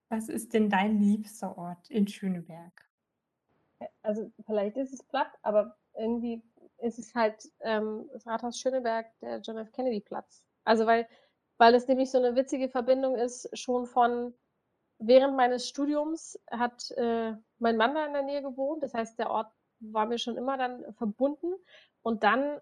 Was 0.08 0.28
ist 0.28 0.54
denn 0.54 0.70
dein 0.70 1.00
liebster 1.00 1.56
Ort 1.58 1.90
in 1.90 2.06
Schöneberg? 2.06 2.72
Also 4.02 4.30
vielleicht 4.44 4.76
ist 4.76 4.92
es 4.92 5.02
platt, 5.02 5.32
aber 5.42 5.76
irgendwie 5.94 6.42
ist 6.78 6.98
es 6.98 7.14
halt 7.14 7.50
ähm, 7.60 8.08
das 8.12 8.26
Rathaus 8.26 8.58
Schöneberg, 8.58 9.06
der 9.20 9.40
John 9.40 9.58
F. 9.58 9.72
Kennedy 9.72 10.00
Platz. 10.00 10.44
Also 10.64 10.86
weil 10.86 11.06
weil 11.58 11.74
es 11.74 11.88
nämlich 11.88 12.10
so 12.10 12.18
eine 12.18 12.36
witzige 12.36 12.68
Verbindung 12.68 13.16
ist, 13.16 13.48
schon 13.58 13.86
von 13.86 14.34
während 14.98 15.36
meines 15.36 15.68
Studiums 15.68 16.38
hat 16.50 16.90
äh, 16.92 17.32
mein 17.58 17.76
Mann 17.76 17.94
da 17.94 18.06
in 18.06 18.12
der 18.12 18.22
Nähe 18.22 18.42
gewohnt. 18.42 18.82
Das 18.82 18.94
heißt, 18.94 19.18
der 19.18 19.30
Ort 19.30 19.50
war 19.80 20.06
mir 20.06 20.18
schon 20.18 20.36
immer 20.36 20.58
dann 20.58 20.84
verbunden. 20.94 21.54
Und 22.02 22.22
dann 22.22 22.60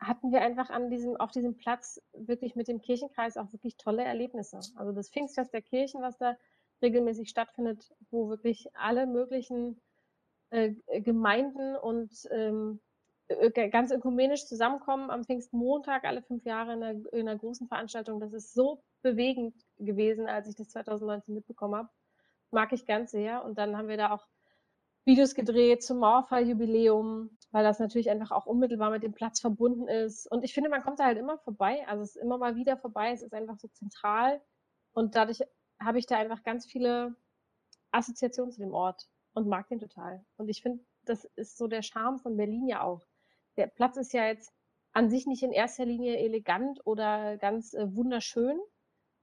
hatten 0.00 0.32
wir 0.32 0.40
einfach 0.40 0.70
an 0.70 0.90
diesem, 0.90 1.16
auf 1.16 1.30
diesem 1.30 1.56
Platz 1.56 2.00
wirklich 2.12 2.56
mit 2.56 2.68
dem 2.68 2.80
Kirchenkreis 2.80 3.36
auch 3.36 3.52
wirklich 3.52 3.76
tolle 3.76 4.04
Erlebnisse. 4.04 4.60
Also 4.76 4.92
das 4.92 5.10
Pfingstfest 5.10 5.52
der 5.52 5.62
Kirchen, 5.62 6.02
was 6.02 6.18
da 6.18 6.36
regelmäßig 6.84 7.28
stattfindet, 7.28 7.92
wo 8.10 8.28
wirklich 8.28 8.68
alle 8.74 9.06
möglichen 9.06 9.80
äh, 10.50 10.74
Gemeinden 11.00 11.76
und 11.76 12.12
ähm, 12.30 12.80
äh, 13.28 13.70
ganz 13.70 13.90
ökumenisch 13.90 14.46
zusammenkommen 14.46 15.10
am 15.10 15.24
Pfingstmontag 15.24 16.04
alle 16.04 16.22
fünf 16.22 16.44
Jahre 16.44 16.74
in 16.74 16.82
einer, 16.82 17.12
in 17.12 17.28
einer 17.28 17.38
großen 17.38 17.68
Veranstaltung. 17.68 18.20
Das 18.20 18.32
ist 18.32 18.52
so 18.52 18.82
bewegend 19.02 19.54
gewesen, 19.78 20.28
als 20.28 20.48
ich 20.48 20.54
das 20.54 20.68
2019 20.70 21.34
mitbekommen 21.34 21.74
habe. 21.74 21.88
Mag 22.50 22.72
ich 22.72 22.86
ganz 22.86 23.10
sehr. 23.10 23.44
Und 23.44 23.58
dann 23.58 23.76
haben 23.76 23.88
wir 23.88 23.96
da 23.96 24.12
auch 24.12 24.26
Videos 25.06 25.34
gedreht 25.34 25.82
zum 25.82 25.98
Mauerfalljubiläum, 25.98 27.36
weil 27.50 27.64
das 27.64 27.78
natürlich 27.78 28.10
einfach 28.10 28.30
auch 28.30 28.46
unmittelbar 28.46 28.90
mit 28.90 29.02
dem 29.02 29.12
Platz 29.12 29.40
verbunden 29.40 29.88
ist. 29.88 30.30
Und 30.30 30.44
ich 30.44 30.54
finde, 30.54 30.70
man 30.70 30.82
kommt 30.82 31.00
da 31.00 31.04
halt 31.04 31.18
immer 31.18 31.38
vorbei. 31.38 31.86
Also 31.88 32.02
es 32.02 32.16
ist 32.16 32.22
immer 32.22 32.38
mal 32.38 32.56
wieder 32.56 32.76
vorbei. 32.76 33.12
Es 33.12 33.22
ist 33.22 33.34
einfach 33.34 33.58
so 33.58 33.68
zentral. 33.68 34.40
Und 34.92 35.14
dadurch 35.16 35.42
habe 35.84 35.98
ich 35.98 36.06
da 36.06 36.16
einfach 36.16 36.42
ganz 36.42 36.66
viele 36.66 37.14
Assoziationen 37.90 38.52
zu 38.52 38.60
dem 38.60 38.72
Ort 38.72 39.08
und 39.34 39.48
mag 39.48 39.68
den 39.68 39.78
total. 39.78 40.24
Und 40.36 40.48
ich 40.48 40.62
finde, 40.62 40.84
das 41.04 41.24
ist 41.36 41.56
so 41.56 41.66
der 41.66 41.82
Charme 41.82 42.18
von 42.18 42.36
Berlin 42.36 42.66
ja 42.66 42.82
auch 42.82 43.06
der 43.56 43.66
Platz 43.66 43.96
ist 43.96 44.12
ja 44.12 44.26
jetzt 44.26 44.52
an 44.92 45.10
sich 45.10 45.26
nicht 45.26 45.42
in 45.42 45.52
erster 45.52 45.84
Linie 45.84 46.18
elegant 46.18 46.80
oder 46.84 47.36
ganz 47.38 47.74
äh, 47.74 47.94
wunderschön, 47.94 48.58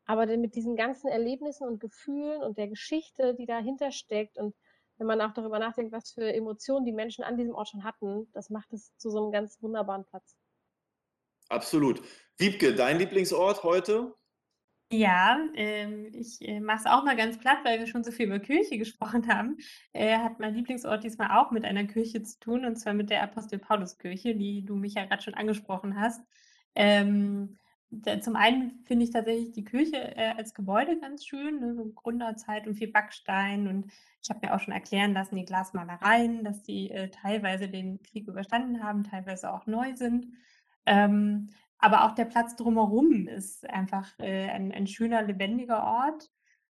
aber 0.05 0.26
mit 0.38 0.55
diesen 0.55 0.76
ganzen 0.76 1.07
Erlebnissen 1.07 1.68
und 1.68 1.80
Gefühlen 1.80 2.43
und 2.43 2.57
der 2.57 2.68
Geschichte, 2.68 3.36
die 3.36 3.45
dahinter 3.45 3.91
steckt 3.91 4.38
und 4.38 4.55
wenn 4.97 5.07
man 5.07 5.22
auch 5.22 5.34
darüber 5.34 5.57
nachdenkt, 5.57 5.91
was 5.91 6.12
für 6.12 6.32
Emotionen 6.32 6.86
die 6.86 6.91
Menschen 6.91 7.24
an 7.24 7.38
diesem 7.38 7.55
Ort 7.55 7.70
schon 7.70 7.84
hatten, 7.84 8.30
das 8.34 8.49
macht 8.49 8.72
es 8.74 8.95
zu 8.97 9.09
so 9.09 9.18
einem 9.18 9.32
ganz 9.32 9.62
wunderbaren 9.62 10.05
Platz. 10.05 10.38
Absolut. 11.49 12.01
Wiebke, 12.38 12.76
dein 12.76 12.99
Lieblingsort 12.99 13.64
heute? 13.64 14.14
Ja, 14.93 15.39
ähm, 15.55 16.07
ich 16.13 16.41
äh, 16.41 16.59
mache 16.59 16.79
es 16.79 16.85
auch 16.85 17.05
mal 17.05 17.15
ganz 17.15 17.37
platt, 17.37 17.59
weil 17.63 17.79
wir 17.79 17.87
schon 17.87 18.03
so 18.03 18.11
viel 18.11 18.25
über 18.25 18.39
Kirche 18.39 18.77
gesprochen 18.77 19.27
haben. 19.27 19.57
Äh, 19.93 20.17
hat 20.17 20.39
mein 20.39 20.53
Lieblingsort 20.53 21.03
diesmal 21.03 21.31
auch 21.39 21.51
mit 21.51 21.63
einer 21.63 21.85
Kirche 21.85 22.21
zu 22.23 22.39
tun, 22.39 22.65
und 22.65 22.75
zwar 22.75 22.93
mit 22.93 23.09
der 23.09 23.23
Apostel-Paulus-Kirche, 23.23 24.35
die 24.35 24.65
du 24.65 24.75
mich 24.75 24.95
ja 24.95 25.05
gerade 25.05 25.23
schon 25.23 25.33
angesprochen 25.33 25.97
hast. 25.97 26.21
Ähm, 26.75 27.57
da, 27.89 28.19
zum 28.19 28.35
einen 28.35 28.83
finde 28.85 29.05
ich 29.05 29.11
tatsächlich 29.11 29.53
die 29.53 29.63
Kirche 29.63 30.15
äh, 30.17 30.33
als 30.37 30.53
Gebäude 30.53 30.99
ganz 30.99 31.25
schön, 31.25 31.61
ne, 31.61 31.73
so 31.73 31.85
Gründerzeit 31.93 32.67
und 32.67 32.75
viel 32.75 32.91
Backstein. 32.91 33.67
Und 33.69 33.91
ich 34.21 34.29
habe 34.29 34.45
mir 34.45 34.53
auch 34.53 34.59
schon 34.59 34.73
erklären 34.73 35.13
lassen, 35.13 35.37
die 35.37 35.45
Glasmalereien, 35.45 36.43
dass 36.43 36.63
die 36.63 36.91
äh, 36.91 37.09
teilweise 37.09 37.69
den 37.69 38.01
Krieg 38.03 38.27
überstanden 38.27 38.83
haben, 38.83 39.05
teilweise 39.05 39.53
auch 39.53 39.67
neu 39.67 39.95
sind. 39.95 40.27
Ähm, 40.85 41.49
aber 41.82 42.05
auch 42.05 42.13
der 42.13 42.25
Platz 42.25 42.55
drumherum 42.55 43.27
ist 43.27 43.67
einfach 43.69 44.07
äh, 44.19 44.49
ein, 44.49 44.71
ein 44.71 44.88
schöner, 44.88 45.23
lebendiger 45.23 45.84
Ort. 45.84 46.32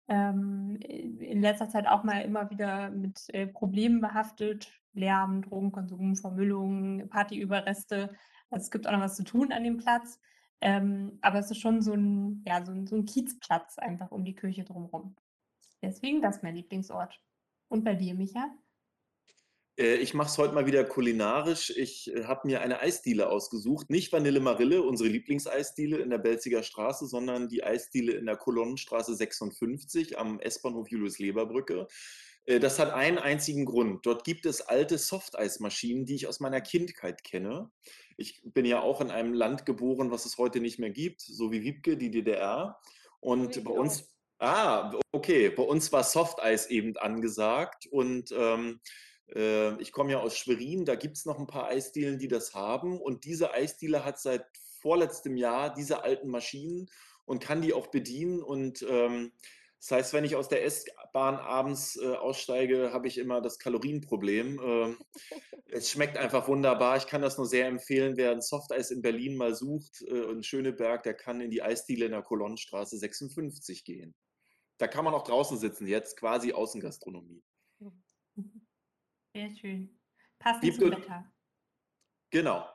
Ähm, 0.09 0.77
in 0.81 1.43
letzter 1.43 1.69
Zeit 1.69 1.87
auch 1.87 2.05
mal 2.05 2.23
immer 2.23 2.51
wieder 2.51 2.91
mit 2.91 3.29
äh, 3.29 3.47
Problemen 3.47 4.01
behaftet. 4.01 4.73
Lärm, 4.95 5.43
Drogenkonsum, 5.43 6.17
Vermüllung, 6.17 7.09
Partyüberreste. 7.09 8.15
Also 8.51 8.65
es 8.65 8.71
gibt 8.71 8.87
auch 8.87 8.93
noch 8.93 9.01
was 9.01 9.17
zu 9.17 9.25
tun 9.25 9.53
an 9.53 9.65
dem 9.65 9.77
Platz. 9.77 10.19
Ähm, 10.63 11.19
aber 11.21 11.39
es 11.41 11.51
ist 11.51 11.61
schon 11.61 11.83
so 11.83 11.93
ein, 11.93 12.43
ja, 12.47 12.65
so 12.65 12.73
ein, 12.73 12.87
so 12.87 12.97
ein 12.97 13.05
Kiezplatz 13.05 13.79
einfach 13.79 14.11
um 14.11 14.25
die 14.25 14.35
Kirche 14.35 14.65
drumherum. 14.65 15.17
Deswegen 15.83 16.23
das 16.23 16.43
mein 16.43 16.55
Lieblingsort. 16.55 17.21
Und 17.69 17.85
bei 17.85 17.95
dir, 17.95 18.15
Micha? 18.15 18.49
Äh, 19.77 19.97
ich 19.97 20.15
mache 20.15 20.29
es 20.29 20.39
heute 20.39 20.55
mal 20.55 20.67
wieder 20.67 20.85
kulinarisch. 20.85 21.71
Ich 21.71 22.13
äh, 22.15 22.25
habe 22.25 22.47
mir 22.47 22.61
eine 22.61 22.81
Eisdiele 22.81 23.29
ausgesucht. 23.29 23.91
Nicht 23.91 24.13
Vanille 24.13 24.41
Marille, 24.41 24.83
unsere 24.83 25.09
Lieblingseisdiele 25.09 25.99
in 25.99 26.11
der 26.11 26.19
Belziger 26.19 26.63
Straße, 26.63 27.07
sondern 27.07 27.49
die 27.49 27.65
Eisdiele 27.65 28.13
in 28.13 28.27
der 28.27 28.37
Kolonnenstraße 28.37 29.15
56 29.15 30.19
am 30.19 30.41
S-Bahnhof 30.41 30.89
Julius-Leber-Brücke. 30.89 31.89
Äh, 32.47 32.61
das 32.61 32.79
hat 32.79 32.93
einen 32.93 33.19
einzigen 33.19 33.65
Grund. 33.65 34.07
Dort 34.07 34.25
gibt 34.25 34.47
es 34.47 34.61
alte 34.61 34.99
Softeismaschinen, 34.99 36.07
die 36.07 36.15
ich 36.15 36.27
aus 36.29 36.41
meiner 36.41 36.61
Kindheit 36.61 37.25
kenne. 37.25 37.71
Ich 38.17 38.43
bin 38.45 38.65
ja 38.65 38.81
auch 38.81 39.01
in 39.01 39.11
einem 39.11 39.33
Land 39.33 39.67
geboren, 39.67 40.11
was 40.11 40.25
es 40.25 40.39
heute 40.39 40.61
nicht 40.61 40.79
mehr 40.79 40.91
gibt, 40.91 41.21
so 41.21 41.51
wie 41.51 41.63
Wiebke, 41.63 41.97
die 41.97 42.11
DDR. 42.11 42.79
Und 43.19 43.65
bei 43.65 43.73
uns, 43.73 44.15
ah, 44.39 44.93
okay, 45.11 45.49
bei 45.49 45.63
uns 45.65 45.91
war 45.93 46.05
Softeis 46.05 46.69
eben 46.69 46.97
angesagt 46.97 47.87
und 47.87 48.31
ähm, 48.37 48.81
äh, 49.35 49.81
ich 49.81 49.93
komme 49.93 50.13
ja 50.13 50.21
aus 50.21 50.37
Schwerin, 50.37 50.85
da 50.85 50.95
gibt 50.95 51.17
es 51.17 51.25
noch 51.25 51.39
ein 51.39 51.47
paar 51.47 51.69
Eisdielen, 51.69 52.19
die 52.19 52.29
das 52.29 52.55
haben. 52.55 53.01
Und 53.01 53.25
diese 53.25 53.53
Eisdiele 53.53 54.05
hat 54.05 54.19
seit 54.19 54.45
vorletztem 54.81 55.37
Jahr 55.37 55.73
diese 55.73 56.03
alten 56.03 56.29
Maschinen 56.29 56.91
und 57.25 57.43
kann 57.43 57.63
die 57.63 57.73
auch 57.73 57.89
bedienen. 57.89 58.43
Und 58.43 58.85
ähm, 58.89 59.33
das 59.81 59.91
heißt, 59.91 60.13
wenn 60.15 60.25
ich 60.25 60.37
aus 60.37 60.49
der 60.49 60.65
S-Bahn 60.65 61.37
abends 61.37 61.97
äh, 61.97 62.15
aussteige, 62.15 62.93
habe 62.93 63.07
ich 63.07 63.19
immer 63.19 63.41
das 63.41 63.59
Kalorienproblem. 63.59 64.59
Äh, 64.59 64.95
es 65.71 65.91
schmeckt 65.91 66.17
einfach 66.17 66.49
wunderbar. 66.49 66.97
Ich 66.97 67.07
kann 67.07 67.23
das 67.23 67.37
nur 67.37 67.47
sehr 67.47 67.67
empfehlen. 67.67 68.17
Wer 68.17 68.31
ein 68.31 68.41
Softeis 68.41 68.91
in 68.91 69.03
Berlin 69.03 69.37
mal 69.37 69.55
sucht, 69.55 70.03
äh, 70.03 70.31
in 70.31 70.43
Schöneberg, 70.43 71.03
der 71.03 71.15
kann 71.15 71.41
in 71.41 71.51
die 71.51 71.63
Eisdiele 71.63 72.07
in 72.07 72.13
der 72.13 72.23
Kolonnenstraße 72.23 72.97
56 72.97 73.85
gehen. 73.85 74.15
Da 74.79 74.89
kann 74.89 75.05
man 75.05 75.15
auch 75.15 75.25
draußen 75.25 75.59
sitzen, 75.59 75.87
jetzt 75.87 76.17
quasi 76.17 76.53
Außengastronomie. 76.53 77.43
Sehr 79.35 79.51
schön. 79.51 79.99
Passend 80.39 80.73
zum 80.73 80.91
Wetter. 80.91 81.31
Genau. 82.31 82.69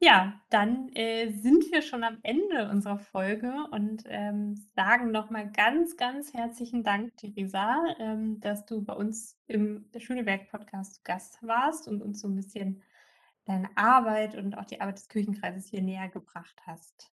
Ja, 0.00 0.42
dann, 0.50 0.90
äh, 0.94 1.30
sind 1.32 1.72
wir 1.72 1.80
schon 1.82 2.04
am 2.04 2.18
Ende 2.22 2.68
unserer 2.70 2.98
Folge 2.98 3.52
und, 3.70 4.02
ähm, 4.06 4.54
sagen 4.74 5.10
noch 5.10 5.30
mal 5.30 5.50
ganz, 5.50 5.96
ganz 5.96 6.34
herzlichen 6.34 6.84
Dank, 6.84 7.16
Theresa, 7.16 7.82
ähm, 7.98 8.38
dass 8.40 8.66
du 8.66 8.82
bei 8.84 8.92
uns 8.92 9.38
im 9.46 9.90
Schöneberg-Podcast 9.96 11.02
Gast 11.04 11.38
warst 11.42 11.88
und 11.88 12.02
uns 12.02 12.20
so 12.20 12.28
ein 12.28 12.36
bisschen 12.36 12.82
deine 13.46 13.70
Arbeit 13.76 14.34
und 14.36 14.58
auch 14.58 14.66
die 14.66 14.80
Arbeit 14.82 14.98
des 14.98 15.08
Küchenkreises 15.08 15.68
hier 15.68 15.82
näher 15.82 16.08
gebracht 16.10 16.60
hast. 16.66 17.10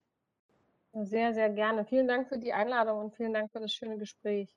sehr, 0.93 1.33
sehr 1.35 1.49
gerne. 1.51 1.85
Vielen 1.85 2.07
Dank 2.07 2.29
für 2.29 2.37
die 2.39 2.53
Einladung 2.53 2.99
und 2.99 3.15
vielen 3.15 3.33
Dank 3.33 3.51
für 3.51 3.59
das 3.59 3.73
schöne 3.73 3.97
Gespräch. 3.97 4.55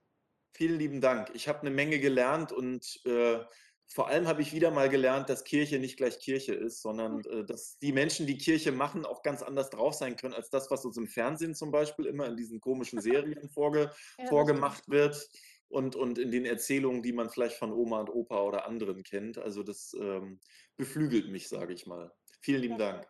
Vielen 0.56 0.78
lieben 0.78 1.02
Dank. 1.02 1.28
Ich 1.34 1.48
habe 1.48 1.60
eine 1.60 1.70
Menge 1.70 1.98
gelernt 1.98 2.50
und 2.50 2.98
äh, 3.04 3.40
vor 3.88 4.08
allem 4.08 4.26
habe 4.26 4.40
ich 4.40 4.54
wieder 4.54 4.70
mal 4.70 4.88
gelernt, 4.88 5.28
dass 5.28 5.44
Kirche 5.44 5.78
nicht 5.78 5.98
gleich 5.98 6.18
Kirche 6.18 6.54
ist, 6.54 6.80
sondern 6.80 7.22
äh, 7.26 7.44
dass 7.44 7.76
die 7.78 7.92
Menschen, 7.92 8.26
die 8.26 8.38
Kirche 8.38 8.72
machen, 8.72 9.04
auch 9.04 9.22
ganz 9.22 9.42
anders 9.42 9.68
drauf 9.68 9.92
sein 9.92 10.16
können 10.16 10.32
als 10.32 10.48
das, 10.48 10.70
was 10.70 10.86
uns 10.86 10.96
im 10.96 11.08
Fernsehen 11.08 11.54
zum 11.54 11.70
Beispiel 11.70 12.06
immer 12.06 12.24
in 12.26 12.38
diesen 12.38 12.58
komischen 12.60 13.02
Serien 13.02 13.48
vorge 13.54 13.90
ja, 14.18 14.26
vorgemacht 14.28 14.88
wird 14.88 15.28
und, 15.68 15.94
und 15.94 16.18
in 16.18 16.30
den 16.30 16.46
Erzählungen, 16.46 17.02
die 17.02 17.12
man 17.12 17.28
vielleicht 17.28 17.58
von 17.58 17.70
Oma 17.70 18.00
und 18.00 18.08
Opa 18.08 18.40
oder 18.40 18.66
anderen 18.66 19.02
kennt. 19.02 19.36
Also 19.36 19.62
das 19.62 19.94
ähm, 20.00 20.40
beflügelt 20.78 21.28
mich, 21.28 21.50
sage 21.50 21.74
ich 21.74 21.86
mal. 21.86 22.10
Vielen 22.40 22.62
lieben 22.62 22.78
Dank. 22.78 23.06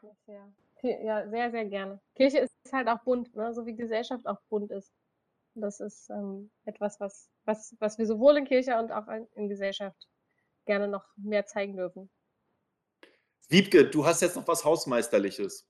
Ja, 0.82 1.28
sehr, 1.30 1.50
sehr 1.52 1.64
gerne. 1.66 2.00
Kirche 2.16 2.38
ist 2.38 2.56
halt 2.72 2.88
auch 2.88 3.04
bunt, 3.04 3.36
ne? 3.36 3.54
so 3.54 3.66
wie 3.66 3.76
Gesellschaft 3.76 4.26
auch 4.26 4.40
bunt 4.48 4.72
ist. 4.72 4.92
Das 5.56 5.80
ist 5.80 6.10
ähm, 6.10 6.50
etwas, 6.64 7.00
was, 7.00 7.30
was, 7.44 7.74
was 7.78 7.98
wir 7.98 8.06
sowohl 8.06 8.36
in 8.36 8.44
Kirche 8.44 8.78
und 8.78 8.92
auch 8.92 9.06
in 9.34 9.48
Gesellschaft 9.48 10.08
gerne 10.66 10.88
noch 10.88 11.04
mehr 11.16 11.46
zeigen 11.46 11.76
dürfen. 11.76 12.10
Wiebke, 13.48 13.88
du 13.88 14.04
hast 14.04 14.22
jetzt 14.22 14.36
noch 14.36 14.46
was 14.48 14.64
Hausmeisterliches. 14.64 15.68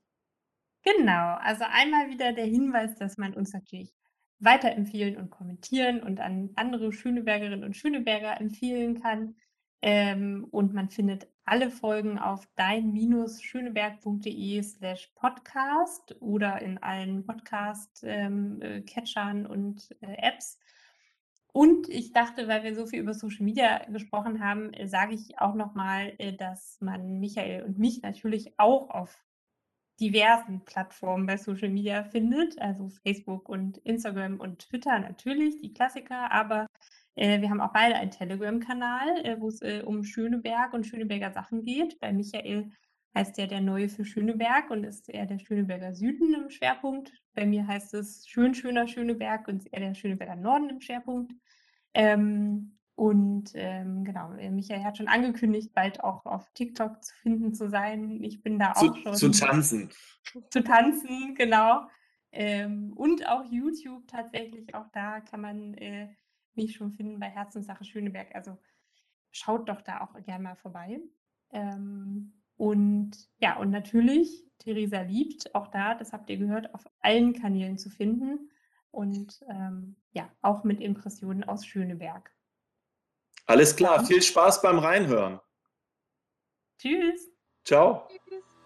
Genau, 0.83 1.35
also 1.39 1.63
einmal 1.67 2.09
wieder 2.09 2.33
der 2.33 2.45
Hinweis, 2.45 2.95
dass 2.95 3.17
man 3.17 3.33
uns 3.33 3.53
natürlich 3.53 3.93
weiterempfehlen 4.39 5.17
und 5.17 5.29
kommentieren 5.29 6.01
und 6.01 6.19
an 6.19 6.51
andere 6.55 6.91
Schönebergerinnen 6.91 7.63
und 7.63 7.75
Schöneberger 7.75 8.39
empfehlen 8.39 9.01
kann. 9.01 9.35
Ähm, 9.81 10.47
und 10.51 10.73
man 10.73 10.89
findet 10.89 11.27
alle 11.47 11.71
Folgen 11.71 12.19
auf 12.19 12.47
dein-schöneberg.de 12.55 14.61
slash 14.61 15.11
podcast 15.15 16.15
oder 16.19 16.61
in 16.61 16.77
allen 16.77 17.25
Podcast-Catchern 17.25 19.37
ähm, 19.37 19.45
äh, 19.45 19.47
und 19.47 19.95
äh, 20.01 20.13
Apps. 20.17 20.59
Und 21.53 21.87
ich 21.89 22.11
dachte, 22.11 22.47
weil 22.47 22.63
wir 22.63 22.75
so 22.75 22.85
viel 22.85 22.99
über 22.99 23.13
Social 23.13 23.45
Media 23.45 23.85
gesprochen 23.85 24.43
haben, 24.43 24.71
sage 24.85 25.15
ich 25.15 25.39
auch 25.39 25.55
nochmal, 25.55 26.13
äh, 26.17 26.33
dass 26.33 26.77
man 26.81 27.19
Michael 27.19 27.63
und 27.63 27.79
mich 27.79 28.01
natürlich 28.01 28.59
auch 28.59 28.89
auf 28.89 29.23
diversen 29.99 30.63
Plattformen 30.65 31.25
bei 31.25 31.37
Social 31.37 31.69
Media 31.69 32.03
findet, 32.03 32.61
also 32.61 32.89
Facebook 33.03 33.49
und 33.49 33.77
Instagram 33.79 34.39
und 34.39 34.59
Twitter 34.59 34.99
natürlich, 34.99 35.59
die 35.61 35.73
Klassiker, 35.73 36.31
aber 36.31 36.67
wir 37.17 37.49
haben 37.49 37.61
auch 37.61 37.73
beide 37.73 37.95
einen 37.95 38.11
Telegram-Kanal, 38.11 39.25
äh, 39.25 39.39
wo 39.39 39.49
es 39.49 39.61
äh, 39.61 39.81
um 39.83 40.03
Schöneberg 40.03 40.73
und 40.73 40.85
Schöneberger 40.85 41.31
Sachen 41.31 41.63
geht. 41.63 41.99
Bei 41.99 42.13
Michael 42.13 42.71
heißt 43.15 43.37
der 43.37 43.47
der 43.47 43.61
Neue 43.61 43.89
für 43.89 44.05
Schöneberg 44.05 44.69
und 44.69 44.83
ist 44.83 45.09
eher 45.09 45.25
der 45.25 45.39
Schöneberger 45.39 45.95
Süden 45.95 46.33
im 46.35 46.49
Schwerpunkt. 46.49 47.11
Bei 47.33 47.45
mir 47.45 47.65
heißt 47.65 47.93
es 47.95 48.27
Schön, 48.27 48.53
schöner 48.53 48.87
Schöneberg 48.87 49.47
und 49.47 49.57
ist 49.57 49.73
eher 49.73 49.79
der 49.79 49.95
Schöneberger 49.95 50.35
Norden 50.35 50.69
im 50.69 50.81
Schwerpunkt. 50.81 51.33
Ähm, 51.93 52.77
und 52.93 53.51
ähm, 53.53 54.03
genau, 54.03 54.33
äh, 54.33 54.49
Michael 54.49 54.83
hat 54.83 54.97
schon 54.97 55.07
angekündigt, 55.07 55.71
bald 55.73 56.03
auch 56.03 56.25
auf 56.25 56.49
TikTok 56.53 57.03
zu 57.03 57.13
finden 57.15 57.53
zu 57.53 57.69
sein. 57.69 58.23
Ich 58.23 58.41
bin 58.41 58.57
da 58.57 58.73
zu, 58.73 58.89
auch 58.89 58.97
schon. 58.97 59.13
Zu 59.15 59.31
tanzen. 59.31 59.89
Zu 60.49 60.63
tanzen, 60.63 61.35
genau. 61.35 61.87
Ähm, 62.31 62.93
und 62.95 63.27
auch 63.27 63.45
YouTube 63.45 64.07
tatsächlich, 64.07 64.75
auch 64.75 64.87
da 64.93 65.21
kann 65.21 65.41
man 65.41 65.73
äh, 65.75 66.09
mich 66.57 66.75
schon 66.75 66.91
finden 66.91 67.19
bei 67.19 67.29
Herzenssache 67.29 67.85
Schöneberg. 67.85 68.35
Also 68.35 68.57
schaut 69.31 69.69
doch 69.69 69.81
da 69.81 70.01
auch 70.01 70.13
gerne 70.23 70.43
mal 70.43 70.55
vorbei. 70.55 70.99
Ähm, 71.51 72.33
und 72.57 73.11
ja, 73.39 73.57
und 73.57 73.69
natürlich, 73.69 74.45
Theresa 74.57 75.01
liebt, 75.01 75.53
auch 75.53 75.67
da, 75.67 75.95
das 75.95 76.11
habt 76.11 76.29
ihr 76.29 76.37
gehört, 76.37 76.73
auf 76.73 76.85
allen 76.99 77.33
Kanälen 77.33 77.77
zu 77.77 77.89
finden. 77.89 78.49
Und 78.91 79.43
ähm, 79.49 79.95
ja, 80.11 80.29
auch 80.41 80.63
mit 80.63 80.81
Impressionen 80.81 81.43
aus 81.43 81.65
Schöneberg. 81.65 82.31
Alles 83.45 83.75
klar, 83.75 84.03
viel 84.05 84.21
Spaß 84.21 84.61
beim 84.61 84.79
Reinhören. 84.79 85.39
Tschüss. 86.79 87.31
Ciao. 87.63 88.07
Tschüss. 88.09 88.56